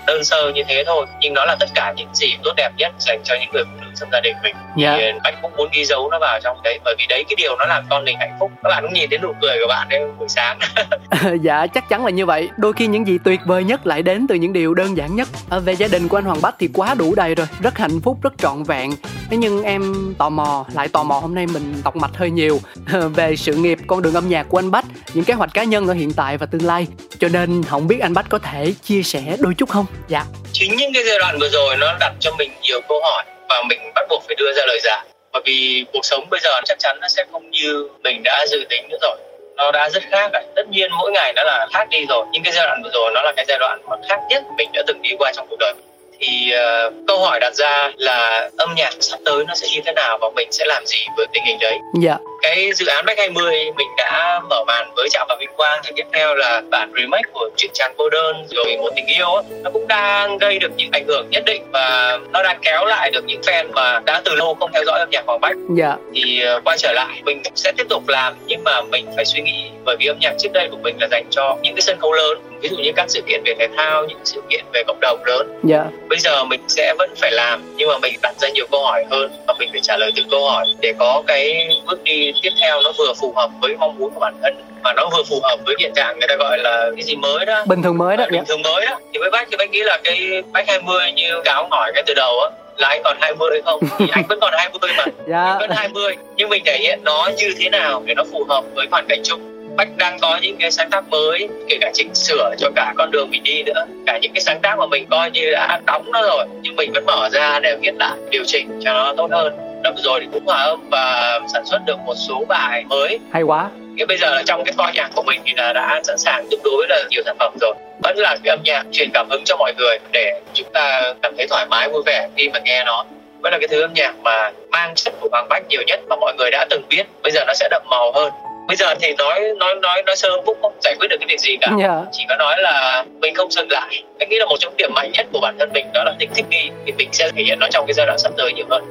đơn 0.07 0.25
sơ 0.25 0.51
như 0.55 0.63
thế 0.69 0.85
thôi 0.87 1.07
nhưng 1.21 1.35
nó 1.35 1.45
là 1.45 1.57
tất 1.61 1.69
cả 1.75 1.95
những 1.97 2.15
gì 2.15 2.37
tốt 2.45 2.53
đẹp 2.57 2.71
nhất 2.77 2.93
dành 2.99 3.21
cho 3.25 3.35
những 3.41 3.51
người 3.53 3.65
phụ 3.65 3.85
nữ 3.85 3.90
trong 4.01 4.09
gia 4.13 4.21
đình 4.21 4.37
mình. 4.43 4.57
Dạ. 4.77 4.97
thì 4.99 5.05
anh 5.23 5.35
cũng 5.43 5.57
muốn 5.57 5.69
ghi 5.73 5.85
dấu 5.85 6.11
nó 6.11 6.19
vào 6.19 6.41
trong 6.45 6.63
đấy 6.63 6.79
bởi 6.85 6.95
vì 6.99 7.07
đấy 7.09 7.25
cái 7.29 7.37
điều 7.37 7.57
nó 7.59 7.65
làm 7.65 7.85
con 7.91 8.05
mình 8.05 8.17
hạnh 8.19 8.37
phúc. 8.41 8.51
Các 8.63 8.69
bạn 8.69 8.83
cũng 8.83 8.93
nhìn 8.93 9.11
thấy 9.11 9.19
nụ 9.19 9.33
cười 9.43 9.59
của 9.61 9.69
bạn 9.69 9.89
đấy 9.89 10.01
buổi 10.19 10.29
sáng. 10.29 10.59
Dạ 11.43 11.67
chắc 11.67 11.89
chắn 11.89 12.05
là 12.05 12.11
như 12.11 12.27
vậy. 12.27 12.49
Đôi 12.57 12.73
khi 12.73 12.87
những 12.87 13.07
gì 13.07 13.19
tuyệt 13.25 13.41
vời 13.47 13.65
nhất 13.65 13.87
lại 13.87 14.03
đến 14.03 14.27
từ 14.29 14.35
những 14.35 14.53
điều 14.53 14.75
đơn 14.75 14.97
giản 14.97 15.17
nhất. 15.17 15.29
À, 15.51 15.59
về 15.59 15.73
gia 15.73 15.89
đình 15.89 16.09
của 16.09 16.19
anh 16.19 16.25
hoàng 16.25 16.43
bách 16.43 16.55
thì 16.59 16.69
quá 16.75 16.95
đủ 16.95 17.15
đầy 17.15 17.35
rồi. 17.35 17.47
Rất 17.63 17.79
hạnh 17.79 18.01
phúc 18.01 18.19
rất 18.23 18.33
trọn 18.39 18.63
vẹn. 18.63 18.91
Thế 19.31 19.37
nhưng 19.37 19.63
em 19.63 20.15
tò 20.19 20.29
mò 20.29 20.65
lại 20.75 20.89
tò 20.89 21.03
mò 21.03 21.15
hôm 21.15 21.35
nay 21.35 21.47
mình 21.47 21.75
đọc 21.85 21.97
mạch 21.97 22.17
hơi 22.17 22.31
nhiều. 22.31 22.61
Về 23.15 23.37
sự 23.37 23.55
nghiệp 23.55 23.79
con 23.87 24.03
đường 24.03 24.15
âm 24.15 24.29
nhạc 24.29 24.47
của 24.49 24.59
anh 24.59 24.71
bách 24.71 24.85
những 25.15 25.25
kế 25.25 25.35
hoạch 25.35 25.55
cá 25.55 25.65
nhân 25.65 25.89
ở 25.89 25.95
hiện 25.95 26.13
tại 26.13 26.39
và 26.39 26.47
tương 26.47 26.67
lai. 26.67 26.87
Cho 27.19 27.29
nên 27.29 27.63
không 27.63 27.89
biết 27.89 28.01
anh 28.01 28.15
bách 28.15 28.29
có 28.29 28.39
thể 28.39 28.75
chia 28.83 29.03
sẻ 29.03 29.37
đôi 29.41 29.55
chút 29.55 29.69
không? 29.69 29.87
Dạ. 30.09 30.25
Chính 30.53 30.77
những 30.77 30.93
cái 30.95 31.03
giai 31.07 31.19
đoạn 31.19 31.39
vừa 31.41 31.49
rồi 31.49 31.77
nó 31.77 31.97
đặt 32.01 32.13
cho 32.21 32.31
mình 32.39 32.51
nhiều 32.63 32.81
câu 32.89 33.01
hỏi 33.03 33.25
và 33.51 33.63
mình 33.69 33.93
bắt 33.95 34.07
buộc 34.09 34.23
phải 34.27 34.35
đưa 34.39 34.53
ra 34.53 34.63
lời 34.67 34.79
giải 34.83 35.07
bởi 35.33 35.43
vì 35.45 35.85
cuộc 35.93 36.05
sống 36.05 36.27
bây 36.31 36.41
giờ 36.41 36.51
chắc 36.65 36.79
chắn 36.79 36.99
nó 37.01 37.09
sẽ 37.09 37.25
không 37.33 37.51
như 37.51 37.89
mình 38.03 38.23
đã 38.23 38.47
dự 38.49 38.65
tính 38.71 38.89
nữa 38.89 38.99
rồi. 39.03 39.17
Nó 39.57 39.71
đã 39.71 39.89
rất 39.91 40.03
khác 40.11 40.31
rồi. 40.33 40.43
tất 40.57 40.69
nhiên 40.69 40.91
mỗi 40.99 41.13
ngày 41.13 41.33
nó 41.33 41.45
là 41.45 41.67
khác 41.73 41.89
đi 41.91 42.07
rồi. 42.09 42.25
Nhưng 42.33 42.43
cái 42.43 42.53
giai 42.53 42.67
đoạn 42.67 42.83
vừa 42.83 42.91
rồi 42.93 43.11
nó 43.15 43.23
là 43.23 43.33
cái 43.37 43.45
giai 43.49 43.59
đoạn 43.59 43.81
mà 43.89 43.97
khác 44.09 44.21
nhất 44.29 44.43
mình 44.57 44.69
đã 44.73 44.83
từng 44.87 45.03
đi 45.03 45.11
qua 45.19 45.33
trong 45.37 45.47
cuộc 45.51 45.57
đời. 45.59 45.75
Thì 46.21 46.53
uh, 46.87 46.95
câu 47.07 47.19
hỏi 47.19 47.41
đặt 47.41 47.55
ra 47.55 47.93
là 47.97 48.51
âm 48.57 48.75
nhạc 48.75 48.91
sắp 49.01 49.21
tới 49.25 49.45
nó 49.49 49.55
sẽ 49.55 49.67
như 49.75 49.81
thế 49.85 49.93
nào 49.93 50.19
và 50.21 50.29
mình 50.37 50.53
sẽ 50.53 50.65
làm 50.65 50.87
gì 50.87 50.99
với 51.17 51.27
tình 51.33 51.45
hình 51.45 51.59
đấy? 51.61 51.79
Dạ 52.03 52.17
cái 52.43 52.73
dự 52.75 52.87
án 52.87 53.05
Back 53.07 53.19
20 53.19 53.55
mình 53.77 53.89
đã 53.97 54.41
mở 54.51 54.65
màn 54.67 54.91
với 54.97 55.09
Trạm 55.11 55.27
và 55.29 55.37
Vinh 55.41 55.51
Quang. 55.57 55.81
Thì 55.85 55.93
tiếp 55.97 56.07
theo 56.13 56.35
là 56.35 56.63
bản 56.71 56.93
remake 56.97 57.31
của 57.33 57.51
chuyện 57.57 57.71
tràn 57.75 57.93
cô 57.97 58.09
đơn 58.11 58.47
rồi 58.51 58.77
một 58.77 58.91
tình 58.97 59.07
yêu 59.07 59.43
nó 59.63 59.71
cũng 59.71 59.89
đang 59.89 60.39
gây 60.39 60.59
được 60.59 60.71
những 60.77 60.91
ảnh 60.93 61.05
hưởng 61.09 61.27
nhất 61.31 61.43
định 61.47 61.63
và 61.73 62.19
nó 62.33 62.43
đang 62.43 62.59
kéo 62.63 62.85
lại 62.85 63.11
được 63.11 63.25
những 63.25 63.41
fan 63.41 63.73
mà 63.73 64.01
đã 64.07 64.23
từ 64.25 64.35
lâu 64.35 64.55
không 64.55 64.71
theo 64.73 64.85
dõi 64.87 64.99
âm 64.99 65.11
nhạc 65.11 65.27
Hoàng 65.27 65.41
Bách 65.41 65.57
dạ. 65.77 65.97
Thì 66.15 66.43
uh, 66.57 66.65
quay 66.65 66.79
trở 66.79 66.93
lại 66.93 67.23
mình 67.25 67.43
sẽ 67.55 67.73
tiếp 67.77 67.87
tục 67.89 68.09
làm 68.09 68.35
nhưng 68.47 68.65
mà 68.65 68.81
mình 68.83 69.07
phải 69.17 69.25
suy 69.25 69.41
nghĩ 69.41 69.71
bởi 69.85 69.97
vì 70.01 70.07
âm 70.07 70.19
nhạc 70.21 70.33
trước 70.39 70.53
đây 70.53 70.69
của 70.71 70.79
mình 70.83 70.97
là 71.01 71.09
dành 71.11 71.25
cho 71.31 71.57
những 71.63 71.75
cái 71.75 71.83
sân 71.83 71.99
khấu 71.99 72.13
lớn 72.13 72.39
ví 72.61 72.69
dụ 72.69 72.77
như 72.77 72.93
các 72.97 73.11
sự 73.11 73.21
kiện 73.27 73.43
về 73.45 73.55
thể 73.59 73.69
thao 73.77 74.07
những 74.07 74.19
sự 74.25 74.43
kiện 74.51 74.65
về 74.73 74.83
cộng 74.87 75.01
đồng 75.01 75.25
lớn. 75.25 75.61
Dạ. 75.63 75.85
Bây 76.09 76.19
giờ 76.19 76.45
mình 76.45 76.61
sẽ 76.69 76.95
vẫn 76.99 77.11
phải 77.17 77.33
làm 77.33 77.63
nhưng 77.77 77.89
mà 77.89 77.99
mình 77.99 78.15
đặt 78.23 78.35
ra 78.41 78.49
nhiều 78.49 78.67
câu 78.71 78.85
hỏi 78.85 79.05
hơn 79.11 79.31
và 79.47 79.55
mình 79.59 79.69
phải 79.73 79.81
trả 79.81 79.97
lời 79.97 80.13
từng 80.17 80.29
câu 80.31 80.51
hỏi 80.51 80.67
để 80.81 80.93
có 80.99 81.23
cái 81.27 81.77
bước 81.87 82.05
đi 82.05 82.30
tiếp 82.43 82.51
theo 82.61 82.83
nó 82.83 82.93
vừa 82.99 83.13
phù 83.21 83.33
hợp 83.37 83.51
với 83.61 83.77
mong 83.77 83.99
muốn 83.99 84.11
của 84.15 84.21
bản 84.21 84.35
thân 84.43 84.55
mà 84.83 84.93
nó 84.93 85.09
vừa 85.13 85.23
phù 85.23 85.41
hợp 85.43 85.57
với 85.67 85.75
hiện 85.79 85.93
trạng 85.97 86.19
người 86.19 86.29
ta 86.29 86.37
gọi 86.37 86.59
là 86.59 86.91
cái 86.97 87.05
gì 87.05 87.17
mới 87.17 87.47
đó. 87.47 87.65
Bình 87.67 87.83
thường 87.83 87.99
mới 87.99 88.17
đó 88.17 88.25
bình 88.31 88.41
dạ. 88.41 88.45
thường 88.49 88.63
mới 88.63 88.87
đó. 88.87 88.99
Thì 89.13 89.19
với 89.21 89.31
bác 89.31 89.49
thì 89.51 89.57
bác 89.57 89.71
nghĩ 89.71 89.83
là 89.83 89.99
cái 90.05 90.43
bác 90.53 90.69
20 90.69 91.13
như 91.13 91.41
cáo 91.45 91.69
hỏi 91.71 91.93
cái 91.95 92.03
từ 92.07 92.15
đầu 92.15 92.41
á 92.41 92.51
là 92.77 92.89
anh 92.89 93.01
còn 93.05 93.17
20 93.21 93.49
hay 93.53 93.63
không? 93.65 93.81
Thì 93.99 94.07
anh 94.13 94.25
vẫn 94.29 94.39
còn 94.41 94.53
20 94.57 94.91
mà. 94.97 95.05
Dạ. 95.29 95.57
Vẫn 95.61 95.71
20 95.71 96.17
nhưng 96.37 96.49
mình 96.49 96.63
thể 96.67 96.79
hiện 96.79 97.01
nó 97.03 97.31
như 97.37 97.55
thế 97.59 97.71
nào 97.71 98.03
để 98.07 98.15
nó 98.15 98.25
phù 98.33 98.45
hợp 98.49 98.65
với 98.75 98.87
hoàn 98.91 99.07
cảnh 99.09 99.21
chung? 99.25 99.41
Bách 99.77 99.89
đang 99.97 100.19
có 100.19 100.39
những 100.43 100.57
cái 100.61 100.71
sáng 100.71 100.91
tác 100.91 101.09
mới 101.09 101.49
kể 101.69 101.77
cả 101.81 101.91
chỉnh 101.95 102.15
sửa 102.15 102.55
cho 102.59 102.71
cả 102.77 102.93
con 102.97 103.11
đường 103.11 103.31
mình 103.31 103.43
đi 103.43 103.63
nữa. 103.63 103.87
Cả 104.07 104.19
những 104.19 104.33
cái 104.33 104.41
sáng 104.41 104.61
tác 104.61 104.79
mà 104.79 104.87
mình 104.87 105.07
coi 105.11 105.31
như 105.31 105.51
đã 105.53 105.81
đóng 105.87 106.13
nó 106.13 106.23
rồi 106.23 106.47
nhưng 106.63 106.77
mình 106.77 106.93
vẫn 106.93 107.07
mở 107.07 107.29
ra 107.33 107.61
để 107.61 107.77
viết 107.81 107.95
lại 107.99 108.17
điều 108.31 108.43
chỉnh 108.47 108.81
cho 108.85 108.93
nó 108.93 109.15
tốt 109.17 109.31
hơn 109.31 109.70
vừa 109.85 110.03
rồi 110.03 110.21
thì 110.21 110.27
cũng 110.33 110.47
hòa 110.47 110.63
âm 110.63 110.89
và 110.91 111.41
sản 111.53 111.63
xuất 111.67 111.79
được 111.87 111.99
một 112.07 112.15
số 112.29 112.45
bài 112.49 112.85
mới. 112.89 113.19
Hay 113.33 113.43
quá. 113.43 113.69
Cái 113.99 114.07
bây 114.07 114.19
giờ 114.19 114.35
là 114.35 114.43
trong 114.47 114.65
cái 114.65 114.75
kho 114.77 114.91
nhạc 114.95 115.11
của 115.15 115.23
mình 115.23 115.41
thì 115.45 115.53
là 115.57 115.73
đã 115.73 116.01
sẵn 116.05 116.19
sàng 116.19 116.47
tương 116.51 116.61
đối 116.65 116.87
là 116.89 117.03
nhiều 117.11 117.23
sản 117.27 117.37
phẩm 117.39 117.55
rồi. 117.61 117.75
Vẫn 118.03 118.19
là 118.19 118.37
cái 118.45 118.51
âm 118.51 118.59
nhạc 118.65 118.83
truyền 118.93 119.11
cảm 119.15 119.29
hứng 119.31 119.45
cho 119.45 119.57
mọi 119.57 119.75
người 119.79 119.99
để 120.13 120.41
chúng 120.55 120.69
ta 120.73 121.03
cảm 121.23 121.35
thấy 121.37 121.47
thoải 121.51 121.67
mái 121.67 121.89
vui 121.89 122.03
vẻ 122.07 122.29
khi 122.37 122.49
mà 122.49 122.61
nghe 122.65 122.85
nó. 122.85 123.05
Vẫn 123.41 123.53
là 123.53 123.59
cái 123.59 123.69
thứ 123.69 123.81
âm 123.81 123.95
nhạc 123.95 124.15
mà 124.23 124.51
mang 124.71 124.95
chất 124.95 125.15
của 125.21 125.29
Hoàng 125.33 125.47
Bách 125.49 125.63
nhiều 125.69 125.83
nhất 125.87 126.01
mà 126.09 126.17
mọi 126.17 126.35
người 126.39 126.51
đã 126.51 126.67
từng 126.71 126.83
biết. 126.89 127.03
Bây 127.23 127.33
giờ 127.33 127.41
nó 127.47 127.55
sẽ 127.55 127.69
đậm 127.71 127.83
màu 127.91 128.13
hơn. 128.13 128.33
Bây 128.69 128.77
giờ 128.77 128.95
thì 129.01 129.15
nói 129.19 129.41
nói 129.57 129.75
nói 129.75 130.03
nói 130.03 130.17
sơ 130.17 130.29
cũng 130.47 130.59
không 130.63 130.73
giải 130.83 130.95
quyết 130.99 131.09
được 131.11 131.17
cái 131.21 131.27
việc 131.29 131.41
gì 131.41 131.57
cả. 131.61 131.71
Dạ. 131.83 132.03
Chỉ 132.13 132.25
có 132.29 132.37
nói 132.37 132.57
là 132.59 133.05
mình 133.21 133.35
không 133.35 133.51
dừng 133.51 133.71
lại. 133.71 134.03
Anh 134.19 134.29
nghĩ 134.29 134.37
là 134.39 134.47
một 134.47 134.57
trong 134.61 134.77
điểm 134.77 134.91
mạnh 134.95 135.11
nhất 135.13 135.27
của 135.33 135.41
bản 135.43 135.57
thân 135.59 135.71
mình 135.73 135.87
đó 135.95 136.05
là 136.05 136.13
tính 136.19 136.31
thích 136.35 136.47
nghi. 136.51 136.71
Thì 136.87 136.93
mình 136.93 137.09
sẽ 137.13 137.31
thể 137.37 137.43
hiện 137.43 137.59
nó 137.59 137.67
trong 137.71 137.87
cái 137.87 137.95
giai 137.95 138.07
đoạn 138.07 138.19
sắp 138.19 138.33
tới 138.37 138.53
nhiều 138.53 138.67
hơn 138.71 138.85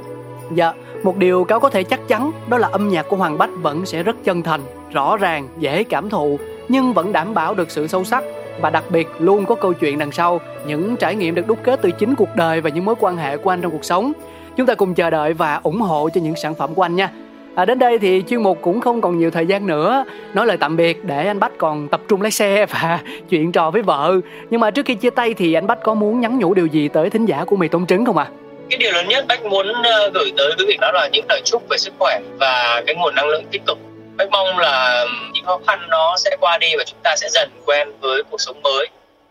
Dạ, 0.55 0.73
một 1.03 1.17
điều 1.17 1.43
cáo 1.43 1.59
có 1.59 1.69
thể 1.69 1.83
chắc 1.83 2.07
chắn 2.07 2.31
đó 2.49 2.57
là 2.57 2.67
âm 2.71 2.89
nhạc 2.89 3.09
của 3.09 3.17
Hoàng 3.17 3.37
Bách 3.37 3.49
vẫn 3.61 3.85
sẽ 3.85 4.03
rất 4.03 4.15
chân 4.23 4.41
thành, 4.41 4.61
rõ 4.93 5.17
ràng, 5.17 5.47
dễ 5.59 5.83
cảm 5.83 6.09
thụ 6.09 6.39
nhưng 6.69 6.93
vẫn 6.93 7.11
đảm 7.11 7.33
bảo 7.33 7.53
được 7.53 7.71
sự 7.71 7.87
sâu 7.87 8.03
sắc 8.03 8.23
và 8.61 8.69
đặc 8.69 8.83
biệt 8.89 9.07
luôn 9.19 9.45
có 9.45 9.55
câu 9.55 9.73
chuyện 9.73 9.99
đằng 9.99 10.11
sau, 10.11 10.41
những 10.67 10.95
trải 10.95 11.15
nghiệm 11.15 11.35
được 11.35 11.47
đúc 11.47 11.57
kết 11.63 11.79
từ 11.81 11.91
chính 11.91 12.15
cuộc 12.15 12.29
đời 12.35 12.61
và 12.61 12.69
những 12.69 12.85
mối 12.85 12.95
quan 12.99 13.17
hệ 13.17 13.37
của 13.37 13.49
anh 13.49 13.61
trong 13.61 13.71
cuộc 13.71 13.85
sống. 13.85 14.11
Chúng 14.55 14.65
ta 14.65 14.75
cùng 14.75 14.93
chờ 14.93 15.09
đợi 15.09 15.33
và 15.33 15.59
ủng 15.63 15.81
hộ 15.81 16.09
cho 16.09 16.21
những 16.21 16.35
sản 16.35 16.55
phẩm 16.55 16.75
của 16.75 16.81
anh 16.81 16.95
nha. 16.95 17.11
À, 17.55 17.65
đến 17.65 17.79
đây 17.79 17.99
thì 17.99 18.23
chuyên 18.27 18.43
mục 18.43 18.57
cũng 18.61 18.81
không 18.81 19.01
còn 19.01 19.17
nhiều 19.17 19.31
thời 19.31 19.45
gian 19.45 19.67
nữa 19.67 20.05
Nói 20.33 20.45
lời 20.45 20.57
tạm 20.57 20.77
biệt 20.77 21.05
để 21.05 21.27
anh 21.27 21.39
Bách 21.39 21.57
còn 21.57 21.87
tập 21.87 22.01
trung 22.07 22.21
lái 22.21 22.31
xe 22.31 22.65
và 22.65 22.99
chuyện 23.29 23.51
trò 23.51 23.71
với 23.71 23.81
vợ 23.81 24.19
Nhưng 24.49 24.61
mà 24.61 24.71
trước 24.71 24.85
khi 24.85 24.95
chia 24.95 25.09
tay 25.09 25.33
thì 25.33 25.53
anh 25.53 25.67
Bách 25.67 25.83
có 25.83 25.93
muốn 25.93 26.19
nhắn 26.19 26.39
nhủ 26.39 26.53
điều 26.53 26.65
gì 26.65 26.87
tới 26.87 27.09
thính 27.09 27.25
giả 27.25 27.45
của 27.45 27.55
mì 27.55 27.67
tôm 27.67 27.85
trứng 27.85 28.05
không 28.05 28.17
ạ? 28.17 28.27
À? 28.29 28.48
Cái 28.69 28.77
điều 28.77 28.91
lớn 28.91 29.07
nhất 29.07 29.25
bách 29.27 29.45
muốn 29.45 29.73
ờ, 29.83 30.09
gửi 30.13 30.31
tới 30.37 30.51
quý 30.57 30.65
vị 30.67 30.77
đó 30.81 30.91
là 30.91 31.09
những 31.11 31.25
lời 31.29 31.41
chúc 31.45 31.63
về 31.69 31.77
sức 31.77 31.93
khỏe 31.99 32.19
và 32.39 32.83
cái 32.87 32.95
nguồn 32.95 33.15
năng 33.15 33.27
lượng 33.27 33.45
tích 33.51 33.61
cực. 33.67 33.77
Bách 34.17 34.29
mong 34.31 34.59
là 34.59 35.05
những 35.33 35.45
khó 35.45 35.59
khăn 35.67 35.79
nó 35.89 36.15
sẽ 36.17 36.37
qua 36.39 36.57
đi 36.57 36.67
và 36.77 36.83
chúng 36.83 36.99
ta 37.03 37.15
sẽ 37.15 37.27
dần 37.29 37.49
quen 37.65 37.91
với 37.99 38.23
cuộc 38.29 38.41
sống 38.41 38.61
mới. 38.61 38.87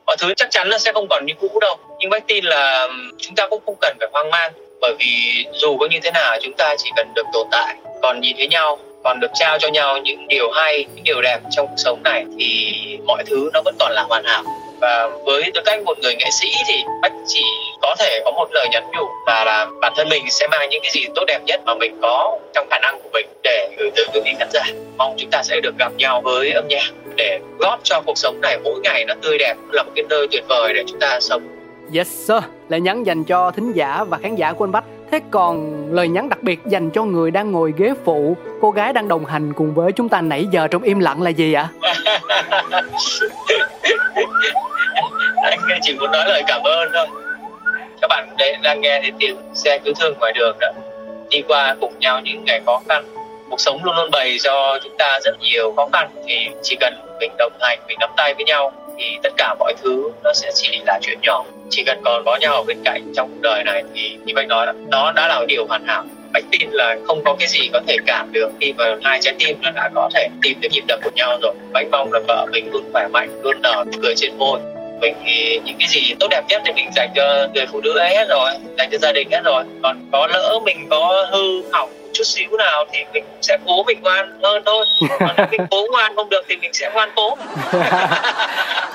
Mọi 0.06 0.16
thứ 0.16 0.34
chắc 0.36 0.50
chắn 0.50 0.68
là 0.68 0.78
sẽ 0.78 0.92
không 0.92 1.06
còn 1.10 1.26
như 1.26 1.34
cũ 1.40 1.58
đâu, 1.60 1.76
nhưng 1.98 2.10
bách 2.10 2.26
tin 2.26 2.44
là 2.44 2.88
chúng 3.18 3.34
ta 3.34 3.48
cũng 3.48 3.62
không 3.66 3.76
cần 3.80 3.96
phải 4.00 4.08
hoang 4.12 4.30
mang, 4.30 4.52
bởi 4.80 4.94
vì 4.98 5.44
dù 5.52 5.78
có 5.78 5.86
như 5.90 5.98
thế 6.02 6.10
nào 6.10 6.36
chúng 6.42 6.54
ta 6.58 6.74
chỉ 6.78 6.90
cần 6.96 7.12
được 7.14 7.26
tồn 7.32 7.46
tại, 7.50 7.76
còn 8.02 8.20
nhìn 8.20 8.36
thấy 8.36 8.48
nhau, 8.48 8.78
còn 9.04 9.20
được 9.20 9.30
trao 9.34 9.58
cho 9.58 9.68
nhau 9.68 9.98
những 9.98 10.28
điều 10.28 10.50
hay, 10.50 10.84
những 10.94 11.04
điều 11.04 11.22
đẹp 11.22 11.38
trong 11.50 11.66
cuộc 11.66 11.76
sống 11.76 12.02
này 12.02 12.24
thì 12.38 12.74
mọi 13.06 13.24
thứ 13.26 13.50
nó 13.52 13.62
vẫn 13.64 13.74
còn 13.78 13.92
là 13.92 14.02
hoàn 14.02 14.24
hảo 14.24 14.44
và 14.80 15.08
với 15.24 15.50
tư 15.54 15.60
cách 15.64 15.82
một 15.84 15.98
người 16.02 16.14
nghệ 16.14 16.30
sĩ 16.30 16.48
thì 16.68 16.74
bách 17.02 17.12
chỉ 17.26 17.42
có 17.82 17.94
thể 17.98 18.22
có 18.24 18.30
một 18.30 18.48
lời 18.52 18.68
nhắn 18.72 18.84
nhủ 18.96 19.04
và 19.26 19.44
là 19.44 19.66
bản 19.80 19.92
thân 19.96 20.08
mình 20.08 20.24
sẽ 20.30 20.48
mang 20.48 20.68
những 20.70 20.82
cái 20.82 20.90
gì 20.94 21.06
tốt 21.14 21.24
đẹp 21.26 21.40
nhất 21.46 21.60
mà 21.66 21.74
mình 21.74 21.98
có 22.02 22.38
trong 22.54 22.66
khả 22.70 22.78
năng 22.78 23.00
của 23.02 23.08
mình 23.12 23.26
để 23.42 23.70
gửi 23.78 23.90
tới 23.96 24.04
quý 24.14 24.20
vị 24.24 24.30
khán 24.38 24.48
giả. 24.52 24.62
Mong 24.96 25.14
chúng 25.18 25.30
ta 25.30 25.42
sẽ 25.42 25.60
được 25.60 25.78
gặp 25.78 25.92
nhau 25.96 26.20
với 26.20 26.50
âm 26.52 26.68
nhạc 26.68 26.90
để 27.16 27.38
góp 27.58 27.80
cho 27.82 28.00
cuộc 28.06 28.18
sống 28.18 28.40
này 28.40 28.58
mỗi 28.64 28.80
ngày 28.80 29.04
nó 29.04 29.14
tươi 29.22 29.38
đẹp 29.38 29.54
là 29.72 29.82
một 29.82 29.92
cái 29.96 30.04
nơi 30.08 30.26
tuyệt 30.30 30.44
vời 30.48 30.72
để 30.74 30.84
chúng 30.88 31.00
ta 31.00 31.20
sống. 31.20 31.42
Yes 31.94 32.08
sir, 32.08 32.42
lời 32.68 32.80
nhắn 32.80 33.06
dành 33.06 33.24
cho 33.24 33.50
thính 33.50 33.72
giả 33.72 34.04
và 34.08 34.18
khán 34.22 34.36
giả 34.36 34.52
của 34.52 34.64
anh 34.64 34.72
Bách. 34.72 34.84
Thế 35.10 35.20
còn 35.30 35.86
lời 35.90 36.08
nhắn 36.08 36.28
đặc 36.28 36.42
biệt 36.42 36.60
dành 36.66 36.90
cho 36.90 37.04
người 37.04 37.30
đang 37.30 37.52
ngồi 37.52 37.74
ghế 37.76 37.92
phụ, 38.04 38.36
cô 38.60 38.70
gái 38.70 38.92
đang 38.92 39.08
đồng 39.08 39.24
hành 39.24 39.52
cùng 39.52 39.74
với 39.74 39.92
chúng 39.92 40.08
ta 40.08 40.20
nãy 40.20 40.46
giờ 40.50 40.68
trong 40.68 40.82
im 40.82 40.98
lặng 40.98 41.22
là 41.22 41.30
gì 41.30 41.52
ạ? 41.52 41.68
anh 45.42 45.58
chỉ 45.82 45.96
muốn 46.00 46.10
nói 46.12 46.24
lời 46.26 46.42
cảm 46.46 46.62
ơn 46.62 46.88
thôi. 46.94 47.06
Các 48.00 48.08
bạn 48.08 48.28
đấy 48.38 48.56
đang 48.62 48.80
nghe 48.80 49.00
thấy 49.02 49.12
tiếng 49.18 49.36
xe 49.54 49.78
cứu 49.78 49.94
thương 50.00 50.14
ngoài 50.18 50.32
đường 50.32 50.56
đó, 50.60 50.68
đi 51.30 51.42
qua 51.48 51.76
cùng 51.80 51.98
nhau 51.98 52.20
những 52.20 52.44
ngày 52.44 52.60
khó 52.66 52.80
khăn. 52.88 53.04
Cuộc 53.50 53.60
sống 53.60 53.84
luôn 53.84 53.96
luôn 53.96 54.10
bày 54.10 54.36
cho 54.42 54.78
chúng 54.84 54.96
ta 54.98 55.20
rất 55.24 55.40
nhiều 55.40 55.72
khó 55.76 55.88
khăn 55.92 56.10
thì 56.26 56.48
chỉ 56.62 56.76
cần 56.80 56.94
mình 57.20 57.32
đồng 57.38 57.52
hành, 57.60 57.78
mình 57.88 57.98
nắm 58.00 58.10
tay 58.16 58.34
với 58.34 58.44
nhau 58.44 58.72
thì 58.98 59.18
tất 59.22 59.32
cả 59.36 59.54
mọi 59.58 59.74
thứ 59.82 60.10
nó 60.24 60.32
sẽ 60.32 60.50
chỉ 60.54 60.80
là 60.86 60.98
chuyện 61.02 61.18
nhỏ. 61.22 61.44
Chỉ 61.70 61.82
cần 61.86 62.00
còn 62.04 62.24
có 62.24 62.36
nhau 62.40 62.54
ở 62.54 62.62
bên 62.62 62.78
cạnh 62.84 63.12
trong 63.16 63.28
cuộc 63.30 63.40
đời 63.40 63.64
này 63.64 63.82
thì 63.94 64.16
như 64.24 64.34
anh 64.36 64.48
nói 64.48 64.66
đó, 64.66 64.72
đó 64.88 65.12
đã 65.16 65.28
là 65.28 65.44
điều 65.48 65.66
hoàn 65.66 65.86
hảo. 65.86 66.04
Bạch 66.32 66.44
tin 66.50 66.70
là 66.70 66.96
không 67.06 67.24
có 67.24 67.36
cái 67.38 67.48
gì 67.48 67.70
có 67.72 67.80
thể 67.86 67.96
cản 68.06 68.32
được 68.32 68.48
khi 68.60 68.72
mà 68.78 68.84
hai 69.02 69.18
trái 69.22 69.34
tim 69.38 69.56
nó 69.62 69.70
đã 69.70 69.90
có 69.94 70.10
thể 70.14 70.28
tìm 70.42 70.60
được 70.60 70.68
nhịp 70.72 70.82
đập 70.88 71.00
của 71.04 71.10
nhau 71.14 71.38
rồi. 71.42 71.54
Bánh 71.72 71.90
mong 71.90 72.12
là 72.12 72.20
vợ 72.28 72.46
mình 72.52 72.72
luôn 72.72 72.82
khỏe 72.92 73.08
mạnh 73.08 73.28
luôn 73.42 73.62
nở 73.62 73.84
cười 74.02 74.14
trên 74.16 74.38
môi. 74.38 74.60
Mình 75.00 75.14
thì 75.24 75.60
những 75.64 75.76
cái 75.78 75.88
gì 75.88 76.14
tốt 76.20 76.26
đẹp 76.30 76.42
nhất 76.48 76.62
thì 76.66 76.72
mình 76.72 76.90
dành 76.96 77.10
cho 77.14 77.48
người 77.54 77.66
phụ 77.72 77.80
nữ 77.80 77.98
ấy 77.98 78.16
hết 78.16 78.26
rồi 78.28 78.50
dành 78.78 78.88
cho 78.92 78.98
gia 78.98 79.12
đình 79.12 79.28
hết 79.30 79.40
rồi. 79.44 79.64
Còn 79.82 79.96
có 80.12 80.26
lỡ 80.26 80.58
mình 80.64 80.86
có 80.90 81.26
hư 81.32 81.62
hỏng 81.72 81.90
chút 82.12 82.24
xíu 82.24 82.50
nào 82.58 82.84
thì 82.92 82.98
mình 83.12 83.24
sẽ 83.42 83.58
cố 83.66 83.84
mình 83.84 84.02
ngoan 84.02 84.40
hơn 84.42 84.62
thôi. 84.66 84.84
Còn 85.20 85.30
nếu 85.36 85.46
mình 85.50 85.60
cố 85.70 85.86
ngoan 85.90 86.16
không 86.16 86.28
được 86.28 86.42
thì 86.48 86.56
mình 86.56 86.72
sẽ 86.72 86.90
ngoan 86.94 87.10
cố. 87.16 87.36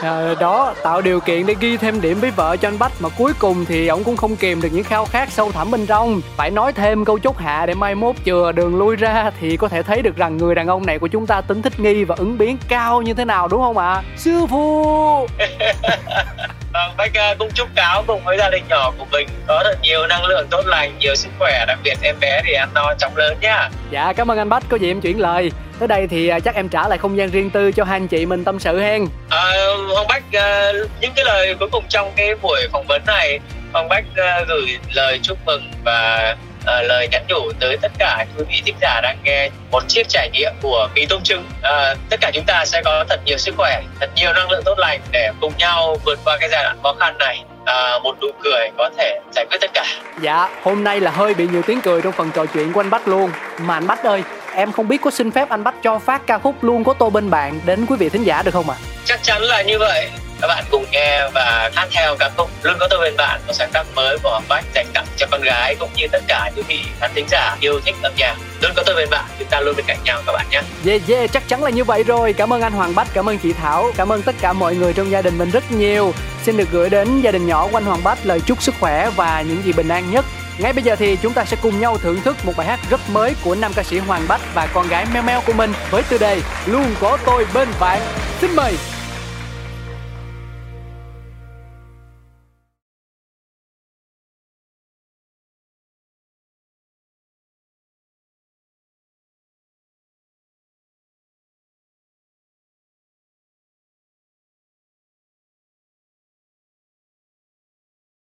À, 0.02 0.34
đó 0.40 0.74
tạo 0.84 1.02
điều 1.02 1.20
kiện 1.20 1.46
để 1.46 1.56
ghi 1.60 1.78
thêm 1.78 2.02
điểm 2.02 2.20
với 2.20 2.32
vợ 2.32 2.58
cho 2.58 2.68
anh 2.68 2.80
bách 2.80 2.92
mà 3.00 3.10
cuối 3.18 3.32
cùng 3.40 3.66
thì 3.66 3.88
ông 3.88 4.04
cũng 4.04 4.18
không 4.18 4.36
kìm 4.36 4.62
được 4.62 4.70
những 4.72 4.84
khao 4.84 5.06
khát 5.06 5.30
sâu 5.32 5.52
thẳm 5.52 5.72
bên 5.72 5.86
trong. 5.86 6.22
Phải 6.38 6.52
nói 6.52 6.74
thêm 6.74 7.06
câu 7.06 7.20
chốt 7.20 7.38
hạ 7.38 7.66
để 7.66 7.74
mai 7.74 7.96
mốt 7.96 8.16
chừa 8.26 8.52
đường 8.52 8.76
lui 8.76 8.96
ra 8.96 9.32
thì 9.40 9.58
có 9.58 9.68
thể 9.68 9.84
thấy 9.84 10.02
được 10.02 10.16
rằng 10.16 10.38
người 10.38 10.56
đàn 10.56 10.68
ông 10.68 10.86
này 10.86 11.00
của 11.00 11.08
chúng 11.08 11.28
ta 11.28 11.42
tính 11.42 11.62
thích 11.62 11.80
nghi 11.80 12.04
và 12.04 12.16
ứng 12.16 12.38
biến 12.38 12.58
cao 12.70 13.02
như 13.02 13.14
thế 13.14 13.26
nào 13.26 13.48
đúng 13.48 13.62
không 13.62 13.78
ạ? 13.78 13.94
À? 13.94 14.04
sư 14.18 14.46
phụ 14.50 15.28
Bách 16.98 17.12
cũng 17.40 17.52
chúc 17.52 17.68
cáo 17.76 18.04
cùng 18.08 18.24
với 18.24 18.38
gia 18.38 18.50
đình 18.50 18.64
nhỏ 18.70 18.92
của 18.98 19.06
mình 19.12 19.28
có 19.48 19.62
thật 19.64 19.78
nhiều 19.82 20.08
năng 20.08 20.26
lượng 20.26 20.48
tốt 20.52 20.62
lành, 20.66 21.00
nhiều 21.00 21.16
sức 21.16 21.30
khỏe, 21.40 21.66
đặc 21.68 21.80
biệt 21.84 21.98
em 22.02 22.16
bé 22.20 22.42
thì 22.46 22.54
ăn 22.54 22.70
no 22.74 22.94
chóng 23.00 23.16
lớn 23.16 23.38
nhá. 23.42 23.70
Dạ, 23.92 24.14
cảm 24.14 24.32
ơn 24.32 24.38
anh 24.38 24.50
Bách, 24.50 24.64
có 24.70 24.78
gì 24.78 24.92
em 24.92 25.02
chuyển 25.02 25.20
lời. 25.20 25.52
Tới 25.80 25.88
đây 25.88 26.08
thì 26.08 26.28
à, 26.28 26.40
chắc 26.40 26.56
em 26.56 26.70
trả 26.70 26.88
lại 26.88 26.98
không 26.98 27.18
gian 27.18 27.30
riêng 27.30 27.50
tư 27.50 27.72
cho 27.72 27.84
hai 27.84 27.96
anh 27.96 28.08
chị 28.08 28.26
mình 28.26 28.44
tâm 28.44 28.60
sự 28.60 28.80
hen. 28.80 29.06
À, 29.30 29.54
Hoàng 29.94 30.08
Bách, 30.08 30.24
à, 30.34 30.72
những 31.02 31.12
cái 31.16 31.26
lời 31.26 31.56
cuối 31.60 31.70
cùng 31.72 31.84
trong 31.90 32.12
cái 32.16 32.36
buổi 32.42 32.62
phỏng 32.72 32.86
vấn 32.88 33.02
này, 33.08 33.40
Hoàng 33.74 33.90
Bách 33.90 34.06
à, 34.16 34.42
gửi 34.48 34.78
lời 34.94 35.20
chúc 35.24 35.38
mừng 35.46 35.72
và 35.84 36.36
à, 36.66 36.82
lời 36.82 37.08
nhắn 37.12 37.26
nhủ 37.30 37.52
tới 37.60 37.78
tất 37.82 37.92
cả 38.00 38.26
quý 38.38 38.44
vị 38.50 38.62
thính 38.66 38.76
giả 38.82 39.02
đang 39.02 39.18
nghe 39.24 39.50
một 39.72 39.84
chiếc 39.88 40.10
trải 40.10 40.30
nghiệm 40.34 40.52
của 40.62 40.90
mì 40.96 41.06
tôm 41.06 41.22
trứng 41.24 41.46
à, 41.62 41.96
tất 42.10 42.18
cả 42.22 42.32
chúng 42.34 42.44
ta 42.48 42.66
sẽ 42.66 42.82
có 42.86 43.06
thật 43.10 43.20
nhiều 43.26 43.38
sức 43.38 43.56
khỏe 43.58 43.82
thật 44.00 44.10
nhiều 44.16 44.34
năng 44.34 44.52
lượng 44.52 44.64
tốt 44.66 44.80
lành 44.80 45.02
để 45.12 45.32
cùng 45.42 45.54
nhau 45.58 45.98
vượt 46.06 46.20
qua 46.26 46.38
cái 46.40 46.50
giai 46.52 46.64
đoạn 46.64 46.78
khó 46.84 46.94
khăn 47.00 47.18
này. 47.18 47.44
À, 47.66 48.00
một 48.04 48.16
nụ 48.22 48.28
cười 48.44 48.70
có 48.78 48.90
thể 48.98 49.20
giải 49.36 49.46
quyết 49.50 49.58
tất 49.62 49.70
cả. 49.74 49.86
Dạ 50.22 50.50
hôm 50.64 50.84
nay 50.84 51.00
là 51.00 51.12
hơi 51.12 51.34
bị 51.34 51.48
nhiều 51.48 51.62
tiếng 51.68 51.82
cười 51.82 52.02
trong 52.02 52.14
phần 52.14 52.32
trò 52.36 52.46
chuyện 52.46 52.74
của 52.74 52.80
anh 52.80 52.90
bách 52.90 53.08
luôn. 53.08 53.32
Mà 53.60 53.74
anh 53.74 53.88
bách 53.88 54.04
ơi 54.04 54.24
em 54.56 54.72
không 54.72 54.88
biết 54.88 55.02
có 55.02 55.12
xin 55.12 55.32
phép 55.32 55.50
anh 55.50 55.64
bách 55.64 55.76
cho 55.84 56.00
phát 56.00 56.28
ca 56.28 56.38
khúc 56.38 56.64
luôn 56.64 56.84
có 56.84 56.94
tôi 56.94 57.10
bên 57.10 57.30
bạn 57.30 57.60
đến 57.66 57.86
quý 57.86 57.96
vị 58.00 58.10
thính 58.10 58.24
giả 58.24 58.44
được 58.44 58.54
không 58.54 58.70
ạ? 58.70 58.76
À? 58.80 58.94
chắc 59.06 59.24
chắn 59.24 59.42
là 59.42 59.62
như 59.62 59.80
vậy 59.80 60.10
các 60.44 60.48
bạn 60.48 60.64
cùng 60.72 60.86
nghe 60.92 61.28
và 61.34 61.72
hát 61.76 61.88
theo 61.92 62.16
ca 62.20 62.30
khúc 62.38 62.50
luôn 62.64 62.78
có 62.80 62.88
tôi 62.90 63.00
bên 63.00 63.18
bạn 63.18 63.42
một 63.48 63.54
sáng 63.54 63.70
tác 63.74 63.84
mới 63.96 64.18
của 64.24 64.30
Hoàng 64.30 64.44
Bách 64.50 64.66
dành 64.76 64.88
tặng 64.94 65.06
cho 65.18 65.28
con 65.32 65.42
gái 65.42 65.76
cũng 65.80 65.90
như 65.96 66.08
tất 66.12 66.22
cả 66.28 66.52
những 66.56 66.66
vị 66.68 66.80
khán 67.00 67.12
thính 67.16 67.26
giả 67.30 67.58
yêu 67.60 67.80
thích 67.86 67.96
âm 68.02 68.14
nhạc. 68.18 68.36
Luôn 68.62 68.72
có 68.76 68.84
tôi 68.86 68.96
bên 68.96 69.10
bạn, 69.10 69.26
chúng 69.40 69.48
ta 69.48 69.60
luôn 69.60 69.76
bên 69.76 69.86
cạnh 69.86 69.98
nhau 70.04 70.22
các 70.26 70.34
bạn 70.34 70.46
nhé. 70.52 70.62
Yeah 70.86 71.02
yeah, 71.08 71.32
chắc 71.32 71.48
chắn 71.48 71.64
là 71.64 71.70
như 71.70 71.84
vậy 71.84 72.04
rồi. 72.04 72.34
Cảm 72.34 72.54
ơn 72.54 72.62
anh 72.62 72.74
Hoàng 72.74 72.96
Bách, 72.96 73.08
cảm 73.14 73.30
ơn 73.30 73.38
chị 73.38 73.54
Thảo, 73.54 73.92
cảm 73.98 74.12
ơn 74.12 74.22
tất 74.22 74.36
cả 74.42 74.54
mọi 74.54 74.76
người 74.76 74.94
trong 74.94 75.12
gia 75.12 75.22
đình 75.22 75.38
mình 75.38 75.50
rất 75.50 75.72
nhiều. 75.72 76.14
Xin 76.46 76.58
được 76.58 76.72
gửi 76.72 76.90
đến 76.90 77.22
gia 77.22 77.32
đình 77.32 77.48
nhỏ 77.48 77.68
quanh 77.72 77.86
Hoàng 77.86 78.04
Bách 78.04 78.18
lời 78.24 78.42
chúc 78.46 78.62
sức 78.62 78.76
khỏe 78.80 79.10
và 79.16 79.42
những 79.42 79.64
gì 79.64 79.74
bình 79.74 79.88
an 79.88 80.12
nhất. 80.12 80.26
Ngay 80.58 80.74
bây 80.74 80.84
giờ 80.84 80.96
thì 80.96 81.16
chúng 81.16 81.34
ta 81.34 81.46
sẽ 81.46 81.58
cùng 81.62 81.80
nhau 81.80 81.98
thưởng 81.98 82.22
thức 82.22 82.38
một 82.44 82.54
bài 82.58 82.68
hát 82.68 82.80
rất 82.90 83.10
mới 83.10 83.36
của 83.44 83.56
nam 83.56 83.74
ca 83.76 83.84
sĩ 83.84 83.98
Hoàng 83.98 84.26
Bách 84.28 84.42
và 84.54 84.68
con 84.74 84.88
gái 84.88 85.06
Meo 85.14 85.24
Meo 85.24 85.42
của 85.42 85.54
mình 85.54 85.74
với 85.90 86.04
tiêu 86.04 86.20
đề 86.20 86.42
Luôn 86.66 86.96
có 87.00 87.18
tôi 87.26 87.46
bên 87.54 87.68
bạn. 87.80 88.02
Xin 88.42 88.56
mời. 88.56 88.74